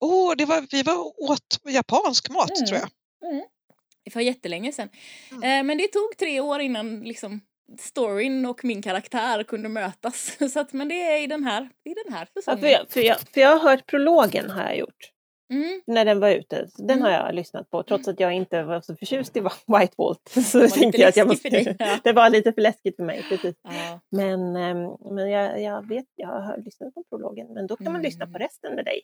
Oh, 0.00 0.36
det 0.36 0.44
var, 0.44 0.66
vi 0.70 0.82
var 0.82 1.20
åt 1.30 1.60
japansk 1.68 2.28
mat 2.30 2.50
Mm. 2.56 2.66
tror 2.66 2.78
jag. 2.78 2.88
Det 3.20 3.46
var 4.14 4.22
jättelänge 4.22 4.72
sedan. 4.72 4.88
Mm. 5.30 5.42
Eh, 5.42 5.66
men 5.66 5.78
det 5.78 5.88
tog 5.88 6.16
tre 6.18 6.40
år 6.40 6.60
innan 6.60 7.00
liksom 7.00 7.40
storyn 7.78 8.46
och 8.46 8.64
min 8.64 8.82
karaktär 8.82 9.42
kunde 9.42 9.68
mötas. 9.68 10.36
Så 10.52 10.60
att, 10.60 10.72
men 10.72 10.88
det 10.88 11.02
är 11.02 11.22
i 11.22 11.26
den 11.26 11.44
här, 11.44 11.68
i 11.84 11.94
den 12.04 12.12
här 12.14 12.28
Ja, 12.34 12.40
säsongen. 12.42 12.60
för, 12.60 12.68
jag, 12.68 12.90
för, 12.90 13.00
jag, 13.00 13.16
för 13.34 13.40
jag 13.40 13.56
har 13.56 13.70
hört 13.70 13.86
prologen 13.86 14.50
har 14.50 14.62
jag 14.62 14.78
gjort. 14.78 15.12
Mm. 15.52 15.82
När 15.86 16.04
den 16.04 16.20
var 16.20 16.30
ute. 16.30 16.68
Den 16.76 16.90
Mm. 16.90 17.02
har 17.02 17.10
jag 17.10 17.34
lyssnat 17.34 17.70
på 17.70 17.82
trots 17.82 18.08
att 18.08 18.20
jag 18.20 18.32
inte 18.32 18.62
var 18.62 18.80
så 18.80 18.96
förtjust 18.96 19.36
i 19.36 19.40
White 19.40 19.94
Vault. 19.96 20.28
Så 20.46 20.60
lite 20.62 20.78
tänkte 20.78 21.00
jag 21.00 21.08
att 21.08 21.16
jag 21.16 21.28
måste... 21.28 21.50
för 21.50 21.56
dig, 21.56 21.76
ja. 21.78 21.98
Det 22.04 22.12
var 22.12 22.30
lite 22.30 22.52
för 22.52 22.60
läskigt 22.62 22.96
för 22.96 23.02
mig. 23.02 23.24
Precis. 23.28 23.54
Ja. 23.62 24.00
Men, 24.10 24.56
ehm, 24.56 24.78
men 25.14 25.30
jag, 25.30 25.62
jag 25.62 25.88
vet, 25.88 26.04
jag 26.16 26.28
har 26.28 26.58
lyssnat 26.64 26.94
på 26.94 27.04
prologen. 27.10 27.46
Men 27.54 27.66
då 27.66 27.76
kan 27.76 27.92
man 27.92 28.02
lyssna 28.02 28.24
på 28.26 28.30
Mm. 28.30 28.40
resten 28.42 28.74
med 28.74 28.84
dig. 28.84 29.00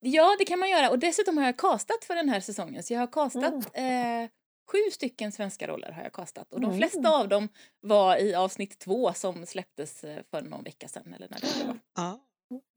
Ja, 0.00 0.36
det 0.38 0.44
kan 0.44 0.58
man 0.58 0.70
göra. 0.70 0.90
Och 0.90 0.98
dessutom 0.98 1.38
har 1.38 1.44
jag 1.44 1.56
castat 1.58 2.04
för 2.04 2.14
den 2.14 2.28
här 2.28 2.40
säsongen. 2.40 2.82
Så 2.82 2.92
jag 2.92 3.00
har 3.00 3.06
castat 3.06 3.54
eh, 3.76 4.28
sju 4.72 4.78
stycken 4.92 5.32
svenska 5.32 5.66
roller 5.68 5.92
har 5.92 6.02
jag 6.02 6.12
castat. 6.12 6.52
Och 6.52 6.60
de 6.60 6.66
Mm. 6.66 6.78
flesta 6.78 7.10
av 7.10 7.28
dem 7.28 7.48
var 7.80 8.16
i 8.16 8.34
avsnitt 8.34 8.78
två 8.78 9.12
som 9.14 9.46
släpptes 9.46 10.04
eh, 10.04 10.22
för 10.30 10.42
någon 10.42 10.64
vecka 10.64 10.88
sedan. 10.88 11.14
Eller 11.14 11.28
när 11.30 11.40
det 11.40 11.64
var. 11.66 11.78
Ja. 11.94 12.20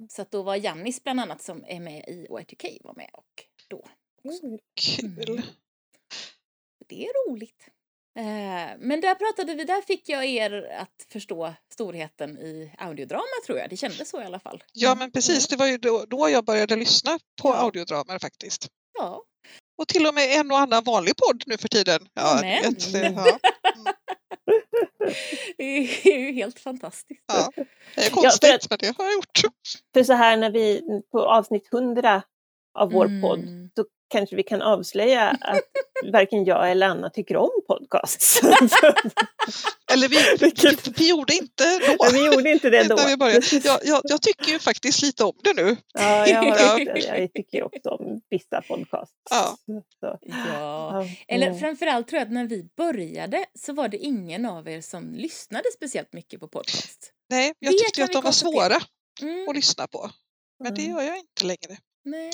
Så 0.09 0.21
att 0.21 0.31
då 0.31 0.43
var 0.43 0.55
Jannis 0.55 1.03
bland 1.03 1.19
annat 1.19 1.41
som 1.41 1.63
är 1.67 1.79
med 1.79 2.05
i 2.07 2.27
Y2K 2.29 2.77
var 2.83 2.93
med 2.93 3.09
och 3.13 3.43
då. 3.67 3.87
Kul. 4.81 5.29
Mm. 5.29 5.41
Det 6.87 7.05
är 7.05 7.29
roligt. 7.29 7.69
Eh, 8.19 8.77
men 8.79 9.01
där 9.01 9.15
pratade 9.15 9.55
vi, 9.55 9.63
där 9.63 9.81
fick 9.81 10.09
jag 10.09 10.25
er 10.25 10.63
att 10.79 11.05
förstå 11.11 11.53
storheten 11.73 12.37
i 12.37 12.71
audiodrama 12.77 13.23
tror 13.45 13.57
jag. 13.59 13.69
Det 13.69 13.77
kändes 13.77 14.09
så 14.09 14.21
i 14.21 14.25
alla 14.25 14.39
fall. 14.39 14.63
Ja 14.73 14.95
men 14.95 15.11
precis, 15.11 15.47
det 15.47 15.55
var 15.55 15.67
ju 15.67 15.77
då, 15.77 16.05
då 16.07 16.29
jag 16.29 16.45
började 16.45 16.75
lyssna 16.75 17.11
på 17.41 17.49
Ja. 17.49 17.55
audiodramer 17.55 18.19
faktiskt. 18.19 18.67
Ja, 18.99 19.23
Och 19.77 19.87
till 19.87 20.07
och 20.07 20.13
med 20.13 20.31
en 20.39 20.51
och 20.51 20.59
annan 20.59 20.83
vanlig 20.83 21.13
podd 21.17 21.43
nu 21.45 21.57
för 21.57 21.67
tiden. 21.67 22.07
Ja, 22.13 22.33
du 22.41 22.47
Amen. 22.47 22.63
vet, 22.63 22.93
det- 22.93 23.13
ja. 23.15 23.39
det 25.57 25.63
är 26.13 26.19
ju 26.19 26.31
helt 26.33 26.59
fantastiskt. 26.59 27.23
Ja. 27.27 27.51
Det 27.55 28.01
är 28.01 28.09
för 28.09 28.11
konstigt 28.11 28.53
att- 28.55 28.69
men 28.69 28.77
det 28.81 28.97
har 28.97 29.05
jag 29.05 29.13
gjort. 29.13 29.39
För 29.93 30.03
så 30.03 30.13
här 30.13 30.37
när 30.37 30.51
vi 30.51 30.81
på 31.11 31.25
avsnitt 31.25 31.67
100 31.73 32.21
av 32.79 32.91
vår 32.91 33.05
Mm. 33.05 33.21
podd 33.21 33.39
så 33.75 33.85
kanske 34.11 34.35
vi 34.35 34.43
kan 34.43 34.61
avslöja 34.61 35.29
att 35.41 35.61
varken 36.13 36.45
jag 36.45 36.71
eller 36.71 36.87
Anna 36.87 37.09
tycker 37.09 37.35
om 37.37 37.49
podcasts. 37.67 38.41
Eller 39.93 40.07
vi, 40.07 40.15
vi, 40.15 40.45
Vilket- 40.45 40.99
vi 40.99 41.09
gjorde 41.09 41.33
inte 41.33 41.79
då. 41.79 41.95
Men 42.03 42.13
vi 42.13 42.25
gjorde 42.35 42.51
inte 42.51 42.69
det 42.69 42.83
då. 42.83 42.97
Jag, 43.63 43.79
jag, 43.83 44.01
jag 44.03 44.21
tycker 44.21 44.51
ju 44.51 44.59
faktiskt 44.59 45.01
lite 45.01 45.23
om 45.23 45.33
det 45.43 45.53
nu. 45.53 45.77
Ja, 45.93 46.27
jag, 46.27 46.43
har 46.43 46.51
också, 46.51 47.07
jag 47.07 47.33
tycker 47.33 47.57
ju 47.57 47.63
också 47.63 47.89
om 47.89 48.21
vissa 48.29 48.61
podcasts. 48.61 49.13
Ja. 49.29 49.57
Så, 49.99 50.17
Ja. 50.21 51.05
Eller 51.27 51.47
Mm. 51.47 51.59
framförallt 51.59 52.07
tror 52.07 52.19
jag 52.19 52.25
att 52.25 52.33
när 52.33 52.45
vi 52.47 52.69
började 52.77 53.45
så 53.59 53.73
var 53.73 53.87
det 53.87 53.97
ingen 53.97 54.45
av 54.45 54.69
er 54.69 54.81
som 54.81 55.15
lyssnade 55.15 55.63
speciellt 55.75 56.13
mycket 56.13 56.39
på 56.39 56.47
podcast. 56.47 57.11
Nej, 57.29 57.53
jag 57.59 57.73
Det 57.73 57.77
tyckte 57.77 58.03
att 58.03 58.11
de 58.13 58.23
var 58.23 58.31
svåra 58.31 58.79
Mm, 59.21 59.49
att 59.49 59.55
lyssna 59.55 59.87
på. 59.87 60.09
Men 60.63 60.73
det 60.75 60.81
Mm. 60.81 60.95
gör 60.95 61.01
jag 61.03 61.17
inte 61.17 61.45
längre. 61.45 61.77
nej. 62.05 62.31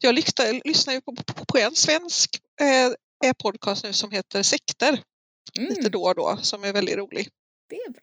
Jag 0.00 0.14
lyssnar, 0.14 0.60
lyssnar 0.68 0.94
ju 0.94 1.00
på, 1.00 1.14
på, 1.16 1.44
på 1.44 1.58
en 1.58 1.74
svensk 1.74 2.40
eh, 2.60 3.32
podcast 3.42 3.84
nu 3.84 3.92
som 3.92 4.10
heter 4.10 4.42
Sekter 4.42 5.02
lite 5.58 5.80
Mm, 5.80 5.90
då 5.90 6.02
och 6.04 6.14
då 6.14 6.38
som 6.42 6.64
är 6.64 6.72
väldigt 6.72 6.96
rolig. 6.96 7.28
det 7.68 7.76
är 7.76 7.90
bra. 7.90 8.02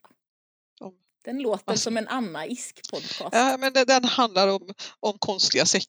Den 1.24 1.38
låter 1.42 1.70
Alltså- 1.70 1.82
som 1.84 1.96
en 1.96 2.08
Anna-isk 2.08 2.90
podcast. 2.90 3.28
Ja, 3.32 3.56
men 3.56 3.72
den, 3.72 3.86
den 3.86 4.04
handlar 4.04 4.48
om, 4.48 4.74
om 5.00 5.18
konstiga 5.18 5.66
sex, 5.66 5.86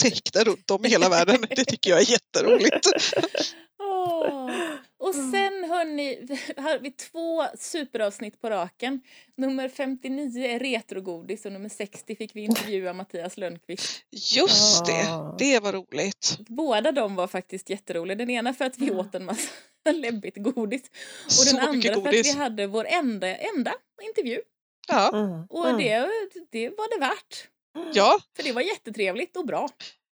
sekter 0.00 0.44
runt 0.44 0.70
om 0.70 0.84
i 0.84 0.88
hela 0.88 1.08
världen. 1.08 1.44
Det 1.56 1.64
tycker 1.64 1.90
jag 1.90 2.00
är 2.00 2.10
jätteroligt. 2.10 2.86
Åh. 3.82 4.50
Och 4.98 5.14
Mm. 5.14 5.32
sen 5.32 5.39
hörni, 5.80 6.26
har 6.56 6.78
vi 6.78 6.90
två 6.90 7.44
superavsnitt 7.58 8.40
på 8.40 8.50
raken. 8.50 9.00
Nummer 9.36 9.68
59 9.68 10.44
är 10.46 10.58
retrogodis 10.58 11.46
och 11.46 11.52
nummer 11.52 11.68
60 11.68 12.16
fick 12.16 12.36
vi 12.36 12.40
intervjua 12.40 12.92
Mattias 12.92 13.36
Lönnqvist. 13.36 14.04
Just 14.10 14.86
det, 14.86 15.08
Ah. 15.10 15.34
det 15.38 15.58
var 15.58 15.72
roligt. 15.72 16.38
Båda 16.48 16.92
de 16.92 17.14
var 17.14 17.26
faktiskt 17.26 17.70
jätteroliga. 17.70 18.16
Den 18.16 18.30
ena 18.30 18.54
för 18.54 18.64
att 18.64 18.78
vi 18.78 18.90
åt 18.90 19.14
en 19.14 19.24
massa 19.24 19.48
läbbigt 19.92 20.36
godis. 20.36 20.82
Och 21.26 21.32
Så 21.32 21.56
den 21.56 21.68
andra 21.68 21.94
för 21.94 22.08
att 22.08 22.14
vi 22.26 22.30
hade 22.32 22.66
vår 22.66 22.84
enda, 22.86 23.36
enda 23.36 23.74
intervju. 24.02 24.40
Ja, 24.88 25.10
Mm. 25.14 25.46
Och 25.50 25.68
Mm. 25.68 25.78
det, 25.78 26.08
det 26.50 26.68
var 26.68 26.94
det 26.98 27.06
värt. 27.06 27.48
ja, 27.94 28.20
För 28.36 28.42
det 28.42 28.52
var 28.52 28.62
jättetrevligt 28.62 29.36
och 29.36 29.46
bra. 29.46 29.68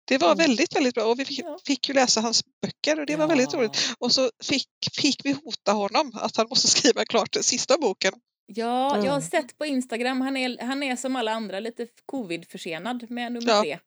Det 0.08 0.17
var 0.17 0.28
Mm. 0.32 0.38
väldigt, 0.38 0.76
väldigt 0.76 0.96
bra. 0.96 1.04
Och 1.04 1.20
vi 1.20 1.26
fick, 1.26 1.39
Ja. 1.39 1.60
fick 1.65 1.88
ju 1.89 1.93
läsa 1.93 2.22
hans 2.22 2.43
böcker 2.62 3.00
och 3.00 3.06
det 3.06 3.15
var 3.15 3.28
väldigt 3.28 3.54
Ja. 3.54 3.60
roligt. 3.60 3.78
Och 4.00 4.12
så 4.12 4.32
fick, 4.43 4.67
fick 5.02 5.26
vi 5.26 5.32
hota 5.32 5.72
honom 5.72 6.12
att 6.13 6.38
han 6.38 6.48
måste 6.50 6.67
skriva 6.78 7.06
klart 7.06 7.34
den 7.34 7.43
sista 7.43 7.78
boken. 7.78 8.13
Ja, 8.54 8.96
jag 8.96 9.12
har 9.12 9.17
Mm. 9.17 9.21
sett 9.21 9.58
på 9.58 9.65
Instagram, 9.65 10.21
han 10.21 10.38
är, 10.38 10.58
han 10.65 10.84
är 10.84 10.96
som 10.96 11.15
alla 11.15 11.31
andra 11.31 11.60
lite 11.60 11.88
covid-försenad 12.06 13.12
med 13.12 13.31
nummer 13.31 13.50
Ja. 13.52 13.62
tre. 13.62 13.79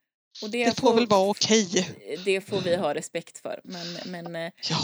Och 0.42 0.50
det, 0.50 0.64
Det 0.64 0.80
får 0.80 0.94
väl 0.94 1.06
vara 1.06 1.30
okej. 1.30 1.88
Det 2.24 2.40
får 2.40 2.60
vi 2.60 2.76
ha 2.76 2.94
respekt 2.94 3.38
för. 3.38 3.60
Men, 3.64 3.96
men 4.12 4.36
eh, 4.36 4.52
Ja. 4.70 4.78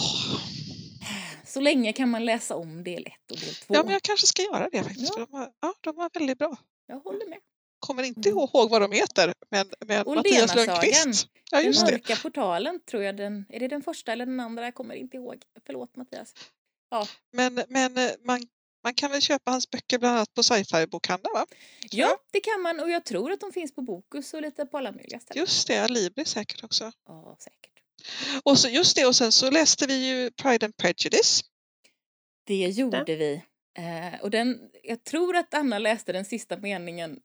så 1.47 1.61
länge 1.61 1.93
kan 1.93 2.09
man 2.11 2.25
läsa 2.25 2.57
om 2.57 2.85
del 2.85 3.07
ett 3.07 3.31
och 3.31 3.37
del 3.39 3.55
två. 3.55 3.75
ja, 3.75 3.83
men 3.83 3.93
jag 3.93 4.03
kanske 4.03 4.27
ska 4.27 4.43
göra 4.43 4.69
det 4.73 4.83
faktiskt. 4.83 5.13
Ja. 5.17 5.27
De, 5.27 5.33
var, 5.39 5.51
ja, 5.63 5.75
de 5.81 5.97
var 5.97 6.11
väldigt 6.15 6.39
bra. 6.39 6.57
Jag 6.87 7.01
håller 7.01 7.29
med. 7.29 7.39
Kommer 7.79 8.03
inte 8.03 8.29
Mm. 8.29 8.39
ihåg 8.39 8.71
vad 8.71 8.81
de 8.81 8.93
heter, 8.93 9.33
men, 9.51 9.67
men 9.87 10.15
Mattias. 10.15 10.55
Lönnqvist. 10.55 11.29
Ja, 11.51 11.59
Den 11.59 11.67
just 11.67 11.87
det. 11.87 11.93
mörka 11.93 12.17
portalen 12.17 12.81
tror 12.91 13.03
jag 13.03 13.17
den, 13.17 13.45
är 13.49 13.61
det 13.61 13.69
den 13.69 13.83
första 13.83 14.13
eller 14.13 14.27
den 14.27 14.41
andra? 14.41 14.65
Jag 14.65 14.75
kommer 14.75 14.95
inte 14.95 15.17
ihåg. 15.17 15.43
Förlåt 15.67 15.97
Mattias. 15.97 16.35
Men, 17.33 17.63
men 17.69 17.99
eh, 17.99 18.11
man, 18.25 18.41
Man 18.85 18.95
kan 18.95 19.11
väl 19.11 19.21
köpa 19.21 19.51
hans 19.51 19.71
böcker 19.71 19.99
bland 19.99 20.17
annat 20.17 20.35
på 20.35 20.43
sci-fi 20.43 20.87
bokhandeln 20.87 21.33
va? 21.35 21.47
Ja, 21.91 22.19
det 22.33 22.41
kan 22.41 22.61
man 22.63 22.81
och 22.81 22.91
jag 22.91 23.05
tror 23.05 23.33
att 23.33 23.41
de 23.41 23.53
finns 23.53 23.75
på 23.75 23.83
Bokus 23.83 24.35
och 24.35 24.43
lite 24.43 24.67
på 24.67 24.79
alla 24.79 24.93
möjliga 24.93 25.21
ställen. 25.21 25.41
Just 25.41 25.67
det, 25.69 25.89
Libri 25.89 26.25
säkert 26.25 26.65
också. 26.65 26.93
Ja, 27.09 27.37
säkert. 27.41 27.73
Och 28.43 28.59
så 28.59 28.69
just 28.69 28.97
det 28.97 29.07
och 29.07 29.17
sen 29.17 29.33
så 29.33 29.51
läste 29.51 29.87
vi 29.87 30.09
ju 30.09 30.31
Pride 30.31 30.67
and 30.67 30.77
Prejudice. 30.77 31.41
Det 32.47 32.69
gjorde 32.69 33.05
vi. 33.17 33.43
Eh, 33.79 34.21
och 34.23 34.31
den, 34.31 34.61
jag 34.83 35.05
tror 35.05 35.37
att 35.37 35.55
Anna 35.55 35.79
läste 35.79 36.13
den 36.13 36.25
sista 36.25 36.57
meningen 36.57 37.21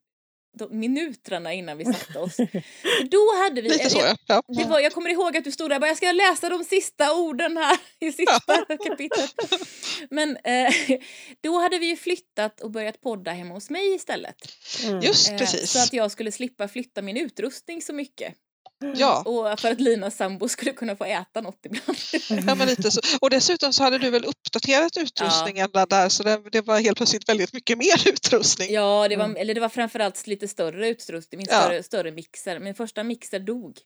minuterna 0.69 1.53
innan 1.53 1.77
vi 1.77 1.85
satte 1.85 2.19
oss. 2.19 2.37
Då 3.11 3.35
hade 3.43 3.61
vi... 3.61 3.69
Lite 3.69 3.89
så 3.89 3.99
jag, 3.99 4.17
ja. 4.27 4.43
det 4.47 4.65
var, 4.65 4.79
jag 4.79 4.93
kommer 4.93 5.09
ihåg 5.09 5.37
att 5.37 5.43
du 5.43 5.51
stod 5.51 5.69
där 5.69 5.75
och 5.75 5.81
bara, 5.81 5.87
jag 5.87 5.97
ska 5.97 6.11
läsa 6.11 6.49
de 6.49 6.63
sista 6.63 7.13
orden 7.13 7.57
här 7.57 7.77
i 7.99 8.11
sista 8.11 8.65
kapitlet. 8.87 9.33
Men 10.09 10.37
eh, 10.43 10.73
då 11.41 11.59
hade 11.59 11.79
vi 11.79 11.85
ju 11.85 11.95
flyttat 11.95 12.61
och 12.61 12.71
börjat 12.71 13.01
podda 13.01 13.31
hemma 13.31 13.53
hos 13.53 13.69
mig 13.69 13.95
istället. 13.95 14.35
Mm. 14.83 14.99
Just 14.99 15.21
Eh, 15.31 15.37
precis. 15.37 15.71
Så 15.71 15.79
att 15.79 15.93
jag 15.93 16.11
skulle 16.11 16.31
slippa 16.31 16.67
flytta 16.67 17.01
min 17.01 17.17
utrustning 17.17 17.81
så 17.81 17.93
mycket. 17.93 18.35
Ja, 18.95 19.21
Och 19.25 19.59
för 19.59 19.71
att 19.71 19.79
Linas 19.81 20.15
sambo 20.17 20.47
skulle 20.47 20.71
kunna 20.71 20.95
få 20.95 21.03
äta 21.05 21.41
något 21.41 21.65
ibland. 21.65 21.97
ja 22.47 22.55
men 22.55 22.67
lite 22.67 22.91
så. 22.91 23.01
Och 23.21 23.29
dessutom 23.29 23.73
så 23.73 23.83
hade 23.83 23.97
du 23.97 24.09
väl 24.09 24.25
uppdaterat 24.25 24.97
utrustningen 24.97 25.69
där 25.73 26.09
så 26.09 26.23
det, 26.23 26.41
det 26.51 26.61
var 26.61 26.79
helt 26.79 26.97
plötsligt 26.97 27.29
väldigt 27.29 27.53
mycket 27.53 27.77
mer 27.77 28.07
utrustning. 28.13 28.73
Ja, 28.73 29.07
det 29.07 29.15
var, 29.15 29.25
Mm. 29.25 29.37
eller 29.37 29.53
det 29.53 29.61
var 29.61 29.69
framförallt 29.69 30.27
lite 30.27 30.47
större 30.47 30.89
utrustning, 30.89 31.37
min 31.37 31.47
Ja. 31.49 31.61
större, 31.61 31.83
större 31.83 32.11
mixer. 32.11 32.59
Min 32.59 32.75
första 32.75 33.03
mixer 33.03 33.39
dog. 33.39 33.77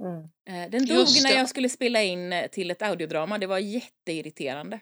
Mm. 0.00 0.22
Eh, 0.64 0.70
Den 0.70 0.86
dog 0.86 0.96
Just 0.98 1.22
när 1.22 1.30
det. 1.30 1.36
jag 1.38 1.48
skulle 1.48 1.68
spela 1.68 2.02
in 2.02 2.32
eh, 2.32 2.46
till 2.46 2.70
ett 2.70 2.82
audiodrama. 2.82 3.38
Det 3.38 3.46
var 3.46 3.58
jätteirriterande. 3.58 4.80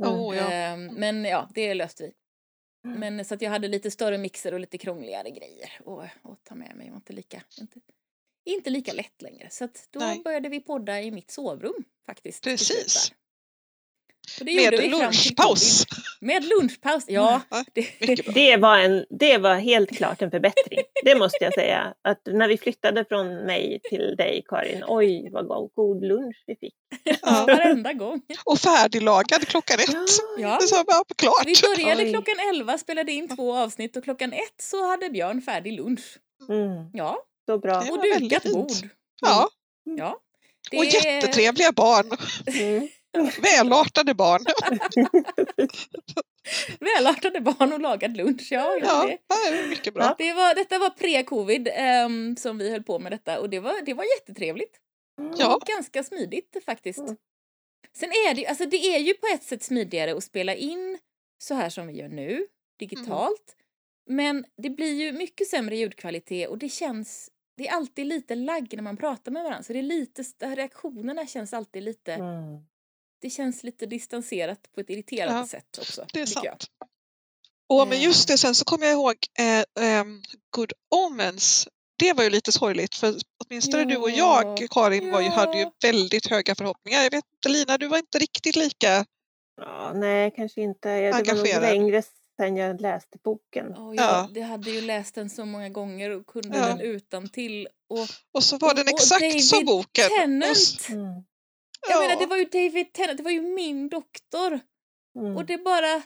Mm. 0.00 0.12
Åh, 0.12 0.36
ja. 0.36 0.52
Eh, 0.52 0.76
Men 0.76 1.24
ja, 1.24 1.48
det 1.54 1.74
löste 1.74 2.02
vi. 2.02 2.12
Mm. 2.88 3.00
Men 3.00 3.24
så 3.24 3.34
att 3.34 3.42
jag 3.42 3.50
hade 3.50 3.68
lite 3.68 3.90
större 3.90 4.18
mixer 4.18 4.54
och 4.54 4.60
lite 4.60 4.78
krångligare 4.78 5.30
grejer 5.30 5.70
att, 6.24 6.44
ta 6.44 6.54
med 6.54 6.76
mig. 6.76 6.86
Det 6.86 6.90
var 6.90 6.96
inte 6.96 7.12
lika, 7.12 7.42
inte, 7.60 7.80
inte 8.44 8.70
lika 8.70 8.92
lätt 8.92 9.22
längre. 9.22 9.48
Så 9.50 9.64
att 9.64 9.88
då 9.90 10.00
Nej. 10.00 10.20
började 10.24 10.48
vi 10.48 10.60
podda 10.60 11.00
i 11.00 11.10
mitt 11.10 11.30
sovrum 11.30 11.84
faktiskt. 12.06 12.44
Precis. 12.44 13.12
Med 14.40 14.90
lunchpaus. 14.90 15.84
Med 16.20 16.44
lunchpaus, 16.44 17.04
ja. 17.08 17.40
Ja, 17.50 17.64
Det. 17.74 18.14
Det 18.34 18.56
var, 18.56 18.78
en, 18.78 19.04
det 19.10 19.38
var 19.38 19.54
helt 19.54 19.96
klart 19.96 20.22
en 20.22 20.30
förbättring. 20.30 20.78
Det 21.04 21.14
måste 21.14 21.44
jag 21.44 21.54
säga. 21.54 21.94
Att 22.02 22.20
när 22.26 22.48
vi 22.48 22.58
flyttade 22.58 23.04
från 23.04 23.34
mig 23.34 23.80
till 23.90 24.14
dig 24.16 24.44
Karin, 24.48 24.84
oj 24.86 25.28
vad 25.32 25.46
go- 25.48 25.70
god 25.74 26.04
lunch 26.04 26.44
vi 26.46 26.56
fick. 26.56 26.74
ja, 27.22 27.44
varenda 27.46 27.92
gång. 27.92 28.22
Och 28.44 28.58
färdiglagad 28.58 29.48
klockan 29.48 29.78
ett. 29.80 29.90
Ja. 30.38 30.58
Det 30.60 30.66
sa 30.66 30.84
bara 30.86 31.04
klart. 31.16 31.46
Vi 31.46 31.84
började 31.84 32.10
klockan 32.10 32.34
11, 32.54 32.78
spelade 32.78 33.12
in 33.12 33.36
två 33.36 33.54
avsnitt 33.56 33.96
och 33.96 34.04
klockan 34.04 34.32
ett 34.32 34.60
så 34.62 34.86
hade 34.90 35.10
Björn 35.10 35.42
färdig 35.42 35.72
lunch. 35.72 36.18
Mm, 36.48 36.90
Ja, 36.92 37.18
så 37.46 37.58
bra. 37.58 37.80
Det 37.80 37.90
och 37.90 37.96
var 37.96 38.10
väldigt 38.10 38.30
dukat 38.30 38.52
bord. 38.52 38.90
Ja, 39.20 39.48
Ja. 39.84 40.20
Det 40.70 40.78
och 40.78 40.84
är 40.84 41.06
jättetrevliga 41.06 41.72
barn. 41.72 42.10
Mm. 42.46 42.88
Välartade 43.42 44.14
barn. 44.14 44.44
Välartade 46.80 47.40
barn 47.40 47.72
och 47.72 47.80
lagad 47.80 48.16
lunch. 48.16 48.48
Ja, 48.50 48.78
ja, 48.82 49.18
Ja, 49.28 49.50
det, 49.50 49.66
mycket 49.68 49.94
bra. 49.94 50.14
Det 50.18 50.32
var, 50.32 50.54
detta 50.54 50.78
var 50.78 50.90
pre-covid 50.90 51.68
ehm, 51.74 52.36
som 52.36 52.58
vi 52.58 52.70
höll 52.70 52.82
på 52.82 52.98
med 52.98 53.12
detta 53.12 53.40
och 53.40 53.50
det 53.50 53.60
var, 53.60 53.82
det 53.82 53.94
var 53.94 54.04
jättetrevligt. 54.18 54.76
Ja. 55.36 55.56
Och 55.56 55.62
ganska 55.62 56.04
smidigt 56.04 56.56
faktiskt. 56.64 56.98
Mm. 56.98 57.16
Sen 57.96 58.10
är 58.10 58.34
det, 58.34 58.46
alltså 58.46 58.66
det 58.66 58.76
är 58.76 58.98
ju 58.98 59.14
på 59.14 59.26
ett 59.34 59.42
sätt 59.42 59.62
smidigare 59.62 60.16
att 60.16 60.24
spela 60.24 60.54
in 60.54 60.98
så 61.38 61.54
här 61.54 61.70
som 61.70 61.86
vi 61.86 61.92
gör 61.92 62.08
nu, 62.08 62.46
digitalt. 62.78 63.56
Men 64.06 64.44
det 64.62 64.70
blir 64.70 64.92
ju 64.94 65.12
mycket 65.12 65.48
sämre 65.48 65.76
ljudkvalitet 65.76 66.48
och 66.48 66.58
det 66.58 66.68
känns, 66.68 67.30
det 67.56 67.68
är 67.68 67.72
alltid 67.72 68.06
lite 68.06 68.34
lagg 68.34 68.68
när 68.76 68.82
man 68.82 68.96
pratar 68.96 69.32
med 69.32 69.42
varandra. 69.44 69.62
Så 69.62 69.72
det 69.72 69.78
är 69.78 69.82
lite, 69.82 70.22
reaktionerna 70.40 71.26
känns 71.26 71.52
alltid 71.52 71.82
lite, 71.82 72.12
Mm. 72.14 72.60
det 73.20 73.30
känns 73.30 73.62
lite 73.64 73.86
distanserat 73.86 74.72
på 74.74 74.80
ett 74.80 74.90
irriterande 74.90 75.38
Ja, 75.40 75.46
sätt 75.46 75.78
också. 75.78 76.06
Det 76.12 76.20
är 76.20 76.26
tycker 76.26 76.44
jag. 76.44 76.52
sant. 76.62 76.70
Och 77.68 77.88
men 77.88 77.98
Eh. 77.98 78.04
just 78.04 78.28
det, 78.28 78.38
sen 78.38 78.54
så 78.54 78.64
kommer 78.64 78.86
jag 78.86 78.92
ihåg 78.92 79.14
eh, 79.38 79.84
ehm, 79.86 80.22
Good 80.56 80.72
Omens. 80.94 81.68
Det 81.98 82.12
var 82.12 82.24
ju 82.24 82.30
lite 82.30 82.52
sorgligt 82.52 82.94
för 82.94 83.14
åtminstone 83.44 83.84
du 83.84 83.96
och 83.96 84.10
Ja, 84.10 84.54
jag, 84.58 84.70
Karin, 84.70 85.10
var 85.10 85.20
ju, 85.20 85.28
hade 85.28 85.56
ju 85.58 85.62
ja. 85.62 85.72
väldigt 85.82 86.26
höga 86.26 86.54
förhoppningar. 86.54 87.02
Jag 87.02 87.10
vet 87.10 87.24
inte, 87.36 87.48
Lina, 87.48 87.78
du 87.78 87.88
var 87.88 87.98
inte 87.98 88.18
riktigt 88.18 88.56
lika... 88.56 89.04
Ja, 89.56 89.92
nej, 89.94 90.32
kanske 90.36 90.60
inte. 90.62 90.88
Ja, 90.88 90.94
Det 90.94 91.10
var 91.12 91.18
nog 91.18 91.28
Engagerad. 91.28 91.62
längre 91.62 92.02
sedan 92.40 92.56
jag 92.56 92.80
läste 92.80 93.18
boken. 93.24 93.74
Och 93.74 93.94
Ja. 93.96 94.02
jag 94.26 94.34
det 94.34 94.40
hade 94.40 94.70
ju 94.70 94.80
läst 94.80 95.14
den 95.14 95.30
så 95.30 95.44
många 95.44 95.68
gånger 95.68 96.10
och 96.10 96.26
kunde 96.26 96.58
Ja. 96.58 96.66
den 96.66 96.80
utan 96.80 97.28
till 97.28 97.68
och 97.88 98.06
Och 98.32 98.44
så 98.44 98.58
var 98.58 98.74
den 98.74 98.84
Och- 98.86 98.92
och 98.92 98.98
exakt 99.00 99.20
David 99.20 99.44
som 99.44 99.64
boken. 99.64 100.04
Och 100.04 100.18
Tennant! 100.18 100.56
s- 100.56 100.88
Mm. 100.90 101.04
Jag 101.88 101.96
ja, 101.96 102.00
menar 102.00 102.16
det 102.20 102.26
var 102.26 102.36
ju 102.36 102.44
David 102.44 102.92
Tennant, 102.92 103.16
det 103.16 103.22
var 103.22 103.30
ju 103.30 103.40
min 103.42 103.88
doktor 103.88 104.60
Mm. 105.18 105.36
och 105.36 105.44
det 105.46 105.58
bara 105.58 106.02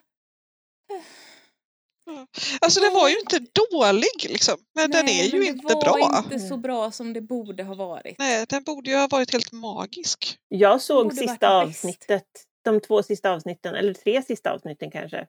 Alltså 2.60 2.80
den 2.80 2.94
var 2.94 3.08
ju 3.08 3.18
inte 3.18 3.38
dålig 3.38 4.30
liksom, 4.30 4.56
men 4.74 4.90
den 4.90 5.04
Nej, 5.06 5.20
är 5.20 5.32
ju 5.32 5.38
men 5.38 5.48
inte 5.48 5.68
det 5.68 5.74
var 5.74 5.98
bra. 5.98 6.22
inte 6.24 6.38
så 6.48 6.56
bra 6.56 6.90
som 6.90 7.12
det 7.12 7.20
borde 7.20 7.62
ha 7.62 7.74
varit. 7.74 8.18
Nej, 8.18 8.46
den 8.48 8.62
borde 8.62 8.90
ju 8.90 8.96
ha 8.96 9.08
varit 9.08 9.32
helt 9.32 9.52
magisk. 9.52 10.38
Jag 10.48 10.82
såg 10.82 11.12
sista 11.12 11.26
bäst. 11.32 11.42
avsnittet, 11.42 12.24
de 12.64 12.80
två 12.80 13.02
sista 13.02 13.30
avsnitten, 13.30 13.74
eller 13.74 13.94
tre 13.94 14.22
sista 14.22 14.50
avsnitten 14.52 14.90
kanske, 14.90 15.26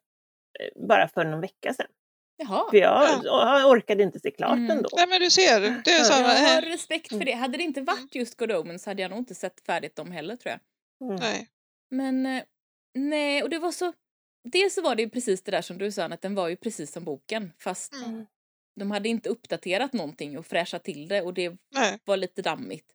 bara 0.76 1.08
för 1.08 1.26
någon 1.26 1.42
vecka 1.42 1.74
sedan. 1.74 1.88
Jaha. 2.38 2.70
För 2.70 2.78
jag 2.78 3.26
jag 3.26 3.70
orkade 3.72 4.04
inte 4.04 4.20
se 4.20 4.32
klart 4.32 4.58
Mm. 4.58 4.72
ändå. 4.72 4.90
Nej 4.96 5.08
men 5.08 5.22
du 5.22 5.30
ser, 5.30 5.60
det 5.62 5.92
är 5.92 5.98
Ja, 5.98 6.04
så 6.04 6.14
Jag 6.14 6.28
här, 6.28 6.56
har 6.56 6.62
respekt 6.70 7.10
för 7.10 7.26
det. 7.26 7.32
Hade 7.32 7.58
det 7.58 7.64
inte 7.64 7.82
varit 7.82 8.16
just 8.16 8.38
Good 8.38 8.52
Omens 8.52 8.86
hade 8.86 9.02
jag 9.02 9.10
nog 9.12 9.20
inte 9.20 9.36
sett 9.36 9.62
färdigt 9.66 9.96
dem 9.96 10.12
heller 10.12 10.36
tror 10.36 10.52
jag. 10.52 10.60
Mm. 11.10 11.20
nej. 11.22 11.48
Men 11.92 12.26
eh, 12.26 12.44
nej, 12.94 13.44
och 13.44 13.50
det 13.50 13.60
var 13.60 13.72
så... 13.72 13.94
Dels 14.44 14.74
så 14.74 14.82
var 14.82 14.96
det 14.96 15.02
ju 15.04 15.10
precis 15.10 15.42
det 15.42 15.52
där 15.52 15.62
som 15.62 15.78
du 15.78 15.92
sa, 15.92 16.04
att 16.06 16.22
den 16.22 16.36
var 16.36 16.48
ju 16.48 16.56
precis 16.56 16.92
som 16.92 17.04
boken. 17.04 17.54
Fast 17.60 17.94
Mm. 17.94 18.26
de 18.80 18.92
hade 18.92 19.10
inte 19.10 19.30
uppdaterat 19.30 19.94
någonting 19.94 20.38
och 20.38 20.46
fräschat 20.46 20.84
till 20.84 21.08
det 21.08 21.22
och 21.22 21.34
det 21.34 21.56
nej. 21.76 22.00
var 22.06 22.18
lite 22.18 22.42
dammigt. 22.42 22.94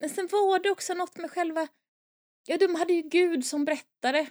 Men 0.00 0.10
sen 0.10 0.28
var 0.32 0.58
det 0.58 0.70
också 0.70 0.94
något 0.94 1.16
med 1.16 1.30
själva... 1.30 1.68
Ja, 2.46 2.56
de 2.58 2.74
hade 2.74 2.92
ju 2.92 3.02
Gud 3.02 3.46
som 3.46 3.64
berättare. 3.64 4.26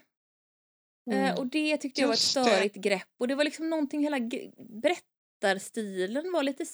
Mm. 1.12 1.26
Eh, 1.26 1.36
och 1.40 1.48
det 1.48 1.78
tyckte 1.78 2.02
jag 2.02 2.08
var 2.08 2.14
ett 2.14 2.20
störigt 2.20 2.76
grepp. 2.76 3.08
Och 3.20 3.28
det 3.28 3.36
var 3.36 3.44
liksom 3.44 3.70
någonting, 3.70 4.04
hela 4.04 4.20
berättarstilen 4.58 6.32
var 6.32 6.44
lite... 6.44 6.66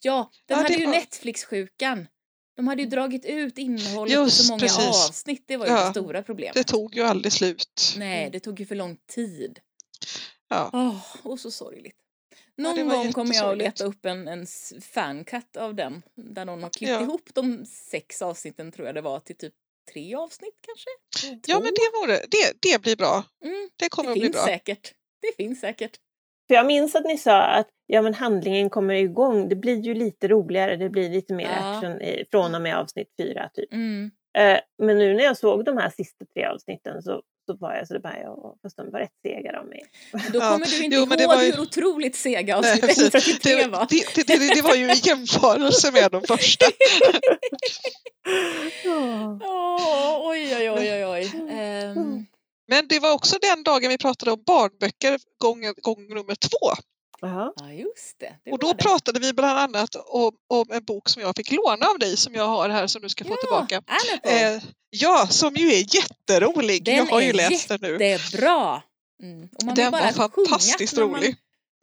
Ja, 0.00 0.30
den 0.46 0.56
Ja, 0.58 0.62
hade 0.62 0.74
ju 0.74 0.84
var- 0.86 0.92
Netflix-sjukan. 0.92 2.06
De 2.56 2.68
hade 2.68 2.82
ju 2.82 2.88
dragit 2.88 3.24
ut 3.24 3.58
innehållet 3.58 4.14
på 4.16 4.22
Just 4.22 4.44
så 4.46 4.52
många 4.52 4.60
precis. 4.60 5.08
avsnitt. 5.08 5.44
Det 5.46 5.56
var 5.56 5.66
ju 5.66 5.72
Ja, 5.72 5.84
det 5.84 5.90
stora 5.90 6.22
problemet. 6.22 6.54
Det 6.54 6.64
tog 6.64 6.94
ju 6.96 7.02
aldrig 7.02 7.32
slut. 7.32 7.94
Nej, 7.96 8.30
det 8.30 8.40
tog 8.40 8.60
ju 8.60 8.66
för 8.66 8.74
lång 8.74 8.96
tid. 9.06 9.58
Ja. 10.48 10.70
Åh, 10.72 11.04
och 11.22 11.40
så 11.40 11.50
sorgligt. 11.50 11.96
Ja, 12.56 12.62
Någon 12.62 12.88
var 12.88 12.96
gång 12.96 13.12
kommer 13.12 13.34
jag 13.34 13.52
att 13.52 13.58
leta 13.58 13.84
upp 13.84 14.06
en, 14.06 14.28
en 14.28 14.46
fancut 14.80 15.56
av 15.56 15.74
den. 15.74 16.02
Där 16.14 16.44
någon 16.44 16.62
har 16.62 16.70
klippt 16.70 16.90
Ja. 16.90 17.00
ihop 17.02 17.30
de 17.34 17.66
sex 17.66 18.22
avsnitten 18.22 18.72
tror 18.72 18.86
jag 18.86 18.94
det 18.94 19.00
var 19.00 19.20
till 19.20 19.36
typ 19.36 19.54
tre 19.92 20.14
avsnitt 20.14 20.54
kanske. 20.66 20.88
Ja 21.46 21.54
men 21.60 21.72
det 21.74 21.90
vore, 22.00 22.16
det, 22.30 22.52
det 22.70 22.82
blir 22.82 22.96
bra. 22.96 23.24
Mm, 23.44 23.68
Det 23.76 23.88
kommer 23.88 24.08
det 24.08 24.12
att 24.12 24.14
bli 24.14 24.22
finns 24.22 24.36
bra. 24.36 24.44
säkert. 24.46 24.92
Det 25.22 25.36
finns 25.36 25.60
säkert. 25.60 25.96
För 26.48 26.54
jag 26.54 26.66
minns 26.66 26.94
att 26.94 27.04
ni 27.04 27.18
sa 27.18 27.42
att 27.42 27.68
ja, 27.86 28.02
men 28.02 28.14
handlingen 28.14 28.70
kommer 28.70 28.94
igång. 28.94 29.48
Det 29.48 29.56
blir 29.56 29.76
ju 29.82 29.94
lite 29.94 30.28
roligare, 30.28 30.76
det 30.76 30.88
blir 30.90 31.10
lite 31.10 31.34
mer 31.34 31.44
Ja. 31.44 31.76
action 31.76 32.02
i, 32.02 32.24
från 32.30 32.54
och 32.54 32.62
med 32.62 32.76
avsnitt 32.78 33.08
fyra. 33.18 33.50
Typ. 33.54 33.72
Mm. 33.72 34.10
Eh, 34.38 34.58
men 34.82 34.98
nu 34.98 35.14
när 35.14 35.24
jag 35.24 35.36
såg 35.38 35.64
de 35.64 35.76
här 35.76 35.90
sista 35.90 36.24
tre 36.34 36.44
avsnitten 36.44 37.02
så, 37.02 37.22
så 37.46 37.56
var 37.56 37.74
jag 37.74 37.88
så 37.88 38.00
bara, 38.00 38.18
ja, 38.18 38.56
fast 38.62 38.76
de 38.76 38.90
var 38.90 39.00
rätt 39.00 39.10
sega 39.22 39.52
de. 39.52 39.66
Men 40.12 40.32
Då 40.32 40.38
Ja, 40.38 40.50
kommer 40.52 40.66
du 40.66 40.84
inte 40.84 40.96
jo, 40.96 41.02
ihåg 41.02 41.26
var 41.28 41.42
ju- 41.42 41.52
hur 41.52 41.60
otroligt 41.60 42.16
sega 42.16 42.56
avsnitt 42.56 42.80
precis. 42.80 43.14
133 43.14 43.54
det, 43.56 43.68
var. 43.68 43.86
det, 43.90 44.04
det, 44.14 44.38
det, 44.38 44.54
det 44.54 44.62
var 44.62 44.74
ju 44.74 44.92
i 44.92 45.00
jämförelse 45.04 45.92
med 45.92 46.10
de 46.10 46.22
första. 46.22 46.66
Åh, 49.44 50.18
oj, 50.30 50.56
oj, 50.56 50.70
oj, 50.70 50.92
oj, 50.92 51.06
oj. 51.06 51.30
Ehm, 51.50 52.26
Men 52.68 52.88
det 52.88 52.98
var 52.98 53.12
också 53.12 53.36
den 53.42 53.62
dagen 53.62 53.88
vi 53.88 53.98
pratade 53.98 54.30
om 54.32 54.42
barnböcker 54.46 55.18
gång, 55.38 55.60
gång 55.82 56.08
nummer 56.08 56.34
två. 56.34 56.72
Ja, 57.20 57.54
just 57.72 58.18
det. 58.18 58.32
det 58.44 58.52
Och 58.52 58.58
då 58.58 58.72
det. 58.72 58.78
pratade 58.78 59.20
vi 59.20 59.32
bland 59.32 59.58
annat 59.58 59.94
om, 59.94 60.32
om 60.48 60.66
en 60.70 60.84
bok 60.84 61.08
som 61.08 61.22
jag 61.22 61.36
fick 61.36 61.52
låna 61.52 61.86
av 61.86 61.98
dig 61.98 62.16
som 62.16 62.34
jag 62.34 62.46
har 62.46 62.68
här 62.68 62.86
som 62.86 63.02
du 63.02 63.08
ska 63.08 63.24
få 63.24 63.30
ja, 63.30 63.36
tillbaka. 63.36 63.82
Eh, 64.22 64.62
ja, 64.90 65.26
som 65.30 65.54
ju 65.54 65.72
är 65.72 65.94
jätterolig. 65.96 66.84
Den 66.84 66.96
jag 66.96 67.06
har 67.06 67.20
ju 67.20 67.28
är 67.28 67.32
läst 67.32 67.68
den 67.68 67.78
nu. 67.82 67.98
Det 67.98 68.12
är 68.12 68.36
bra. 68.36 68.82
Mm. 69.22 69.48
Och 69.54 69.64
man 69.64 69.74
vill 69.74 69.84
Den 69.84 69.92
var 69.92 70.12
fantastiskt 70.12 70.98
rolig. 70.98 71.36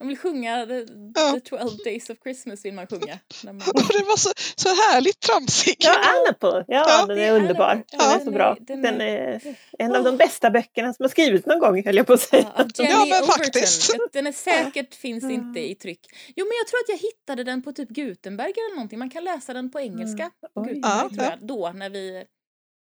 Man 0.04 0.08
vill 0.08 0.18
sjunga 0.18 0.66
the, 0.66 0.86
Ja. 1.16 1.32
the 1.34 1.40
12 1.40 1.70
days 1.86 2.10
of 2.10 2.18
Christmas 2.24 2.66
vill 2.66 2.74
man 2.74 2.88
sjunga. 2.88 3.20
När 3.44 3.54
man... 3.54 3.62
Och 3.68 3.94
det 4.00 4.04
var 4.06 4.18
så, 4.18 4.30
så 4.56 4.70
härligt 4.70 5.20
tramsig. 5.20 5.76
Ja, 5.80 5.96
Annapole, 5.96 6.66
ja, 6.68 6.86
Ja, 6.88 7.06
den 7.06 7.18
det 7.18 7.24
är 7.24 7.32
underbar. 7.36 7.70
Annapole. 7.70 7.86
Den 7.92 8.00
Ja, 8.00 8.12
är 8.14 8.16
den 8.18 8.26
så 8.26 8.32
bra. 8.32 8.58
den 8.60 8.82
Den 8.82 9.02
är- 9.02 9.56
en 9.80 9.96
av 9.96 10.04
de 10.04 10.18
bästa 10.18 10.50
böckerna 10.50 10.94
som 10.94 11.04
har 11.04 11.10
skrivits 11.10 11.46
någon 11.46 11.60
gång, 11.60 11.84
höll 11.86 11.96
jag 11.96 12.08
på 12.08 12.14
att 12.14 12.22
säga. 12.22 12.52
Ja, 12.58 12.66
Jenny 12.78 12.92
Ja, 12.92 13.00
men 13.00 13.24
Overton. 13.24 13.28
faktiskt. 13.28 13.92
Den 14.14 14.28
är 14.28 14.32
säkert 14.32 14.96
finns 14.96 15.24
Mm. 15.24 15.36
inte 15.36 15.60
i 15.60 15.76
tryck. 15.76 16.00
Jo 16.36 16.46
men 16.46 16.58
jag 16.58 16.68
tror 16.68 16.78
att 16.80 16.90
jag 16.90 16.98
hittade 17.10 17.44
den 17.44 17.62
på 17.64 17.72
typ 17.74 17.90
Gutenberg 17.90 18.52
eller 18.52 18.76
någonting. 18.76 19.00
Man 19.00 19.10
kan 19.10 19.24
läsa 19.24 19.54
den 19.54 19.72
på 19.72 19.80
engelska. 19.80 20.32
på 20.42 20.62
Oj. 20.62 20.68
Gutenberg, 20.68 20.92
Ja, 20.94 21.10
tror 21.10 21.24
ja. 21.24 21.30
jag. 21.40 21.48
Då 21.48 21.72
när 21.76 21.90
vi... 21.90 22.24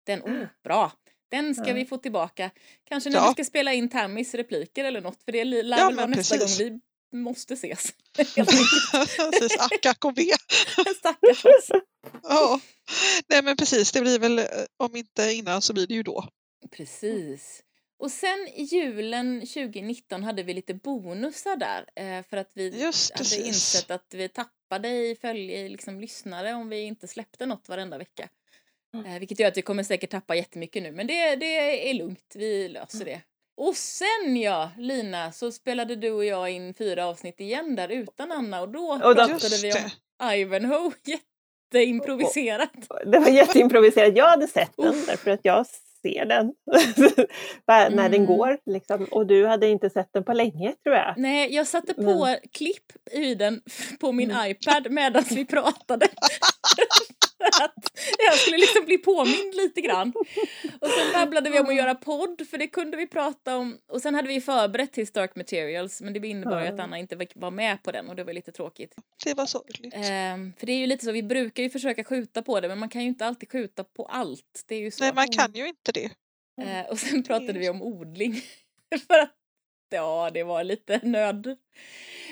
Den, 0.05 0.21
oh, 0.21 0.45
bra! 0.63 0.91
Den 1.31 1.55
ska 1.55 1.67
Ja. 1.67 1.73
vi 1.73 1.85
få 1.85 1.97
tillbaka. 1.97 2.49
Kanske 2.89 3.09
när 3.09 3.17
Ja. 3.17 3.27
vi 3.27 3.33
ska 3.33 3.43
spela 3.43 3.73
in 3.73 3.89
Tammys 3.89 4.33
repliker 4.33 4.85
eller 4.85 5.01
något. 5.01 5.23
För 5.25 5.31
det 5.31 5.43
lär 5.43 5.77
Ja, 5.77 5.85
väl 5.87 5.95
vara 5.95 6.07
nästa 6.07 6.35
precis. 6.37 6.59
gång 6.59 6.67
vi 6.67 6.79
måste 7.11 7.53
ses. 7.53 7.93
Precis, 8.15 9.57
ack, 9.59 9.85
ack 9.85 10.05
och 10.05 10.17
ve. 10.17 10.31
Stackars 10.97 11.45
oss. 11.45 11.69
Ja. 12.23 12.59
Nej 13.29 13.43
men 13.43 13.57
precis, 13.57 13.91
det 13.91 14.01
blir 14.01 14.19
väl 14.19 14.39
eh, 14.39 14.45
om 14.77 14.95
inte 14.95 15.33
innan 15.33 15.61
så 15.61 15.73
blir 15.73 15.87
det 15.87 15.93
ju 15.93 16.03
då. 16.03 16.27
Precis. 16.71 17.63
Och 17.99 18.11
sen 18.11 18.47
i 18.55 18.63
julen 18.63 19.39
2019 19.39 20.23
hade 20.23 20.43
vi 20.43 20.53
lite 20.53 20.73
bonusar 20.73 21.55
där. 21.55 21.85
Eh, 21.95 22.25
för 22.29 22.37
att 22.37 22.51
vi 22.53 22.81
Just 22.81 23.11
hade 23.11 23.23
precis. 23.23 23.47
insett 23.47 23.91
att 23.91 24.13
vi 24.13 24.29
tappade 24.29 24.89
i 24.89 25.15
följe, 25.21 25.57
i 25.57 25.69
liksom 25.69 25.99
lyssnare 25.99 26.53
om 26.53 26.69
vi 26.69 26.81
inte 26.81 27.07
släppte 27.07 27.45
något 27.45 27.69
varenda 27.69 27.97
vecka. 27.97 28.29
Mm. 28.93 29.05
Eh, 29.05 29.19
vilket 29.19 29.39
gör 29.39 29.47
att 29.47 29.57
vi 29.57 29.61
kommer 29.61 29.83
säkert 29.83 30.09
tappa 30.09 30.35
jättemycket 30.35 30.83
nu, 30.83 30.91
men 30.91 31.07
det, 31.07 31.35
det 31.35 31.89
är 31.89 31.93
lugnt, 31.93 32.33
vi 32.35 32.67
löser 32.67 33.05
det. 33.05 33.21
Och 33.63 33.75
sen 33.75 34.37
ja, 34.37 34.71
Lina, 34.77 35.31
så 35.31 35.51
spelade 35.51 35.95
du 35.95 36.11
och 36.11 36.25
jag 36.25 36.49
in 36.49 36.73
fyra 36.73 37.05
avsnitt 37.07 37.39
igen 37.39 37.75
där 37.75 37.89
utan 37.89 38.31
Anna 38.31 38.61
och 38.61 38.69
då 38.69 38.99
pratade 38.99 39.57
vi 39.61 39.73
om. 39.73 40.31
Ivanhoe, 40.33 40.91
jätteimproviserat. 41.73 42.71
Det 43.05 43.19
var 43.19 43.27
jätteimproviserat. 43.29 44.15
Jag 44.17 44.27
hade 44.27 44.47
sett 44.47 44.71
den 44.77 44.87
Uff. 44.87 45.05
därför 45.07 45.31
att 45.31 45.39
jag 45.43 45.65
ser 46.01 46.25
den 46.25 46.53
när 47.67 47.89
den 48.09 48.13
Mm. 48.13 48.25
går. 48.25 48.57
Liksom. 48.65 49.05
Och 49.11 49.25
du 49.27 49.45
hade 49.47 49.67
inte 49.69 49.89
sett 49.89 50.09
den 50.13 50.23
på 50.23 50.33
länge 50.33 50.73
tror 50.83 50.95
jag. 50.95 51.13
Nej, 51.17 51.53
jag 51.55 51.67
satte 51.67 51.93
på 51.93 52.01
Men- 52.25 52.37
klipp 52.51 52.91
i 53.11 53.35
den 53.35 53.61
på 53.99 54.11
min 54.11 54.31
Mm. 54.31 54.51
iPad 54.51 54.91
medan 54.91 55.23
vi 55.29 55.45
pratade. 55.45 56.07
Att 57.61 57.99
jag 58.17 58.33
skulle 58.37 58.57
liksom 58.57 58.85
bli 58.85 58.97
påmind 58.97 59.55
lite 59.55 59.81
grann. 59.81 60.13
Och 60.81 60.87
sen 60.87 61.13
babblade 61.13 61.49
vi 61.49 61.59
om 61.59 61.69
att 61.69 61.75
göra 61.75 61.95
podd, 61.95 62.47
för 62.47 62.57
det 62.57 62.67
kunde 62.67 62.97
vi 62.97 63.07
prata 63.07 63.57
om. 63.57 63.77
Och 63.87 64.01
sen 64.01 64.15
hade 64.15 64.27
vi 64.27 64.41
förberett 64.41 64.93
till 64.93 65.07
Stark 65.07 65.35
Materials, 65.35 66.01
men 66.01 66.13
det 66.13 66.27
innebar 66.27 66.61
ju 66.61 66.67
att. 66.67 66.79
Anna 66.79 66.97
inte 66.97 67.27
var 67.35 67.51
med 67.51 67.83
på 67.83 67.91
den 67.91 68.09
och 68.09 68.15
det 68.15 68.23
var 68.23 68.33
lite 68.33 68.51
tråkigt. 68.51 68.95
Det 69.23 69.33
var 69.33 69.45
sorgligt. 69.45 69.93
Ehm, 69.97 70.53
för 70.59 70.65
det 70.65 70.71
är 70.71 70.77
ju 70.77 70.87
lite 70.87 71.05
så, 71.05 71.11
vi 71.11 71.23
brukar 71.23 71.63
ju 71.63 71.69
försöka 71.69 72.03
skjuta 72.03 72.41
på 72.41 72.59
det, 72.59 72.67
men 72.67 72.79
man 72.79 72.89
kan 72.89 73.01
ju 73.01 73.07
inte 73.07 73.25
alltid 73.25 73.51
skjuta 73.51 73.83
på 73.83 74.05
allt. 74.05 74.63
Det 74.67 74.75
är 74.75 74.79
ju 74.79 74.91
så. 74.91 75.03
Nej, 75.03 75.13
man 75.13 75.27
kan 75.27 75.51
ju 75.53 75.67
inte 75.67 75.91
det. 75.91 76.09
Eh, 76.61 76.85
och 76.89 76.99
sen 76.99 77.23
pratade 77.23 77.59
vi 77.59 77.69
om 77.69 77.81
odling. 77.81 78.41
För 79.07 79.19
att, 79.19 79.31
ja, 79.89 80.29
det 80.33 80.43
var 80.43 80.63
lite 80.63 80.99
nöd. 81.03 81.57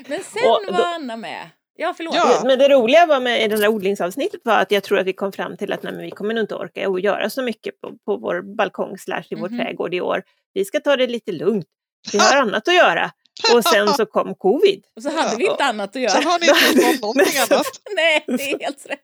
Men 0.07 0.23
sen 0.23 0.43
Och 0.45 0.65
då- 0.67 0.71
var 0.73 0.93
Anna 0.95 1.17
med. 1.17 1.49
Ja, 1.81 1.93
förlåt. 1.97 2.15
Ja. 2.15 2.41
Men 2.45 2.59
det 2.59 2.69
roliga 2.69 3.05
var 3.05 3.19
med 3.19 3.43
i 3.45 3.47
det 3.47 3.57
där 3.57 3.67
odlingsavsnittet 3.67 4.41
var 4.43 4.59
att 4.59 4.71
jag 4.71 4.83
tror 4.83 4.99
att 4.99 5.07
vi 5.07 5.13
kom 5.13 5.31
fram 5.31 5.57
till 5.57 5.73
att 5.73 5.83
nej, 5.83 5.93
men 5.93 6.01
vi 6.01 6.11
kommer 6.11 6.33
nog 6.33 6.43
inte 6.43 6.55
orka 6.55 6.87
att 6.89 7.03
göra 7.03 7.29
så 7.29 7.41
mycket 7.41 7.81
på, 7.81 7.97
på 8.05 8.17
vår 8.17 8.55
balkong 8.55 8.97
slash 8.97 9.23
i 9.29 9.35
vår 9.35 9.49
Mhm. 9.49 9.57
trädgård 9.59 9.93
i 9.93 10.01
år. 10.01 10.23
Vi 10.53 10.65
ska 10.65 10.79
ta 10.79 10.95
det 10.97 11.07
lite 11.07 11.31
lugnt. 11.31 11.65
Vi 12.13 12.19
har 12.19 12.35
annat 12.41 12.67
att 12.67 12.73
göra. 12.75 13.11
Och 13.55 13.63
sen 13.63 13.87
så 13.87 14.05
kom 14.05 14.35
covid. 14.35 14.83
Och 14.95 15.03
så 15.03 15.09
hade 15.09 15.35
vi 15.35 15.45
inte 15.49 15.63
annat 15.63 15.95
att 15.95 16.01
göra. 16.01 16.21
har 16.29 16.39
ni 16.39 16.45
inte 16.89 17.01
någonting 17.01 17.37
annat. 17.51 17.65
Nej, 17.95 18.23
det 18.27 18.33
är 18.51 18.59
helt 18.59 18.85
rätt. 18.85 18.99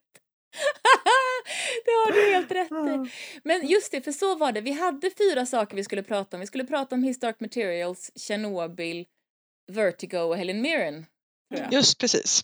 det 1.85 1.91
har 1.91 2.11
du 2.11 2.33
helt 2.33 2.51
rätt 2.51 2.71
i. 2.71 3.11
Men 3.43 3.67
just 3.67 3.91
det, 3.91 4.01
för 4.01 4.11
så 4.11 4.35
var 4.35 4.51
det. 4.51 4.61
Vi 4.61 4.71
hade 4.71 5.09
fyra 5.17 5.45
saker 5.45 5.75
vi 5.75 5.83
skulle 5.83 6.03
prata 6.03 6.37
om. 6.37 6.41
Vi 6.41 6.47
skulle 6.47 6.63
prata 6.63 6.95
om 6.95 7.03
His 7.03 7.19
Dark 7.19 7.39
Materials, 7.39 8.11
Chernobyl, 8.27 9.05
Vertigo 9.71 10.17
och 10.17 10.37
Helen 10.37 10.61
Mirren. 10.61 11.05
Just 11.71 11.97
precis. 11.99 12.41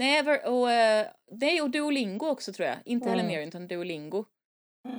Nej, 0.00 0.38
och, 0.44 0.70
eh, 0.72 1.06
nej, 1.30 1.60
och 1.60 1.70
Duolingo 1.70 2.26
också 2.28 2.52
tror 2.52 2.68
jag. 2.68 2.76
Inte 2.84 3.08
Helen 3.08 3.24
Mm. 3.24 3.32
Mirren 3.36 3.48
utan 3.48 3.68
Duolingo. 3.68 4.24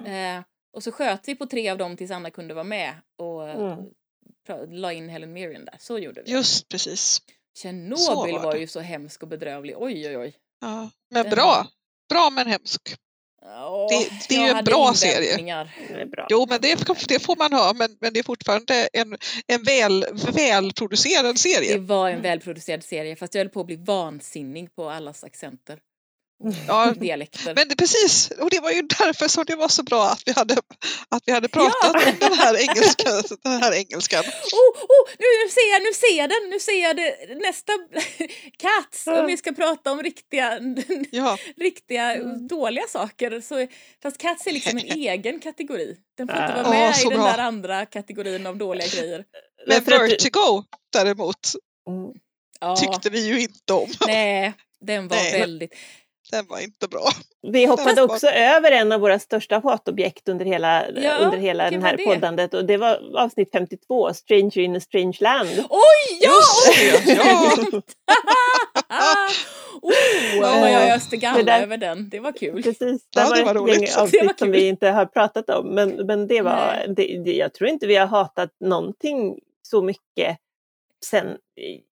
Eh, 0.06 0.41
och 0.74 0.84
så 0.84 0.91
sköt 0.91 1.28
vi 1.28 1.36
på 1.36 1.45
tre 1.45 1.70
av 1.70 1.78
dem 1.78 1.97
tills 1.97 2.12
Anna 2.12 2.32
kunde 2.32 2.54
vara 2.54 2.64
med 2.64 2.93
och 3.18 3.49
eh, 3.49 3.72
Mm. 4.49 4.72
la 4.74 4.93
in 4.93 5.10
Helen 5.10 5.34
Mirren 5.34 5.66
där. 5.66 5.76
Så 5.80 5.99
gjorde 5.99 6.22
vi. 6.22 6.32
Just 6.32 6.70
precis. 6.70 7.22
Tjernobyl 7.58 8.34
var 8.34 8.43
var 8.43 8.56
ju 8.56 8.68
så 8.68 8.80
hemsk 8.80 9.22
och 9.24 9.28
bedrövlig. 9.30 9.76
Oj, 9.78 10.08
oj, 10.08 10.18
oj. 10.18 10.34
Ja. 10.62 10.89
Men 11.10 11.24
Den- 11.24 11.32
bra. 11.36 11.68
Bra 12.10 12.30
men 12.30 12.47
hemsk. 12.47 12.95
Åh, 13.45 13.87
Det- 13.89 14.09
det 14.29 14.35
är 14.35 14.41
ju 14.45 14.57
en 14.57 14.63
bra 14.63 14.93
serie. 14.93 15.23
invändningar. 15.23 15.75
Det 15.87 16.01
är 16.01 16.05
bra. 16.05 16.27
Jo, 16.29 16.45
men 16.49 16.61
det, 16.61 16.75
det 17.07 17.19
får 17.19 17.35
man 17.35 17.53
ha, 17.53 17.73
men, 17.75 17.97
men 18.01 18.13
det 18.13 18.19
är 18.19 18.23
fortfarande 18.23 18.89
en, 18.93 19.17
en 19.47 19.63
väl, 19.63 20.05
välproducerad 20.33 21.35
Det 21.35 21.39
serie. 21.39 21.77
var 21.77 22.09
en 22.09 22.21
välproducerad 22.21 22.83
serie 22.83 23.15
fast 23.15 23.35
jag 23.35 23.39
höll 23.39 23.49
på 23.49 23.59
att 23.59 23.65
bli 23.65 23.75
vansinnig 23.75 24.75
på 24.75 24.89
allas 24.89 25.23
accenter. 25.23 25.79
Ja, 26.67 26.91
Dialekter. 26.97 27.55
men 27.55 27.67
det, 27.67 27.75
precis, 27.75 28.31
och 28.31 28.49
det 28.49 28.59
var 28.59 28.71
ju 28.71 28.81
därför 28.81 29.27
som 29.27 29.43
det 29.47 29.55
var 29.55 29.67
så 29.67 29.83
bra 29.83 30.05
att 30.09 30.21
vi 30.25 30.31
hade, 30.31 30.53
att 31.09 31.23
vi 31.25 31.31
hade 31.31 31.47
pratat 31.47 31.95
om 31.95 32.01
den 32.19 32.33
här, 32.33 32.55
engelska, 32.69 33.09
den 33.43 33.61
här 33.63 33.73
engelskan. 33.73 34.23
Oh, 34.23 34.83
oh, 34.83 35.09
nu 35.19 35.49
ser 35.51 35.71
jag, 35.73 35.81
nu 35.83 35.93
ser 35.93 36.17
jag 36.17 36.29
den, 36.29 36.49
nu 36.49 36.59
ser 36.59 36.81
jag 36.83 36.95
det, 36.95 37.35
nästa 37.35 37.73
Cats, 38.57 39.07
om 39.07 39.25
vi 39.25 39.37
ska 39.37 39.51
prata 39.51 39.91
om 39.91 40.03
riktiga, 40.03 40.59
Ja, 41.11 41.37
riktiga 41.57 42.15
Mm. 42.15 42.47
dåliga 42.47 42.85
saker. 42.87 43.41
Så, 43.41 43.67
fast 44.03 44.17
Cats 44.17 44.47
är 44.47 44.51
liksom 44.51 44.77
en 44.77 44.85
egen 44.85 45.39
kategori. 45.39 45.95
Den 46.17 46.27
får 46.27 46.37
inte 46.37 46.53
vara 46.53 46.69
med 46.69 46.95
så 46.95 47.07
i 47.07 47.09
den 47.09 47.19
bra. 47.21 47.31
där 47.31 47.37
andra 47.37 47.85
kategorin 47.85 48.47
av 48.47 48.57
dåliga 48.57 48.87
grejer. 48.87 49.25
men 49.67 49.81
för 49.85 49.91
att 49.91 49.99
du- 50.01 50.07
Vertigo 50.07 50.63
däremot 50.93 51.53
Mm. 51.87 52.11
Ja, 52.59 52.75
tyckte 52.75 53.09
vi 53.09 53.25
ju 53.27 53.41
inte 53.41 53.73
om. 53.73 53.89
nej, 54.07 54.53
den 54.81 55.07
var 55.07 55.17
Nej. 55.17 55.39
väldigt... 55.39 55.73
Den 56.32 56.45
var 56.49 56.59
inte 56.63 56.88
bra. 56.88 57.03
Vi 57.51 57.65
hoppade 57.65 58.01
var- 58.01 58.13
också 58.15 58.27
över 58.27 58.71
en 58.71 58.91
av 58.91 58.99
våra 59.01 59.19
största 59.19 59.59
hatobjekt 59.63 60.29
under 60.29 60.45
hela, 60.45 60.89
Ja, 60.89 61.17
under 61.17 61.38
hela 61.38 61.69
den 61.69 61.82
här 61.84 61.91
var 61.91 61.97
det? 61.97 62.03
poddandet 62.05 62.53
och 62.53 62.65
det 62.65 62.77
var 62.77 63.17
avsnitt 63.17 63.51
52, 63.51 64.13
Stranger 64.13 64.57
in 64.59 64.75
a 64.75 64.79
Strange 64.79 65.17
Land. 65.19 65.49
Oj, 65.69 66.19
ja! 66.21 66.32
Just 66.84 67.05
det, 67.05 67.11
ja. 67.13 67.51
oh, 69.82 69.91
Ja. 70.41 70.59
vad 70.61 70.71
jag 70.71 70.91
öste 70.95 71.09
Det 71.15 71.17
galla 71.17 71.43
där- 71.43 71.61
över 71.63 71.77
den. 71.77 72.09
Det 72.09 72.19
var 72.19 72.32
kul. 72.32 72.63
Precis, 72.63 73.01
Ja, 73.15 73.29
det 73.29 73.36
det 73.39 73.43
var 73.43 73.45
var 73.45 73.51
ett 73.51 73.55
roligt. 73.57 73.75
gäng 73.75 73.86
Det 73.89 73.95
var 73.95 74.03
avsnitt 74.03 74.39
som 74.39 74.47
kul. 74.47 74.51
vi 74.51 74.67
inte 74.67 74.88
har 74.89 75.05
pratat 75.05 75.49
om. 75.49 75.67
Men, 75.67 75.89
men 75.89 76.27
det 76.27 76.41
var, 76.41 76.86
det, 76.88 77.17
det, 77.25 77.34
jag 77.34 77.53
tror 77.53 77.69
inte 77.69 77.88
vi 77.88 77.95
har 77.95 78.07
hatat 78.07 78.49
någonting 78.59 79.39
så 79.67 79.82
mycket 79.82 80.38
sen 81.06 81.38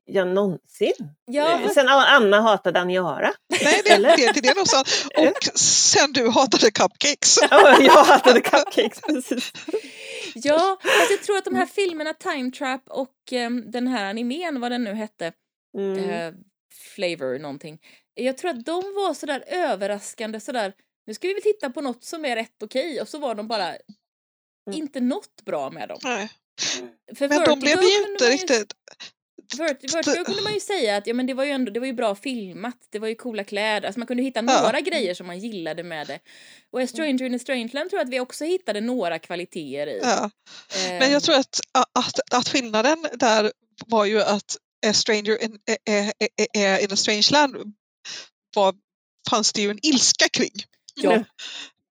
ja, 0.05 0.25
någonsin. 0.25 0.93
Ja, 1.25 1.69
Sen 1.73 1.87
Anna 1.89 2.41
hatade 2.41 2.79
Aniara. 2.79 3.31
Nej, 3.63 3.81
det, 3.85 3.89
Eller? 3.91 4.17
det, 4.17 4.31
det, 4.33 4.41
det 4.41 4.47
är 4.49 4.55
nog 4.55 4.67
sant. 4.67 4.87
Och 5.17 5.43
sen 5.59 6.11
du 6.13 6.29
hatade 6.29 6.71
cupcakes. 6.71 7.37
Ja, 7.51 7.81
jag 7.81 8.03
hatade 8.03 8.41
cupcakes. 8.41 9.01
Precis. 9.01 9.51
Ja, 10.35 10.77
fast 10.83 11.11
jag 11.11 11.23
tror 11.23 11.37
att 11.37 11.45
de 11.45 11.55
här 11.55 11.65
filmerna 11.65 12.13
Time 12.13 12.51
Trap 12.51 12.81
och 12.89 13.13
ehm, 13.31 13.71
den 13.71 13.87
här 13.87 14.05
animen, 14.09 14.59
vad 14.61 14.71
den 14.71 14.83
nu 14.83 14.93
hette, 14.93 15.31
Mm. 15.77 16.09
eh, 16.09 16.33
Flavor 16.95 17.39
någonting. 17.39 17.79
Jag 18.13 18.37
tror 18.37 18.51
att 18.51 18.65
de 18.65 18.75
var 18.81 19.13
sådär 19.13 19.43
överraskande 19.47 20.39
sådär, 20.39 20.73
nu 21.07 21.13
ska 21.13 21.27
vi 21.27 21.33
väl 21.33 21.43
titta 21.43 21.69
på 21.69 21.81
något 21.81 22.03
som 22.03 22.25
är 22.25 22.35
rätt 22.35 22.63
okej 22.63 23.01
och 23.01 23.07
så 23.07 23.17
var 23.17 23.35
de 23.35 23.47
bara 23.47 23.67
Mm. 23.67 24.81
inte 24.81 24.99
något 24.99 25.41
bra 25.45 25.69
med 25.71 25.89
dem. 25.89 25.99
Nej. 26.03 26.29
För 27.15 27.29
Men 27.29 27.43
de 27.43 27.59
blev 27.59 27.77
Vertigo 27.77 27.89
ju 27.89 28.11
inte 28.11 28.29
riktigt... 28.29 28.73
Vert, 29.57 29.93
Vertigo 29.93 30.25
kunde 30.25 30.41
man 30.41 30.53
ju 30.53 30.59
säga 30.59 30.97
att 30.97 31.07
ja, 31.07 31.13
men 31.13 31.25
det 31.25 31.33
var 31.33 31.43
ju 31.43 31.51
ändå 31.51 31.71
det 31.71 31.79
var 31.79 31.87
ju 31.87 31.93
bra 31.93 32.15
filmat, 32.15 32.77
det 32.89 32.99
var 32.99 33.07
ju 33.07 33.15
coola 33.15 33.43
kläder, 33.43 33.87
alltså 33.87 33.99
man 33.99 34.07
kunde 34.07 34.23
hitta 34.23 34.43
Ja. 34.47 34.61
några 34.61 34.81
grejer 34.81 35.13
som 35.13 35.27
man 35.27 35.39
gillade 35.39 35.83
med 35.83 36.07
det. 36.07 36.19
Och 36.71 36.81
A 36.81 36.87
Stranger 36.87 37.23
in 37.23 37.35
a 37.35 37.39
Strangeland 37.39 37.89
tror 37.89 37.99
jag 37.99 38.05
att 38.05 38.13
vi 38.13 38.19
också 38.19 38.45
hittade 38.45 38.81
några 38.81 39.19
kvaliteter 39.19 39.87
i. 39.87 39.99
Ja. 40.01 40.29
Ehm, 40.75 40.97
Men 40.99 41.11
jag 41.11 41.23
tror 41.23 41.35
att, 41.35 41.59
att, 41.93 42.19
att 42.31 42.49
skillnaden 42.49 43.05
där 43.13 43.51
var 43.85 44.05
ju 44.05 44.21
att 44.21 44.57
A 44.87 44.93
Stranger 44.93 45.43
in, 45.43 45.59
eh, 45.85 45.95
eh, 45.95 46.11
eh, 46.53 46.63
eh, 46.75 46.83
in 46.83 46.91
a 46.93 46.95
Strange 46.95 47.27
Land 47.31 47.55
var, 48.55 48.75
fanns 49.29 49.53
det 49.53 49.61
ju 49.61 49.69
en 49.69 49.79
ilska 49.85 50.29
kring. 50.29 50.63
Ja. 50.95 51.23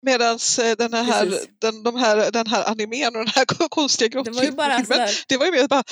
Medan 0.07 0.39
den 0.77 0.93
här, 0.93 1.25
Precis. 1.25 1.47
den, 1.61 1.83
de 1.83 1.95
här, 1.95 2.31
den 2.31 2.47
här 2.47 2.63
animen 2.71 3.15
och 3.15 3.25
den 3.25 3.33
här 3.35 3.45
konstiga 3.69 4.23
Det 4.23 4.31
var 4.31 4.43
ju 4.43 4.51
bara 4.51 4.77
grottfilmen, 4.77 5.07
det 5.27 5.37
var 5.37 5.45
ju 5.45 5.51
mer 5.51 5.67
bara 5.67 5.83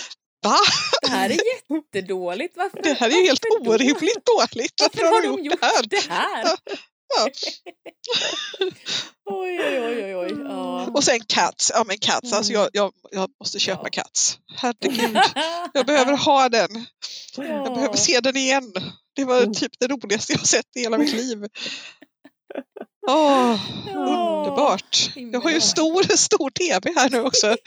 Va? 0.43 0.57
det 1.01 1.07
här 1.09 1.29
är 1.29 1.39
jättedåligt, 1.73 2.57
varför? 2.57 2.81
Det 2.83 2.93
här 2.93 3.07
är 3.07 3.25
helt 3.25 3.43
varför 3.49 3.65
då? 3.65 3.71
orimligt 3.71 4.25
dåligt. 4.25 4.73
Varför 4.81 5.05
har 5.05 5.21
de 5.21 5.43
gjort 5.43 5.59
det 5.61 5.65
här? 5.65 5.83
det 5.89 6.09
här? 6.13 6.45
Ja. 7.17 7.29
oj, 9.25 9.59
oj, 9.59 10.03
oj, 10.03 10.15
oj. 10.15 10.31
Ja. 10.43 10.87
Och 10.93 11.03
sen 11.03 11.19
Cats. 11.27 11.71
Ja 11.75 11.83
men 11.87 11.97
Cats, 11.97 12.33
alltså 12.33 12.51
Mm. 12.53 12.61
jag, 12.61 12.69
jag, 12.83 12.91
jag 13.11 13.29
måste 13.39 13.59
köpa 13.59 13.81
Ja. 13.83 13.89
Cats. 13.89 14.37
Herregud. 14.55 15.17
Jag 15.73 15.85
behöver 15.85 16.17
ha 16.17 16.49
den. 16.49 16.85
Jag 17.37 17.73
behöver 17.73 17.97
se 17.97 18.19
den 18.19 18.37
igen. 18.37 18.73
Det 19.15 19.25
var 19.25 19.37
Mm. 19.41 19.53
typ 19.53 19.71
det 19.79 19.87
roligaste 19.87 20.33
jag 20.33 20.47
sett 20.47 20.65
i 20.75 20.79
hela 20.79 20.97
mitt 20.97 21.13
liv. 21.13 21.37
Åh, 23.07 23.59
Ja. 23.93 24.37
underbart. 24.43 25.11
Jag 25.15 25.39
har 25.41 25.51
ju 25.51 25.61
stor, 25.61 26.17
stor 26.17 26.49
tv 26.49 26.93
här 26.99 27.09
nu 27.09 27.21
också. 27.21 27.55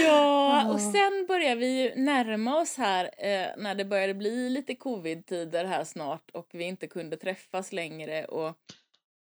Ja, 0.00 0.72
och 0.72 0.80
sen 0.80 1.24
börjar 1.28 1.56
vi 1.56 1.82
ju 1.82 1.94
närma 1.94 2.60
oss 2.60 2.76
här 2.76 3.04
eh, 3.04 3.48
när 3.56 3.74
det 3.74 3.84
började 3.84 4.14
bli 4.14 4.50
lite 4.50 4.74
covid-tider 4.74 5.64
här 5.64 5.84
snart 5.84 6.30
och 6.30 6.48
vi 6.52 6.64
inte 6.64 6.86
kunde 6.86 7.16
träffas 7.16 7.72
längre 7.72 8.24
och, 8.24 8.54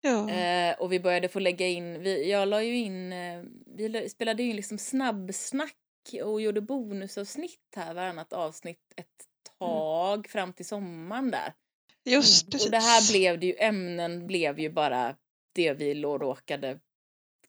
Ja. 0.01 0.31
eh, 0.31 0.75
och 0.81 0.93
vi 0.93 1.01
började 1.01 1.29
få 1.29 1.39
lägga 1.39 1.67
in, 1.67 2.03
vi, 2.03 2.31
jag 2.31 2.49
la 2.49 2.63
ju 2.63 2.77
in, 2.77 3.13
eh, 3.13 3.43
vi 3.77 3.89
la- 3.89 4.09
spelade 4.09 4.43
in 4.43 4.57
liksom 4.57 4.79
snabbsnack 4.79 5.77
och 6.25 6.41
gjorde 6.41 6.61
bonusavsnitt 6.61 7.61
här 7.77 7.95
varannat 7.95 8.33
avsnitt 8.33 8.93
ett 8.97 9.07
tag 9.59 10.29
fram 10.29 10.53
till 10.53 10.67
sommaren 10.67 11.31
där. 11.31 11.53
Just 12.05 12.51
precis. 12.51 12.67
Och 12.67 12.71
det 12.73 12.79
här 12.81 13.13
blev 13.13 13.41
det 13.41 13.47
ju, 13.47 13.55
ämnen 13.59 14.27
blev 14.27 14.59
ju 14.61 14.71
bara 14.71 15.17
det 15.55 15.73
vi 15.73 15.95
råkade 16.03 16.79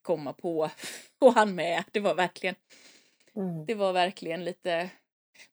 komma 0.02 0.34
på 0.34 0.70
och 1.22 1.34
han 1.34 1.56
med. 1.56 1.84
Det 1.92 2.00
var 2.00 2.16
verkligen, 2.16 2.56
Mm. 3.36 3.66
det 3.66 3.76
var 3.76 3.94
verkligen 3.94 4.44
lite 4.46 4.90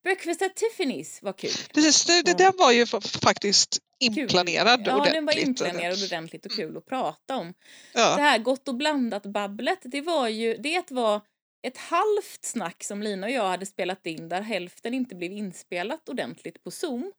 Breakfast 0.03 0.43
at 0.43 0.53
Tiffany's 0.57 1.19
var 1.25 1.33
kul. 1.33 1.51
Precis, 1.75 2.05
det, 2.05 2.23
det, 2.23 2.39
den 2.39 2.53
var 2.59 2.73
ju 2.73 2.85
fa- 2.85 3.21
faktiskt 3.25 3.79
inplanerad 4.01 4.83
Ja, 4.87 4.93
ordentligt. 4.93 5.15
den 5.15 5.27
var 5.27 5.39
inplanerad 5.39 6.03
ordentligt 6.05 6.47
och 6.47 6.53
kul 6.53 6.77
att 6.77 6.87
prata 6.87 7.37
om. 7.37 7.47
Det 7.93 8.01
Ja. 8.01 8.17
här 8.19 8.39
gott 8.39 8.69
och 8.69 8.75
blandat 8.75 9.23
babblet, 9.23 9.79
det 9.83 10.01
var 10.01 10.29
ju, 10.29 10.57
det 10.57 10.91
var 10.91 11.21
ett 11.63 11.77
halvt 11.77 12.45
snack 12.45 12.85
som 12.85 13.03
Lina 13.03 13.27
och 13.27 13.33
jag 13.33 13.49
hade 13.49 13.67
spelat 13.67 14.07
in 14.07 14.29
där 14.29 14.41
hälften 14.41 14.95
inte 14.95 15.15
blev 15.15 15.33
inspelat 15.33 16.09
ordentligt 16.09 16.63
på 16.65 16.71
Zoom. 16.71 17.13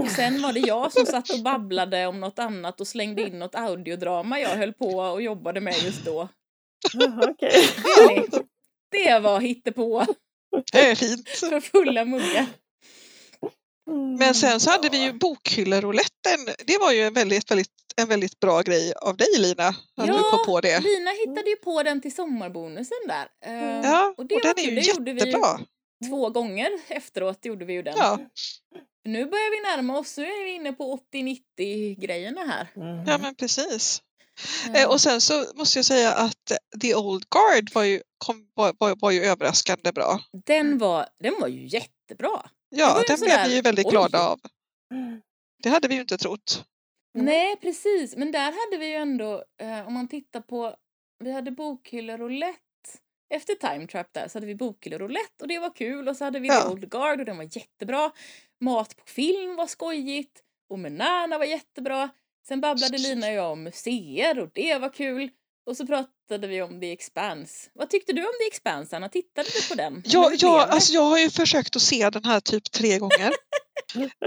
Och 0.00 0.10
sen 0.10 0.42
var 0.42 0.52
det 0.52 0.60
jag 0.60 0.92
som 0.92 1.06
satt 1.06 1.30
och 1.30 1.42
babblade 1.42 2.06
om 2.06 2.20
något 2.20 2.38
annat 2.38 2.80
och 2.80 2.86
slängde 2.88 3.22
in 3.22 3.38
något 3.38 3.54
audiodrama 3.54 4.40
jag 4.40 4.48
höll 4.48 4.72
på 4.72 4.86
och 4.98 5.22
jobbade 5.22 5.60
med 5.60 5.82
just 5.82 6.04
då. 6.04 6.28
Jaha, 6.92 7.28
okej. 7.30 7.52
Hörni, 7.84 8.26
Det 8.90 9.18
var 9.18 9.40
hittepå 9.40 10.06
Det 10.72 10.90
är 10.90 10.94
fint. 10.94 11.28
för 11.28 11.60
fulla 11.60 12.04
muggar. 12.04 12.46
Men 14.18 14.34
sen 14.34 14.60
så 14.60 14.70
hade 14.70 14.88
vi 14.88 15.02
ju 15.04 15.12
bokhyllerouletten. 15.12 16.38
Det 16.66 16.78
var 16.78 16.92
ju 16.92 17.02
en 17.02 17.14
väldigt, 17.14 17.50
väldigt, 17.50 17.70
en 17.96 18.08
väldigt 18.08 18.40
bra 18.40 18.62
grej 18.62 18.92
av 19.02 19.16
dig 19.16 19.28
Lina. 19.38 19.68
Att 19.68 19.76
Ja, 19.94 20.04
du 20.06 20.12
kom 20.18 20.44
på 20.46 20.60
det. 20.60 20.80
Lina 20.80 21.10
hittade 21.10 21.50
ju 21.50 21.56
på 21.56 21.82
den 21.82 22.00
till 22.00 22.14
sommarbonusen 22.14 22.98
där. 23.08 23.28
Eh, 23.44 23.80
Ja, 23.90 24.14
och 24.16 24.26
det 24.26 24.34
och 24.34 24.40
var 24.44 24.54
den 24.54 24.64
är 24.64 24.68
ju 24.70 24.74
Det 24.76 24.80
gjorde 24.88 25.12
vi 25.12 25.20
ju 25.20 25.26
jättebra. 25.26 25.58
två 26.08 26.30
gånger 26.30 26.68
efteråt 26.88 27.44
gjorde 27.44 27.64
vi 27.64 27.72
ju 27.72 27.82
den. 27.82 27.94
Ja, 27.96 28.18
Nu 29.06 29.26
börjar 29.26 29.50
vi 29.50 29.76
närma 29.76 29.98
oss, 29.98 30.18
nu 30.18 30.24
är 30.24 30.44
vi 30.44 30.50
inne 30.50 30.72
på 30.72 31.00
80-90 31.12 32.00
grejerna 32.00 32.40
här. 32.40 32.68
Mm. 32.76 33.04
ja 33.06 33.18
men 33.18 33.34
precis. 33.34 34.02
Eh, 34.74 34.88
och 34.88 35.00
sen 35.00 35.20
så 35.20 35.44
måste 35.54 35.78
jag 35.78 35.86
säga 35.86 36.14
att 36.14 36.52
The 36.82 36.94
Old 36.94 37.24
Guard 37.30 37.74
var 37.74 37.84
ju, 37.84 38.02
kom, 38.18 38.48
var, 38.54 38.74
var, 38.78 38.96
var 39.00 39.10
ju 39.10 39.24
överraskande 39.24 39.92
bra. 39.92 40.20
den, 40.46 40.78
var, 40.78 41.08
den 41.18 41.34
var 41.40 41.48
ju 41.48 41.66
jättebra. 41.66 42.50
Ja, 42.68 43.02
den 43.08 43.20
blev 43.20 43.46
vi 43.46 43.54
ju 43.54 43.60
väldigt 43.60 43.86
oj. 43.86 43.90
glada 43.90 44.28
av. 44.28 44.40
Mm. 44.94 45.20
Det 45.62 45.68
hade 45.68 45.88
vi 45.88 45.94
ju 45.94 46.00
inte 46.00 46.18
trott. 46.18 46.64
Mm. 47.14 47.26
Nej, 47.26 47.56
precis. 47.56 48.16
Men 48.16 48.32
där 48.32 48.52
hade 48.66 48.76
vi 48.78 48.86
ju 48.86 48.94
ändå, 48.94 49.44
eh, 49.62 49.86
om 49.86 49.94
man 49.94 50.08
tittar 50.08 50.40
på, 50.40 50.76
vi 51.24 51.32
hade 51.32 51.50
bokhyllor 51.50 52.18
roulette. 52.18 52.60
Efter 53.34 53.54
Time 53.54 53.86
Trap 53.86 54.06
där 54.12 54.28
så 54.28 54.36
hade 54.38 54.46
vi 54.46 54.54
bokhyllor 54.54 54.98
roulette 54.98 55.42
och 55.42 55.48
det 55.48 55.58
var 55.58 55.74
kul 55.74 56.08
och 56.08 56.16
så 56.16 56.24
hade 56.24 56.40
vi 56.40 56.48
Ja. 56.48 56.62
The 56.62 56.68
Old 56.68 56.90
Guard 56.90 57.20
och 57.20 57.26
den 57.26 57.36
var 57.36 57.44
jättebra. 57.56 58.10
Mat 58.60 58.96
på 58.96 59.02
film 59.06 59.56
var 59.56 59.66
skojigt 59.66 60.40
och 60.70 60.78
Menana 60.78 61.38
var 61.38 61.44
jättebra. 61.44 62.08
Sen 62.48 62.60
babblade 62.60 62.98
Lina 62.98 63.26
och 63.26 63.32
jag 63.32 63.52
om 63.52 63.62
museer 63.62 64.38
och 64.38 64.48
det 64.54 64.78
var 64.78 64.88
kul. 64.92 65.30
Och 65.66 65.76
så 65.76 65.86
pratade 65.86 66.46
vi 66.46 66.62
om 66.62 66.80
The 66.80 66.92
Expanse. 66.92 67.70
Vad 67.74 67.90
tyckte 67.90 68.12
du 68.12 68.22
om 68.22 68.32
The 68.40 68.46
Expanse, 68.46 68.96
Anna? 68.96 69.08
Tittade 69.08 69.48
du 69.54 69.68
på 69.68 69.74
den? 69.74 70.02
Ja, 70.06 70.32
ja, 70.38 70.64
alltså 70.66 70.92
jag 70.92 71.02
har 71.02 71.18
ju 71.18 71.30
försökt 71.30 71.76
att 71.76 71.82
se 71.82 72.10
den 72.10 72.24
här 72.24 72.40
typ 72.40 72.70
tre 72.72 72.98
gånger. 72.98 73.32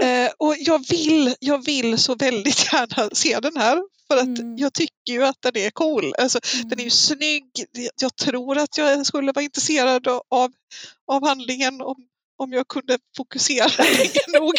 eh, 0.00 0.30
och 0.38 0.54
jag 0.58 0.88
vill, 0.90 1.34
jag 1.40 1.64
vill 1.64 1.98
så 1.98 2.14
väldigt 2.14 2.66
gärna 2.72 3.10
se 3.14 3.40
den 3.40 3.56
här. 3.56 3.82
För 4.08 4.16
att 4.16 4.38
Mm. 4.38 4.56
jag 4.56 4.72
tycker 4.74 5.12
ju 5.12 5.24
att 5.24 5.42
den 5.42 5.56
är 5.56 5.70
cool. 5.70 6.14
Alltså, 6.18 6.38
Mm. 6.54 6.68
Den 6.68 6.80
är 6.80 6.84
ju 6.84 6.90
snygg. 6.90 7.50
Jag 8.00 8.16
tror 8.16 8.58
att 8.58 8.78
jag 8.78 9.06
skulle 9.06 9.32
vara 9.32 9.42
intresserad 9.44 10.08
av, 10.08 10.52
av 11.12 11.26
handlingen 11.26 11.80
om, 11.80 11.96
om 12.42 12.52
jag 12.52 12.68
kunde 12.68 12.98
fokusera 13.16 13.84
nog. 14.38 14.54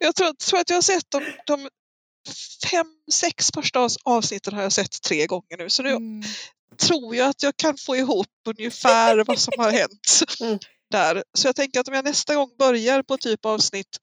Jag 0.00 0.14
tror, 0.16 0.32
tror 0.32 0.60
att 0.60 0.70
jag 0.70 0.76
har 0.76 0.82
sett 0.82 1.04
de, 1.08 1.20
de 1.46 1.68
fem, 2.70 2.86
sex 3.12 3.50
första 3.54 3.78
avs- 3.78 3.96
avsnitten 4.04 4.54
har 4.54 4.62
jag 4.62 4.72
sett 4.72 5.02
tre 5.02 5.26
gånger 5.26 5.56
nu. 5.58 5.70
Så 5.70 5.82
nu 5.82 5.90
Mm. 5.90 6.22
tror 6.76 7.16
jag 7.16 7.28
att 7.28 7.42
jag 7.42 7.56
kan 7.56 7.76
få 7.86 7.96
ihop 7.96 8.26
ungefär 8.48 9.24
vad 9.24 9.38
som 9.38 9.52
har 9.58 9.70
hänt 9.70 10.20
Mm. 10.40 10.58
där. 10.90 11.24
Så 11.38 11.48
jag 11.48 11.56
tänker 11.56 11.80
att 11.80 11.88
om 11.88 11.94
jag 11.94 12.04
nästa 12.04 12.34
gång 12.34 12.50
börjar 12.58 13.02
på 13.02 13.16
typ 13.16 13.44
avsnitt 13.46 13.96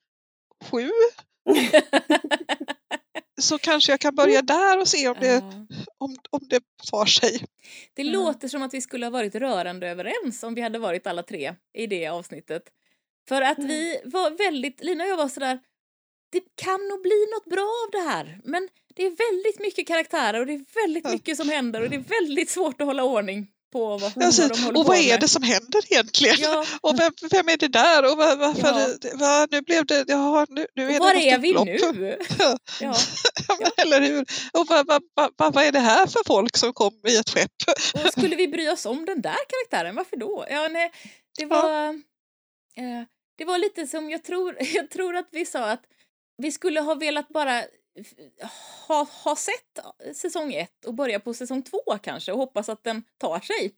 sju 0.72 0.90
så 3.42 3.58
kanske 3.58 3.92
jag 3.92 4.00
kan 4.00 4.16
börja 4.16 4.42
där 4.42 4.80
och 4.82 4.88
se 4.88 5.08
om 5.10 5.16
det, 5.20 5.38
om, 5.98 6.16
om 6.30 6.40
det 6.50 6.60
tar 6.92 7.06
sig. 7.06 7.46
Det 7.94 8.02
Mm. 8.02 8.14
låter 8.14 8.48
som 8.48 8.62
att 8.64 8.74
vi 8.74 8.82
skulle 8.82 9.06
ha 9.06 9.12
varit 9.12 9.36
rörande 9.36 9.88
överens 9.88 10.44
om 10.44 10.56
vi 10.56 10.62
hade 10.62 10.80
varit 10.80 11.08
alla 11.08 11.24
tre 11.24 11.56
i 11.78 11.88
det 11.88 12.08
avsnittet. 12.08 12.64
För 13.28 13.42
att 13.42 13.60
vi 13.60 14.02
var 14.04 14.32
väldigt, 14.32 14.84
Lina 14.84 15.04
och 15.04 15.10
jag 15.10 15.18
var 15.18 15.30
sådär, 15.30 15.60
det 16.32 16.42
kan 16.56 16.88
nog 16.88 17.02
bli 17.02 17.26
något 17.34 17.46
bra 17.46 17.62
av 17.86 17.92
det 17.92 18.10
här. 18.10 18.40
Men 18.44 18.70
det 18.96 19.06
är 19.06 19.10
väldigt 19.32 19.60
mycket 19.60 19.88
karaktärer 19.88 20.40
och 20.40 20.46
det 20.46 20.54
är 20.54 20.82
väldigt 20.84 21.04
Ja. 21.06 21.12
mycket 21.12 21.38
som 21.38 21.50
händer 21.50 21.82
och 21.82 21.90
det 21.90 21.96
är 21.96 22.22
väldigt 22.22 22.50
svårt 22.50 22.82
att 22.82 22.88
hålla 22.88 23.04
ordning 23.04 23.48
på 23.74 23.98
vad, 23.98 24.24
Alltså, 24.24 24.48
de 24.48 24.80
och 24.80 24.86
vad 24.86 24.98
är 24.98 25.18
det 25.18 25.28
som 25.28 25.44
händer 25.44 25.82
egentligen? 25.94 26.36
Ja, 26.40 26.66
Och 26.82 27.00
vem, 27.00 27.12
vem 27.32 27.50
är 27.50 27.58
det 27.58 27.68
där? 27.68 28.12
Och 28.12 28.18
vad, 28.18 28.38
varför, 28.40 28.80
Ja. 28.80 28.88
det- 29.02 29.12
vad, 29.16 29.52
nu 29.52 29.62
blev 29.62 29.86
det, 29.86 30.06
jaha, 30.08 30.46
nu, 30.50 30.68
nu 30.76 30.84
är 30.84 30.88
och 30.88 30.94
det 30.94 31.00
var 31.00 31.14
något 31.14 31.24
är 31.24 31.38
vi 31.40 31.50
upplopp. 31.50 31.96
nu? 31.96 32.18
Ja. 32.40 32.58
Ja. 32.82 32.96
Ja, 33.60 33.70
Eller 33.78 34.02
hur? 34.02 34.22
Och 34.54 34.68
vad, 34.70 34.88
vad, 34.88 35.02
vad, 35.14 35.32
vad, 35.38 35.54
vad 35.54 35.64
är 35.64 35.72
det 35.72 35.80
här 35.80 36.08
för 36.08 36.22
folk 36.28 36.58
som 36.58 36.74
kom 36.74 36.94
i 37.08 37.18
ett 37.18 37.30
skepp? 37.30 37.52
Och 38.06 38.12
skulle 38.12 38.36
vi 38.36 38.48
bry 38.56 38.70
oss 38.70 38.86
om 38.86 39.06
den 39.06 39.22
där 39.22 39.38
karaktären? 39.50 39.96
Varför 39.96 40.18
då? 40.18 40.46
Ja, 40.50 40.68
nej, 40.68 40.92
det 41.38 41.46
var... 41.46 41.90
Eh, 42.78 43.04
det 43.36 43.46
var 43.46 43.58
lite 43.58 43.88
som, 43.88 44.10
jag 44.10 44.24
tror, 44.24 44.58
jag 44.76 44.90
tror 44.90 45.16
att 45.16 45.28
vi 45.32 45.46
sa 45.46 45.72
att 45.72 45.84
vi 46.38 46.52
skulle 46.52 46.80
ha 46.80 46.96
velat 46.96 47.30
bara 47.30 47.64
ha, 48.88 49.08
ha 49.24 49.36
sett 49.36 50.16
säsong 50.16 50.54
ett 50.54 50.86
och 50.86 50.94
börja 50.94 51.20
på 51.20 51.34
säsong 51.34 51.64
två 51.64 51.98
kanske 52.04 52.32
och 52.32 52.38
hoppas 52.38 52.70
att 52.70 52.84
den 52.84 53.04
tar 53.18 53.40
sig. 53.40 53.76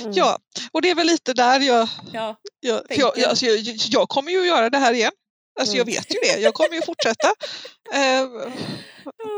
Mm. 0.00 0.12
Ja, 0.12 0.38
och 0.72 0.82
det 0.82 0.90
är 0.90 0.94
väl 0.94 1.06
lite 1.06 1.32
där 1.32 1.60
jag... 1.60 1.88
Ja, 2.12 2.36
jag, 2.60 2.82
jag, 2.88 3.18
jag, 3.18 3.24
alltså, 3.24 3.46
jag, 3.46 3.76
jag 3.88 4.08
kommer 4.08 4.32
ju 4.32 4.46
göra 4.46 4.70
det 4.70 4.78
här 4.78 4.92
igen. 4.92 5.12
Alltså 5.58 5.76
jag 5.76 5.88
Mm. 5.88 5.94
vet 5.94 6.14
ju 6.14 6.18
det. 6.22 6.40
Jag 6.40 6.54
kommer 6.54 6.74
ju 6.74 6.82
fortsätta. 6.82 7.28
Eh, 7.94 8.28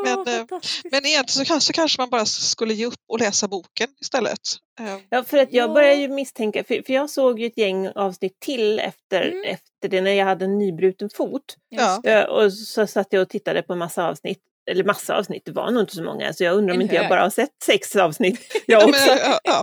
Men, 0.04 0.18
eh. 0.28 0.44
Men 0.90 1.06
egentligen 1.06 1.26
så 1.28 1.44
kanske, 1.44 1.66
så 1.66 1.72
kanske 1.72 2.00
man 2.00 2.10
bara 2.10 2.26
skulle 2.26 2.74
ge 2.74 2.86
upp 2.86 2.94
och 3.08 3.18
läsa 3.20 3.48
boken 3.48 3.88
istället. 4.00 4.38
Eh, 4.80 4.96
Ja, 5.10 5.24
för 5.24 5.38
att 5.38 5.52
jag 5.52 5.70
Ja. 5.70 5.74
börjar 5.74 5.94
ju 5.94 6.08
misstänka, 6.08 6.64
för, 6.64 6.82
för 6.86 6.92
jag 6.92 7.10
såg 7.10 7.40
ju 7.40 7.46
ett 7.46 7.58
gäng 7.58 7.88
avsnitt 7.88 8.40
till 8.40 8.78
efter, 8.78 9.22
Mm. 9.22 9.44
efter 9.44 9.88
det 9.88 10.00
när 10.00 10.10
jag 10.10 10.26
hade 10.26 10.44
en 10.44 10.58
nybruten 10.58 11.10
fot. 11.14 11.42
Ja. 11.68 12.26
Och 12.28 12.52
så 12.52 12.86
satt 12.86 13.06
jag 13.10 13.22
och 13.22 13.28
tittade 13.28 13.62
på 13.62 13.72
en 13.72 13.78
massa 13.78 14.08
avsnitt, 14.08 14.38
eller 14.70 14.84
massa 14.84 15.16
avsnitt, 15.16 15.42
det 15.44 15.52
var 15.52 15.70
nog 15.70 15.82
inte 15.82 15.94
så 15.96 16.02
många, 16.02 16.32
så 16.32 16.44
jag 16.44 16.56
undrar 16.56 16.74
om 16.74 16.80
inte 16.82 16.94
jag 16.94 17.08
bara 17.08 17.22
har 17.22 17.30
sett 17.30 17.50
sex 17.66 17.96
avsnitt 17.96 18.40
Ja, 18.66 18.80
jag 18.80 18.90
men, 18.90 19.00
också. 19.00 19.16
ja, 19.24 19.40
ja. 19.44 19.62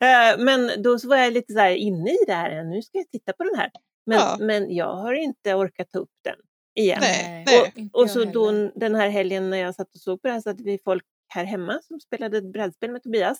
Eh, 0.32 0.38
Men 0.38 0.82
då 0.82 0.98
så 0.98 1.08
var 1.08 1.16
jag 1.16 1.32
lite 1.32 1.52
så 1.52 1.58
här 1.58 1.70
inne 1.74 2.10
i 2.10 2.18
det 2.26 2.34
här, 2.34 2.64
nu 2.64 2.82
ska 2.82 2.98
jag 2.98 3.10
titta 3.10 3.32
på 3.32 3.44
den 3.44 3.54
här. 3.56 3.70
Men, 4.06 4.18
Ja. 4.18 4.36
men 4.40 4.74
jag 4.74 4.94
har 4.96 5.14
inte 5.14 5.54
orkat 5.54 5.90
ta 5.92 5.98
upp 5.98 6.10
den 6.24 6.36
igen. 6.74 6.98
Nej, 7.00 7.44
Nej, 7.46 7.90
Och 7.92 8.02
jag 8.02 8.10
så 8.10 8.24
då 8.24 8.70
den 8.74 8.94
här 8.94 9.08
helgen 9.08 9.50
när 9.50 9.56
jag 9.58 9.74
satt 9.74 9.94
och 9.94 10.00
såg 10.00 10.22
på 10.22 10.28
det 10.28 10.34
här 10.34 10.40
så 10.40 10.48
hade 10.48 10.62
vi 10.62 10.78
folk 10.84 11.04
här 11.28 11.44
hemma 11.44 11.80
som 11.82 12.00
spelade 12.00 12.38
ett 12.38 12.52
brädspel 12.52 12.90
med 12.90 13.02
Tobias. 13.02 13.38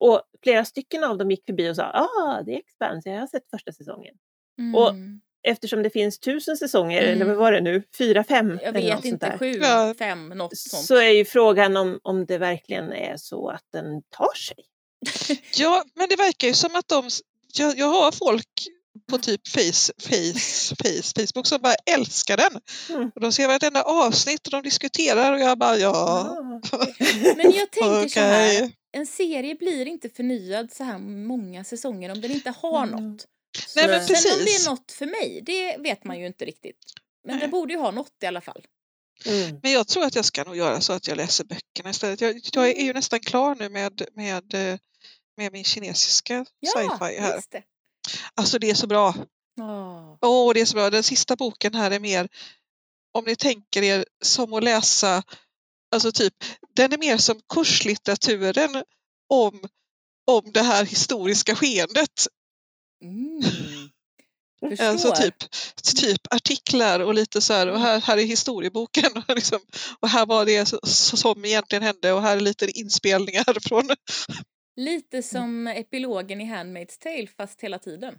Och 0.00 0.22
flera 0.42 0.64
stycken 0.64 1.04
av 1.04 1.18
dem 1.18 1.30
gick 1.30 1.44
förbi 1.46 1.70
och 1.70 1.76
sa 1.76 1.84
ah, 1.84 2.42
det 2.42 2.54
är 2.54 2.58
Expanse, 2.58 3.10
jag 3.10 3.20
har 3.20 3.26
sett 3.26 3.50
första 3.50 3.72
säsongen. 3.72 4.14
och- 4.76 4.90
Mm. 4.90 5.20
Eftersom 5.42 5.82
det 5.82 5.90
finns 5.90 6.18
tusen 6.18 6.56
säsonger, 6.56 7.02
Mm. 7.02 7.14
eller 7.14 7.24
vad 7.24 7.36
var 7.36 7.52
det 7.52 7.60
nu, 7.60 7.82
fyra, 7.98 8.24
fem? 8.24 8.58
Jag 8.62 8.76
eller 8.76 8.90
något 8.94 8.98
vet 8.98 9.04
inte, 9.04 9.36
sju, 9.38 9.52
Ja. 9.52 9.94
fem, 9.98 10.28
något 10.28 10.56
sånt. 10.56 10.82
Så 10.84 10.96
är 10.96 11.08
ju 11.10 11.24
frågan 11.24 11.76
om, 11.76 12.00
om 12.02 12.26
det 12.26 12.38
verkligen 12.38 12.92
är 12.92 13.16
så 13.16 13.48
att 13.48 13.64
den 13.72 14.02
tar 14.02 14.34
sig. 14.36 14.56
ja, 15.56 15.84
men 15.94 16.08
det 16.08 16.16
verkar 16.16 16.48
ju 16.48 16.54
som 16.54 16.76
att 16.76 16.88
de... 16.88 17.08
Jag, 17.58 17.78
jag 17.78 17.86
har 17.86 18.12
folk 18.12 18.48
på 19.06 19.18
typ 19.18 19.48
face, 19.48 19.92
face, 19.98 20.74
face, 20.82 21.12
Facebook 21.20 21.46
som 21.46 21.60
bara 21.62 21.74
älskar 21.74 22.36
den. 22.36 22.60
Mm. 22.96 23.10
Och 23.14 23.20
de 23.20 23.32
ser 23.32 23.48
vartenda 23.48 23.82
avsnitt 23.82 24.46
och 24.46 24.50
de 24.50 24.62
diskuterar 24.62 25.32
och 25.32 25.40
jag 25.40 25.58
bara 25.58 25.76
ja. 25.76 25.90
Ah. 25.90 26.86
Men 27.36 27.52
jag 27.52 27.70
tänker 27.70 28.08
så 28.08 28.20
här, 28.20 28.70
en 28.92 29.06
serie 29.06 29.54
blir 29.54 29.86
inte 29.86 30.08
förnyad 30.08 30.72
så 30.72 30.84
här 30.84 30.98
många 30.98 31.64
säsonger 31.64 32.12
om 32.12 32.20
den 32.20 32.30
inte 32.30 32.50
har 32.50 32.82
Mm. 32.82 32.90
något. 33.10 33.26
Nej, 33.76 33.88
men 33.88 33.98
Nej. 33.98 34.06
Sen 34.16 34.32
om 34.32 34.38
det 34.38 34.44
precis. 34.44 34.66
är 34.66 34.70
något 34.70 34.92
för 34.92 35.06
mig, 35.06 35.40
det 35.46 35.76
vet 35.76 36.04
man 36.04 36.18
ju 36.20 36.26
inte 36.26 36.44
riktigt. 36.44 36.78
Men 37.26 37.36
Nej. 37.36 37.46
det 37.46 37.48
borde 37.50 37.72
ju 37.72 37.78
ha 37.78 37.90
något 37.90 38.12
i 38.22 38.26
alla 38.26 38.40
fall. 38.40 38.64
Mm. 39.26 39.60
Men 39.62 39.72
jag 39.72 39.88
tror 39.88 40.04
att 40.04 40.14
jag 40.14 40.24
ska 40.24 40.44
nog 40.44 40.56
göra 40.56 40.80
så 40.80 40.92
att 40.92 41.08
jag 41.08 41.16
läser 41.16 41.44
böckerna 41.44 41.90
istället. 41.90 42.20
Jag, 42.20 42.40
jag 42.52 42.68
är 42.68 42.82
ju 42.84 42.92
nästan 42.92 43.20
klar 43.20 43.54
nu 43.58 43.68
med, 43.68 44.02
med, 44.14 44.54
eh, 44.54 44.78
med 45.36 45.52
min 45.52 45.64
kinesiska 45.64 46.44
Ja, 46.60 46.70
sci-fi 46.76 47.20
här. 47.20 47.34
just 47.34 47.50
det. 47.50 47.62
Alltså 48.34 48.58
det 48.58 48.70
är 48.70 48.74
så 48.74 48.86
bra. 48.86 49.14
Åh. 49.60 50.16
Åh, 50.20 50.54
det 50.54 50.60
är 50.60 50.64
så 50.64 50.74
bra. 50.74 50.90
Den 50.90 51.02
sista 51.02 51.36
boken 51.36 51.74
här 51.74 51.90
är 51.90 52.00
mer, 52.00 52.28
om 53.12 53.24
ni 53.24 53.36
tänker 53.36 53.82
er 53.82 54.04
som 54.24 54.52
att 54.52 54.64
läsa, 54.64 55.22
alltså 55.94 56.12
typ, 56.12 56.34
den 56.74 56.92
är 56.92 56.98
mer 56.98 57.16
som 57.16 57.40
kurslitteraturen 57.54 58.82
om, 59.28 59.68
om 60.26 60.52
det 60.52 60.62
här 60.62 60.84
historiska 60.84 61.56
skeendet. 61.56 62.26
Mm. 63.04 63.42
Alltså 64.80 65.12
typ, 65.12 65.34
typ 65.96 66.34
artiklar 66.34 67.00
och 67.00 67.14
lite 67.14 67.40
så 67.40 67.52
här, 67.52 67.66
och 67.66 67.80
här, 67.80 68.00
här 68.00 68.18
är 68.18 68.22
historieboken 68.22 69.12
och, 69.16 69.28
liksom, 69.34 69.58
och 70.00 70.08
här 70.08 70.26
var 70.26 70.46
det 70.46 70.66
som 71.16 71.44
egentligen 71.44 71.82
hände 71.82 72.12
och 72.12 72.22
här 72.22 72.36
är 72.36 72.40
lite 72.40 72.70
inspelningar 72.70 73.60
från, 73.68 73.90
Lite 74.78 75.22
som 75.22 75.66
epilogen 75.66 76.40
i 76.40 76.44
Handmaid's 76.44 76.98
Tale 76.98 77.26
fast 77.26 77.60
hela 77.60 77.78
tiden. 77.78 78.14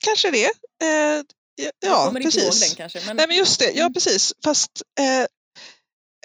kanske 0.00 0.30
det. 0.30 0.44
Eh, 0.44 0.50
ja, 0.82 1.22
Jag 1.54 1.72
ja, 1.80 2.06
kommer 2.06 2.20
inte 2.20 2.38
ihåg 2.38 2.46
precis. 2.48 2.68
den 2.70 2.76
kanske. 2.76 3.06
Men... 3.06 3.16
Nej 3.16 3.26
men 3.28 3.36
just 3.36 3.58
det, 3.58 3.70
ja 3.72 3.80
Mm. 3.82 3.92
precis. 3.94 4.32
Fast 4.44 4.82
eh, 5.00 5.20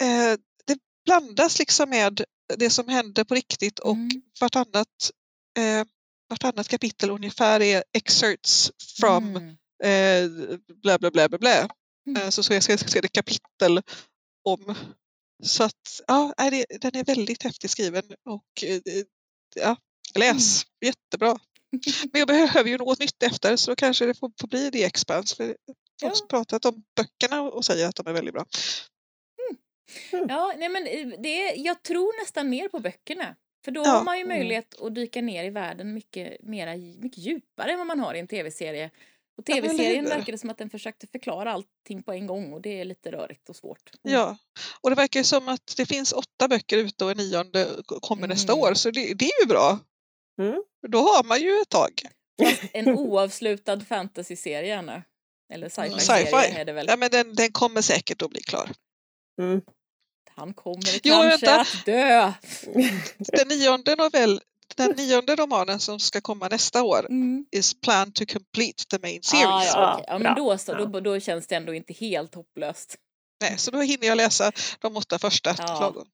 eh, 0.08 0.38
det 0.66 0.78
blandas 1.04 1.58
liksom 1.58 1.90
med 1.90 2.24
det 2.56 2.70
som 2.70 2.88
hände 2.88 3.24
på 3.24 3.34
riktigt 3.34 3.78
och 3.78 3.92
Mm. 3.92 4.08
vartannat, 4.40 5.10
eh, 5.58 5.84
vartannat 6.30 6.68
kapitel 6.68 7.10
ungefär 7.10 7.60
är 7.62 7.84
excerpts 7.92 8.72
from 9.00 9.36
Mm. 9.36 9.56
eh, 9.84 10.58
bla 10.82 10.98
bla 10.98 11.10
bla 11.10 11.28
bla 11.28 11.38
bla. 11.38 11.68
Mm. 12.06 12.22
Eh, 12.22 12.28
så, 12.30 12.42
så, 12.42 12.52
jag 12.54 12.62
ska, 12.62 12.78
se 12.78 13.00
det 13.00 13.08
kapitel 13.08 13.82
om. 14.44 14.74
Så 15.44 15.64
att 15.64 16.00
ja, 16.06 16.34
det, 16.50 16.66
den 16.80 16.96
är 16.96 17.04
väldigt 17.04 17.42
häftigt 17.42 17.70
skriven 17.70 18.04
och 18.24 18.64
eh, 18.64 18.80
ja, 19.56 19.76
läs, 20.14 20.64
Mm. 20.82 20.92
jättebra. 20.94 21.38
Men 22.12 22.18
jag 22.18 22.28
behöver 22.28 22.70
ju 22.70 22.78
något 22.78 22.98
nytt 22.98 23.22
efter 23.22 23.56
så 23.56 23.70
då 23.70 23.76
kanske 23.76 24.06
det 24.06 24.14
får, 24.14 24.32
får 24.40 24.48
bli 24.48 24.70
The 24.70 24.84
Expanse. 24.84 25.36
För 25.36 25.44
jag 26.00 26.08
har 26.08 26.16
Ja. 26.20 26.26
pratat 26.28 26.64
om 26.64 26.82
böckerna 26.96 27.42
och 27.42 27.64
säger 27.64 27.88
att 27.88 27.96
de 27.96 28.06
är 28.06 28.12
väldigt 28.12 28.34
bra. 28.34 28.44
Ja, 30.28 30.54
nej 30.58 30.68
men 30.68 30.86
eh, 30.86 31.20
det 31.22 31.42
är, 31.42 31.64
jag 31.66 31.82
tror 31.82 32.20
nästan 32.22 32.48
mer 32.50 32.68
på 32.68 32.78
böckerna. 32.80 33.36
För 33.64 33.70
då 33.72 33.82
Ja. 33.84 33.90
har 33.90 34.04
man 34.04 34.18
ju 34.18 34.24
Mm. 34.24 34.38
möjlighet 34.38 34.80
att 34.80 34.94
dyka 34.94 35.22
ner 35.22 35.44
i 35.44 35.50
världen 35.50 35.94
mycket, 35.94 36.42
mera, 36.42 36.76
mycket 36.76 37.18
djupare 37.18 37.72
än 37.72 37.78
vad 37.78 37.86
man 37.86 38.00
har 38.00 38.14
i 38.14 38.18
en 38.18 38.28
tv-serie. 38.28 38.90
Och 39.38 39.44
Ja, 39.46 39.54
tv-serien 39.54 40.04
hur? 40.04 40.10
verkar 40.14 40.32
det 40.32 40.38
som 40.38 40.50
att 40.50 40.58
den 40.58 40.70
försökte 40.70 41.06
förklara 41.06 41.52
allting 41.52 42.02
på 42.02 42.12
en 42.12 42.26
gång 42.26 42.52
och 42.52 42.60
det 42.62 42.80
är 42.80 42.84
lite 42.84 43.12
rörigt 43.12 43.48
och 43.48 43.56
svårt. 43.56 43.90
Ja, 44.02 44.36
och 44.80 44.90
det 44.90 44.96
verkar 44.96 45.20
ju 45.20 45.24
som 45.24 45.48
att 45.48 45.74
det 45.76 45.86
finns 45.86 46.12
åtta 46.12 46.48
böcker 46.48 46.78
ute 46.78 47.04
och 47.04 47.10
en 47.10 47.16
nionde 47.16 47.68
kommer 48.00 48.26
nästa 48.28 48.52
Mm. 48.52 48.62
år 48.64 48.74
så 48.74 48.90
det, 48.90 49.14
det 49.14 49.24
är 49.24 49.40
ju 49.42 49.46
bra. 49.46 49.78
Mm. 50.40 50.62
Då 50.88 50.98
har 50.98 51.24
man 51.24 51.40
ju 51.40 51.60
ett 51.60 51.68
tag. 51.68 51.90
En 52.72 52.88
oavslutad 52.98 53.80
fantasy-serie, 53.80 54.78
Anna. 54.78 55.02
Eller 55.52 55.68
sci-fi-serie 55.68 56.26
Sci-fi. 56.26 56.60
är 56.60 56.64
det 56.64 56.72
väl. 56.72 56.86
Ja, 56.88 56.96
men 56.96 57.10
den, 57.10 57.34
den 57.34 57.52
kommer 57.52 57.82
säkert 57.82 58.22
att 58.22 58.30
bli 58.30 58.40
klar. 58.42 58.70
Mm. 59.40 59.60
Han 60.36 60.54
kommer 60.54 61.00
Jo, 61.02 61.14
kanske 61.14 61.46
vänta. 61.46 61.60
att 61.60 61.84
dö. 61.86 62.32
Den 63.18 63.48
nionde, 63.48 63.96
novell, 63.96 64.40
den 64.76 64.90
nionde 64.96 65.36
romanen 65.36 65.80
som 65.80 65.98
ska 66.00 66.20
komma 66.20 66.48
nästa 66.48 66.82
år 66.82 67.06
Mm. 67.10 67.46
is 67.52 67.80
planned 67.80 68.14
to 68.14 68.24
complete 68.32 68.84
the 68.90 68.98
main 69.02 69.20
Ah, 69.24 69.28
series. 69.30 69.72
ja, 69.74 69.92
okej. 69.94 70.04
ja, 70.08 70.18
men 70.18 70.34
då 70.34 70.58
så. 70.58 70.74
Då, 70.74 71.00
då 71.00 71.20
känns 71.20 71.46
det 71.46 71.54
ändå 71.54 71.74
inte 71.74 71.92
helt 71.92 72.34
hopplöst. 72.34 72.96
Nej, 73.40 73.58
så 73.58 73.70
då 73.70 73.80
hinner 73.80 74.06
jag 74.06 74.16
läsa 74.16 74.52
de 74.80 74.96
åtta 74.96 75.18
första 75.18 75.54
Ja. 75.58 75.80
lagom 75.80 76.06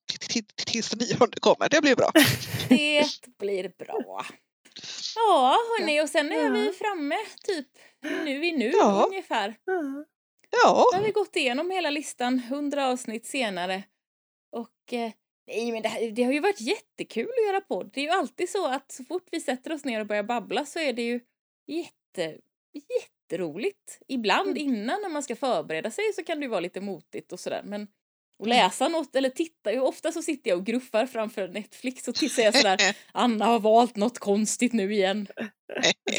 tills 0.66 0.88
den 0.90 0.98
nionde 0.98 1.40
kommer. 1.40 1.68
Det 1.68 1.80
blir 1.80 1.96
bra. 1.96 2.10
Det 2.68 3.04
blir 3.38 3.72
bra. 3.84 4.24
Ja, 5.14 5.56
hörni, 5.78 6.00
och 6.02 6.08
sen 6.08 6.32
är 6.32 6.42
Ja. 6.42 6.48
vi 6.50 6.72
framme 6.72 7.16
typ 7.46 7.66
nu 8.24 8.46
i 8.46 8.52
nu 8.52 8.70
Ja. 8.70 9.04
ungefär. 9.08 9.56
Ja. 10.50 10.86
Då 10.92 10.96
har 10.98 11.02
vi 11.04 11.10
gått 11.10 11.36
igenom 11.36 11.70
hela 11.70 11.90
listan, 11.90 12.38
100 12.38 12.86
avsnitt 12.88 13.26
senare. 13.26 13.82
Och 14.56 14.92
eh, 14.92 15.12
nej, 15.46 15.72
men 15.72 15.82
det, 15.82 15.88
här, 15.88 16.10
det 16.10 16.22
har 16.22 16.32
ju 16.32 16.40
varit 16.40 16.60
jättekul 16.60 17.28
att 17.28 17.46
göra 17.52 17.60
podd. 17.60 17.90
Det 17.94 18.00
är 18.00 18.04
ju 18.04 18.10
alltid 18.10 18.50
så 18.50 18.66
att 18.66 18.92
så 18.92 19.04
fort 19.04 19.28
vi 19.30 19.40
sätter 19.40 19.72
oss 19.72 19.84
ner 19.84 20.00
och 20.00 20.06
börjar 20.06 20.22
babbla 20.22 20.64
så 20.64 20.78
är 20.78 20.92
det 20.92 21.02
ju 21.02 21.20
jätte, 21.66 22.38
jätteroligt. 23.00 23.98
Ibland 24.08 24.58
innan 24.58 25.02
när 25.02 25.08
man 25.08 25.22
ska 25.22 25.36
förbereda 25.36 25.90
sig 25.90 26.04
så 26.14 26.24
kan 26.24 26.40
det 26.40 26.44
ju 26.44 26.50
vara 26.50 26.60
lite 26.60 26.80
motigt 26.80 27.32
och 27.32 27.40
sådär. 27.40 27.62
Men 27.64 27.86
att 28.42 28.48
läsa 28.48 28.88
något 28.88 29.16
eller 29.16 29.30
titta, 29.30 29.72
ju 29.72 29.80
ofta 29.80 30.12
så 30.12 30.22
sitter 30.22 30.50
jag 30.50 30.58
och 30.58 30.66
gruffar 30.66 31.06
framför 31.06 31.48
Netflix 31.48 32.08
och 32.08 32.16
säger 32.16 32.52
sådär 32.52 32.96
Anna 33.12 33.44
har 33.44 33.60
valt 33.60 33.96
något 33.96 34.18
konstigt 34.18 34.72
nu 34.72 34.92
igen. 34.94 35.26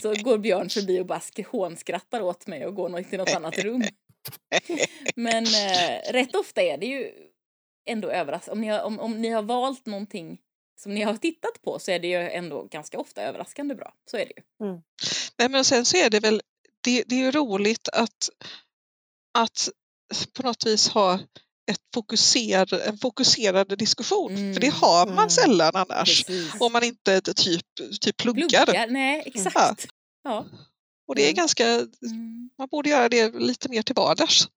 Så 0.01 0.13
går 0.13 0.37
Björn 0.37 0.69
förbi 0.69 0.99
och 0.99 1.05
bara 1.05 1.19
sk- 1.19 1.47
hånskrattar 1.47 2.21
åt 2.21 2.47
mig 2.47 2.65
och 2.65 2.75
går 2.75 3.03
till 3.03 3.17
något 3.17 3.35
annat 3.35 3.57
rum. 3.57 3.83
Men 5.15 5.43
eh, 5.45 6.11
rätt 6.13 6.35
ofta 6.35 6.61
är 6.61 6.77
det 6.77 6.85
ju 6.85 7.11
ändå 7.85 8.09
överraskande. 8.11 8.51
Om, 8.55 8.61
ni 8.61 8.67
har- 8.67 8.81
om, 8.83 8.99
om 8.99 9.21
ni 9.21 9.29
har 9.29 9.41
valt 9.43 9.85
någonting 9.85 10.37
som 10.81 10.93
ni 10.93 11.01
har 11.01 11.17
tittat 11.17 11.61
på 11.61 11.79
så 11.79 11.91
är 11.91 11.99
det 11.99 12.07
ju 12.07 12.15
ändå 12.29 12.63
ganska 12.63 12.99
ofta 12.99 13.21
överraskande 13.21 13.75
bra. 13.75 13.93
Så 14.11 14.17
är 14.17 14.25
det 14.25 14.33
ju. 14.37 14.81
Nej, 15.37 15.49
men 15.49 15.65
sen 15.65 15.85
så 15.85 15.97
är 15.97 16.09
det 16.09 16.19
väl, 16.19 16.41
det, 16.83 17.03
det 17.07 17.15
är 17.15 17.19
ju 17.19 17.31
roligt 17.31 17.89
att, 17.93 18.29
att 19.37 19.69
på 20.33 20.43
något 20.43 20.65
vis 20.65 20.87
ha 20.89 21.13
ett 21.71 21.79
fokuser, 21.93 22.87
en 22.87 22.97
fokuserad 22.97 23.77
diskussion. 23.79 24.29
För 24.53 24.61
det 24.61 24.67
Mm, 24.67 24.79
har 24.81 25.05
man 25.05 25.17
mm. 25.17 25.29
sällan 25.29 25.71
annars. 25.75 26.23
Precis. 26.25 26.53
Om 26.61 26.73
man 26.73 26.83
inte 26.83 27.21
typ, 27.21 27.61
typ 28.01 28.17
pluggar. 28.17 28.65
Pluggar, 28.65 28.87
nej 28.87 29.23
exakt. 29.25 29.87
Ja. 30.23 30.45
Och 31.07 31.15
det 31.15 31.21
är 31.21 31.25
Mm. 31.25 31.35
ganska, 31.35 31.65
Mm. 31.67 32.49
man 32.57 32.67
borde 32.71 32.89
göra 32.89 33.09
det 33.09 33.39
lite 33.39 33.69
mer 33.69 33.81
till 33.81 33.95
vardags. 33.95 34.47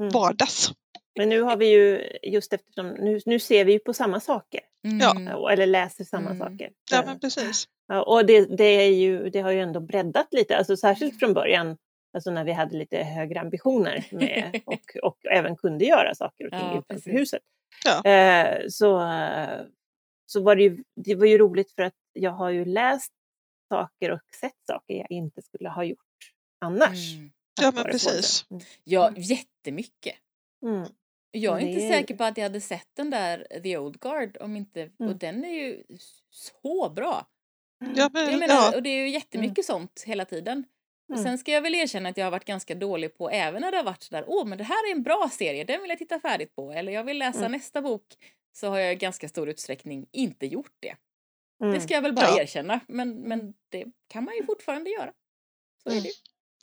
Mm. 0.00 0.10
Vardags. 0.12 0.72
Men 1.18 1.28
nu 1.28 1.40
har 1.42 1.56
vi 1.56 1.66
ju, 1.70 2.02
just 2.22 2.52
eftersom, 2.52 2.88
nu, 2.88 3.20
nu 3.26 3.38
ser 3.38 3.64
vi 3.64 3.72
ju 3.72 3.78
på 3.78 3.92
samma 3.94 4.20
saker. 4.20 4.60
Mm. 4.84 5.26
Eller 5.50 5.66
läser 5.66 6.04
samma 6.04 6.30
Mm. 6.30 6.38
saker. 6.38 6.70
Ja 6.90 7.02
men 7.06 7.20
precis. 7.20 7.68
Och 8.06 8.26
det, 8.26 8.56
det, 8.56 8.64
är 8.64 8.90
ju, 8.90 9.30
det 9.30 9.40
har 9.40 9.50
ju 9.50 9.60
ändå 9.60 9.80
breddat 9.80 10.28
lite, 10.30 10.56
alltså 10.56 10.76
särskilt 10.76 11.18
från 11.18 11.34
början, 11.34 11.76
alltså 12.14 12.30
när 12.30 12.44
vi 12.44 12.52
hade 12.52 12.76
lite 12.78 12.96
högre 13.02 13.40
ambitioner 13.40 14.04
med, 14.10 14.60
och, 14.66 14.96
och 15.02 15.18
även 15.30 15.56
kunde 15.56 15.84
göra 15.84 16.14
saker 16.14 16.44
och 16.44 16.50
ting 16.50 16.60
Ja, 16.60 16.72
utanför 16.78 16.94
precis. 16.94 17.12
huset. 17.14 17.42
Ja. 17.84 18.10
Eh, 18.10 18.58
så, 18.68 19.00
så 20.26 20.42
var 20.42 20.56
det 20.56 20.62
ju, 20.62 20.82
det 21.04 21.14
var 21.14 21.26
ju 21.26 21.38
roligt 21.38 21.72
för 21.72 21.82
att 21.82 21.94
jag 22.12 22.30
har 22.30 22.50
ju 22.50 22.64
läst 22.64 23.12
saker 23.68 24.10
och 24.10 24.20
sett 24.40 24.52
saker 24.66 24.94
jag 24.94 25.06
inte 25.10 25.42
skulle 25.42 25.68
ha 25.68 25.84
gjort 25.84 25.98
annars. 26.60 27.14
Mm. 27.14 27.30
Ja 27.60 27.72
men 27.74 27.84
precis. 27.84 28.42
podden. 28.42 28.66
Ja, 28.84 29.12
jättemycket. 29.16 30.14
Mm. 30.66 30.88
Jag 31.34 31.56
är 31.58 31.64
Men 31.64 31.68
inte 31.74 31.88
säker 31.88 32.14
på 32.16 32.24
att 32.24 32.36
jag 32.36 32.42
hade 32.44 32.60
sett 32.60 32.88
den 32.94 33.10
där 33.10 33.60
The 33.62 33.76
Old 33.78 34.00
Guard 34.00 34.36
om 34.40 34.56
inte, 34.56 34.82
och 34.98 35.00
Mm. 35.06 35.18
den 35.18 35.44
är 35.44 35.54
ju 35.54 35.82
så 36.30 36.90
bra. 36.96 37.26
Ja, 37.96 38.10
men, 38.12 38.30
Jag 38.30 38.38
menar, 38.38 38.54
ja. 38.54 38.76
och 38.76 38.82
det 38.82 38.90
är 38.90 39.02
ju 39.02 39.08
jättemycket 39.08 39.64
sånt 39.64 40.02
hela 40.06 40.24
tiden. 40.24 40.64
Och 41.08 41.14
Mm. 41.14 41.24
sen 41.24 41.38
ska 41.38 41.50
jag 41.52 41.62
väl 41.62 41.74
erkänna 41.74 42.08
att 42.08 42.16
jag 42.16 42.26
har 42.26 42.30
varit 42.30 42.44
ganska 42.44 42.74
dålig 42.74 43.18
på, 43.18 43.30
även 43.30 43.60
när 43.60 43.70
det 43.70 43.76
har 43.76 43.84
varit 43.84 44.02
sådär, 44.02 44.24
åh 44.26 44.44
men 44.46 44.58
det 44.58 44.64
här 44.64 44.88
är 44.88 44.92
en 44.92 45.02
bra 45.02 45.28
serie, 45.32 45.64
den 45.64 45.80
vill 45.80 45.88
jag 45.90 45.98
titta 45.98 46.20
färdigt 46.20 46.54
på, 46.54 46.72
eller 46.72 46.92
jag 46.92 47.04
vill 47.04 47.18
läsa 47.18 47.38
Mm. 47.38 47.52
nästa 47.52 47.82
bok, 47.82 48.04
så 48.52 48.68
har 48.68 48.78
jag 48.78 48.92
i 48.92 48.96
ganska 48.96 49.28
stor 49.28 49.48
utsträckning 49.48 50.06
inte 50.12 50.46
gjort 50.46 50.72
det. 50.80 50.96
Mm. 51.62 51.74
Det 51.74 51.80
ska 51.80 51.94
jag 51.94 52.02
väl 52.02 52.12
bara 52.12 52.26
Ja. 52.26 52.40
erkänna, 52.42 52.80
men, 52.88 53.14
men 53.14 53.54
det 53.68 53.84
kan 54.08 54.24
man 54.24 54.34
ju 54.36 54.44
fortfarande 54.44 54.90
göra. 54.90 55.12
Så 55.82 55.88
är 55.88 55.92
Mm. 55.92 56.02
det 56.02 56.08
ju. 56.08 56.14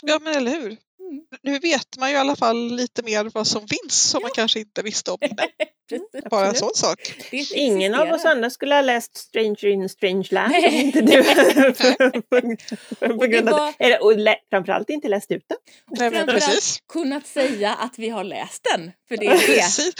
ja 0.03 0.19
men 0.21 0.35
eller 0.37 0.51
hur. 0.51 0.77
Mm. 1.09 1.23
Nu 1.43 1.59
vet 1.59 1.97
man 1.97 2.09
ju 2.09 2.15
i 2.15 2.19
alla 2.19 2.35
fall 2.35 2.75
lite 2.75 3.03
mer 3.03 3.31
vad 3.33 3.47
som 3.47 3.67
finns 3.67 4.09
som 4.09 4.21
man 4.21 4.31
kanske 4.35 4.59
inte 4.59 4.81
visste 4.81 5.11
om 5.11 5.17
innan. 5.21 5.47
Precis. 5.89 6.29
Bara 6.29 6.47
en 6.47 6.55
sån 6.55 6.75
sak. 6.75 7.13
Ingen 7.53 7.95
av 7.95 8.11
oss 8.11 8.25
andra 8.25 8.49
skulle 8.49 8.75
ha 8.75 8.81
läst 8.81 9.17
Stranger 9.17 9.65
in 9.65 9.89
Strange 9.89 10.27
Land 10.31 10.55
om 10.55 10.73
inte 10.73 11.01
du 11.01 11.23
på, 13.17 13.25
grund 13.25 13.49
av, 13.49 13.73
eller, 13.79 14.03
och 14.03 14.17
lä, 14.17 14.35
framförallt 14.49 14.89
inte 14.89 15.07
läst 15.07 15.31
ut 15.31 15.45
den. 15.47 15.57
Nej, 15.87 16.11
men 16.11 16.27
precis. 16.27 16.79
kunnat 16.93 17.27
säga 17.27 17.73
att 17.73 17.99
vi 17.99 18.09
har 18.09 18.23
läst 18.23 18.67
den, 18.73 18.91
för 19.07 19.17
det 19.17 19.25
är 19.25 19.47
det. 19.47 19.93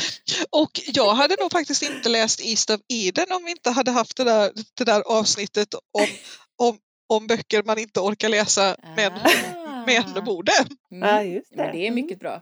Och 0.50 0.72
jag 0.86 1.14
hade 1.14 1.36
nog 1.40 1.52
faktiskt 1.52 1.84
inte 1.84 2.10
läst 2.10 2.42
East 2.46 2.70
of 2.70 2.82
Eden 2.94 3.32
om 3.32 3.46
vi 3.46 3.52
inte 3.52 3.70
hade 3.70 3.92
haft 3.92 4.18
det 4.18 4.24
där, 4.24 4.52
det 4.78 4.84
där 4.84 5.02
avsnittet 5.02 5.74
om, 5.74 6.08
om, 6.58 6.78
om 7.10 7.28
böcker 7.28 7.64
man 7.64 7.78
inte 7.78 8.00
orkar 8.00 8.30
läsa 8.30 8.76
men, 8.96 9.12
Ah. 9.80 10.14
men 10.16 10.26
borde. 10.26 10.52
Mm. 10.92 11.10
Ja, 11.10 11.24
just 11.24 11.50
det. 11.50 11.56
Men 11.58 11.72
det 11.72 11.88
är 11.88 11.92
mycket 11.92 12.20
bra. 12.20 12.42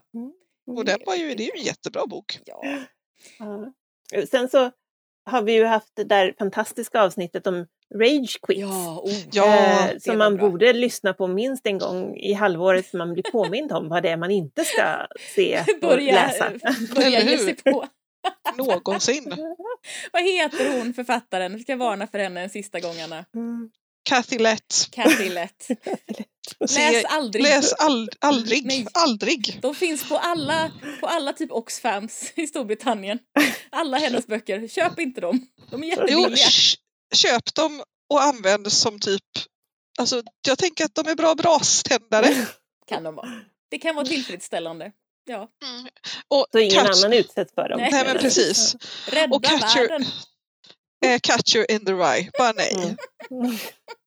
Och 0.66 0.84
den 0.84 0.98
var 1.06 1.14
ju, 1.14 1.34
det 1.34 1.42
är 1.42 1.56
ju 1.56 1.60
en 1.60 1.66
jättebra 1.66 2.06
bok. 2.06 2.38
Ja. 2.44 2.62
Ja. 3.38 3.72
Sen 4.30 4.48
så 4.48 4.70
har 5.24 5.42
vi 5.42 5.52
ju 5.52 5.64
haft 5.64 5.96
det 5.96 6.04
där 6.04 6.34
fantastiska 6.38 7.02
avsnittet 7.02 7.46
om 7.46 7.66
Rage 7.94 8.38
Quit. 8.42 8.58
Ja, 8.58 9.00
oh, 9.04 9.12
Ja, 9.32 9.88
eh, 9.90 9.98
som 9.98 10.18
man 10.18 10.36
bra. 10.36 10.48
borde 10.48 10.72
lyssna 10.72 11.14
på 11.14 11.26
minst 11.26 11.66
en 11.66 11.78
gång 11.78 12.16
i 12.16 12.32
halvåret 12.32 12.86
så 12.86 12.96
man 12.96 13.12
blir 13.12 13.22
påmind 13.32 13.72
om 13.72 13.88
vad 13.88 14.02
det 14.02 14.08
är 14.08 14.16
man 14.16 14.30
inte 14.30 14.64
ska 14.64 15.06
se 15.34 15.60
och 15.74 15.80
börja, 15.80 16.12
läsa. 16.14 16.52
börja 16.94 17.20
ge 17.22 17.38
sig 17.38 17.56
på. 17.56 17.86
Någonsin. 18.56 19.32
Vad 20.12 20.22
heter 20.22 20.78
hon 20.78 20.94
författaren? 20.94 21.56
Vi 21.56 21.62
ska 21.62 21.76
varna 21.76 22.06
för 22.06 22.18
henne 22.18 22.40
en 22.40 22.50
sista 22.50 22.80
gång 22.80 23.00
Anna. 23.00 23.24
Mm. 23.34 23.70
Kathy 24.08 24.38
Lett. 24.38 24.88
Cathy 24.90 25.28
Lett. 25.28 25.68
Läs 26.76 27.04
aldrig. 27.04 27.42
Läs 27.42 27.72
ald 27.72 28.14
aldrig. 28.20 28.66
Nej. 28.66 28.86
Aldrig. 28.94 29.58
De 29.62 29.74
finns 29.74 30.08
på 30.08 30.18
alla, 30.18 30.72
på 31.00 31.06
alla 31.06 31.32
typ 31.32 31.52
Oxfams 31.52 32.32
i 32.36 32.46
Storbritannien. 32.46 33.18
Alla 33.70 33.98
hennes 33.98 34.26
böcker. 34.26 34.68
Köp 34.68 34.98
inte 34.98 35.20
dem. 35.20 35.46
De 35.70 35.82
är 35.82 35.86
jättebilliga. 35.88 36.46
köp 37.14 37.54
dem 37.54 37.82
och 38.10 38.22
använd 38.22 38.72
som 38.72 39.00
typ 39.00 39.22
Alltså, 39.98 40.22
jag 40.48 40.58
tänker 40.58 40.84
att 40.84 40.94
de 40.94 41.08
är 41.08 41.14
bra 41.14 41.34
braständare. 41.34 42.46
Kan 42.88 43.02
de 43.02 43.14
vara. 43.14 43.28
Det 43.70 43.78
kan 43.78 43.94
vara 43.94 44.06
tillfredsställande. 44.06 44.92
Ja. 45.24 45.48
Och 46.28 46.46
Så 46.52 46.58
ingen 46.58 46.84
catch, 46.84 47.04
annan 47.04 47.12
utsätts 47.12 47.54
för 47.54 47.68
dem. 47.68 47.80
Nej. 47.80 47.90
Nej 47.92 48.04
men 48.04 48.18
precis. 48.18 48.76
Rädda 49.06 49.36
Och 49.36 49.44
Catcher- 49.44 49.88
världen. 49.88 50.04
Eh, 51.06 51.18
catch 51.22 51.56
you 51.56 51.66
in 51.68 51.84
the 51.84 51.92
rye. 51.92 52.30
Bara 52.38 52.52
nej. 52.52 52.96
Mm. 53.30 53.56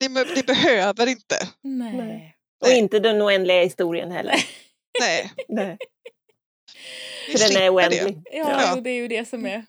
Ni, 0.00 0.08
be- 0.08 0.34
ni 0.36 0.42
behöver 0.42 1.06
inte. 1.06 1.48
Nej. 1.62 2.36
Och 2.64 2.68
inte 2.70 2.98
den 2.98 3.22
oändliga 3.22 3.62
historien 3.62 4.10
heller. 4.10 4.34
Nej. 5.00 5.32
Nej, 5.48 5.76
för 7.32 7.38
den 7.38 7.42
är 7.42 7.46
slipper 7.48 7.60
det. 7.60 7.70
oändlig. 7.70 8.22
Ja, 8.32 8.62
Ja. 8.74 8.80
det 8.80 8.90
är 8.90 8.94
ju 8.94 9.08
det 9.08 9.28
som 9.28 9.46
är... 9.46 9.66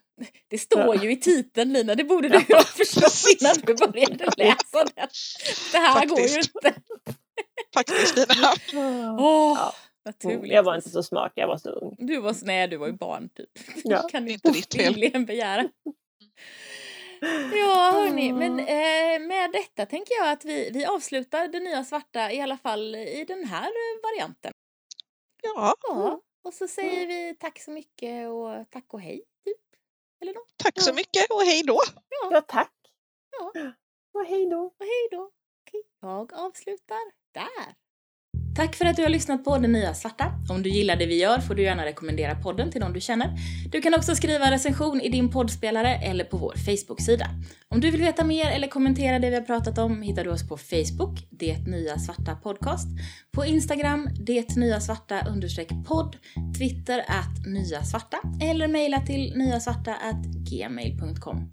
Det 0.48 0.58
står 0.58 0.80
Ja. 0.96 1.02
ju 1.02 1.12
i 1.12 1.16
titeln 1.16 1.72
Lina, 1.72 1.94
det 1.94 2.04
borde 2.04 2.28
du 2.28 2.38
ju 2.48 2.54
ha 2.54 2.62
förstått 2.64 3.36
innan 3.40 3.54
du 3.66 3.74
började 3.74 4.24
läsa 4.36 4.84
den. 4.94 5.08
Det 5.72 5.78
här 5.78 6.06
går 6.06 6.20
ju 6.20 6.28
Faktiskt. 6.28 6.54
inte. 6.54 6.74
Faktiskt 7.74 8.16
Lina. 8.16 8.54
Åh, 9.18 9.56
Ja. 9.58 9.74
naturligt. 10.04 10.52
Jag 10.52 10.62
var 10.62 10.76
inte 10.76 10.90
så 10.90 11.02
smart, 11.02 11.32
jag 11.34 11.46
var 11.46 11.58
så 11.58 11.70
ung. 11.70 11.94
Du 11.98 12.20
var, 12.20 12.36
nej, 12.42 12.68
du 12.68 12.76
var 12.76 12.86
ju 12.86 12.92
barn 12.92 13.28
typ. 13.36 13.48
Ja. 13.84 14.02
kan 14.08 14.28
Inte 14.28 14.50
ditt 14.50 14.74
fel. 14.74 14.84
rimligen 14.94 15.26
begära. 15.26 15.68
Ja, 17.52 17.90
hörni, 17.92 18.32
men 18.32 18.60
eh, 18.60 19.26
med 19.28 19.52
detta 19.52 19.86
tänker 19.86 20.14
jag 20.14 20.30
att 20.30 20.44
vi, 20.44 20.70
vi 20.70 20.84
avslutar 20.84 21.48
det 21.48 21.60
nya 21.60 21.84
svarta 21.84 22.32
i 22.32 22.40
alla 22.40 22.56
fall 22.58 22.94
i 22.94 23.24
den 23.28 23.44
här 23.44 23.66
eh, 23.68 24.02
varianten. 24.02 24.52
Ja, 25.42 25.74
Ja, 25.82 26.20
och 26.44 26.54
så 26.54 26.68
säger 26.68 27.06
vi 27.06 27.34
tack 27.40 27.60
så 27.60 27.70
mycket 27.70 28.28
och 28.28 28.70
tack 28.70 28.94
och 28.94 29.00
hej, 29.00 29.22
typ. 29.44 29.56
Eller 30.20 30.34
något. 30.34 30.54
tack 30.56 30.80
så 30.80 30.90
Ja. 30.90 30.94
mycket 30.94 31.30
och 31.30 31.42
hej 31.42 31.62
då. 31.62 31.80
Ja, 32.30 32.40
tack. 32.40 32.72
Ja. 33.30 33.52
Och 34.12 34.24
hej 34.26 34.46
då. 34.50 34.60
Och 34.60 34.74
hej 34.86 35.08
då. 35.10 35.30
Okej, 35.68 35.82
jag 36.00 36.32
avslutar 36.34 37.12
där. 37.32 37.74
Tack 38.58 38.76
för 38.76 38.84
att 38.84 38.96
du 38.96 39.02
har 39.02 39.08
lyssnat 39.08 39.44
på 39.44 39.58
Det 39.58 39.68
Nya 39.68 39.94
Svarta. 39.94 40.32
Om 40.48 40.62
du 40.62 40.70
gillar 40.70 40.96
det 40.96 41.06
vi 41.06 41.20
gör 41.20 41.38
får 41.38 41.54
du 41.54 41.62
gärna 41.62 41.84
rekommendera 41.84 42.34
podden 42.34 42.70
till 42.70 42.80
någon 42.80 42.92
du 42.92 43.00
känner. 43.00 43.30
Du 43.70 43.80
kan 43.80 43.94
också 43.94 44.14
skriva 44.14 44.44
en 44.44 44.50
recension 44.50 45.00
i 45.00 45.08
din 45.08 45.30
poddspelare 45.30 45.94
eller 45.94 46.24
på 46.24 46.36
vår 46.36 46.54
Facebook-sida. 46.56 47.26
Om 47.68 47.80
du 47.80 47.90
vill 47.90 48.00
veta 48.00 48.24
mer 48.24 48.46
eller 48.46 48.68
kommentera 48.68 49.18
det 49.18 49.30
vi 49.30 49.36
har 49.36 49.42
pratat 49.42 49.78
om 49.78 50.02
hittar 50.02 50.24
du 50.24 50.30
oss 50.30 50.48
på 50.48 50.56
Facebook, 50.56 51.26
Det 51.30 51.66
Nya 51.66 51.98
Svarta 51.98 52.34
Podcast, 52.34 52.88
på 53.32 53.44
Instagram, 53.44 54.08
Det 54.20 54.56
Nya 54.56 54.80
Svarta 54.80 55.26
understreck 55.28 55.68
podd, 55.86 56.16
Twitter 56.58 56.98
att 56.98 57.46
Nya 57.46 57.84
Svarta 57.84 58.18
eller 58.42 58.68
mejla 58.68 59.00
till 59.00 59.32
nyasvarta 59.36 59.96
gmail.com. 60.50 61.52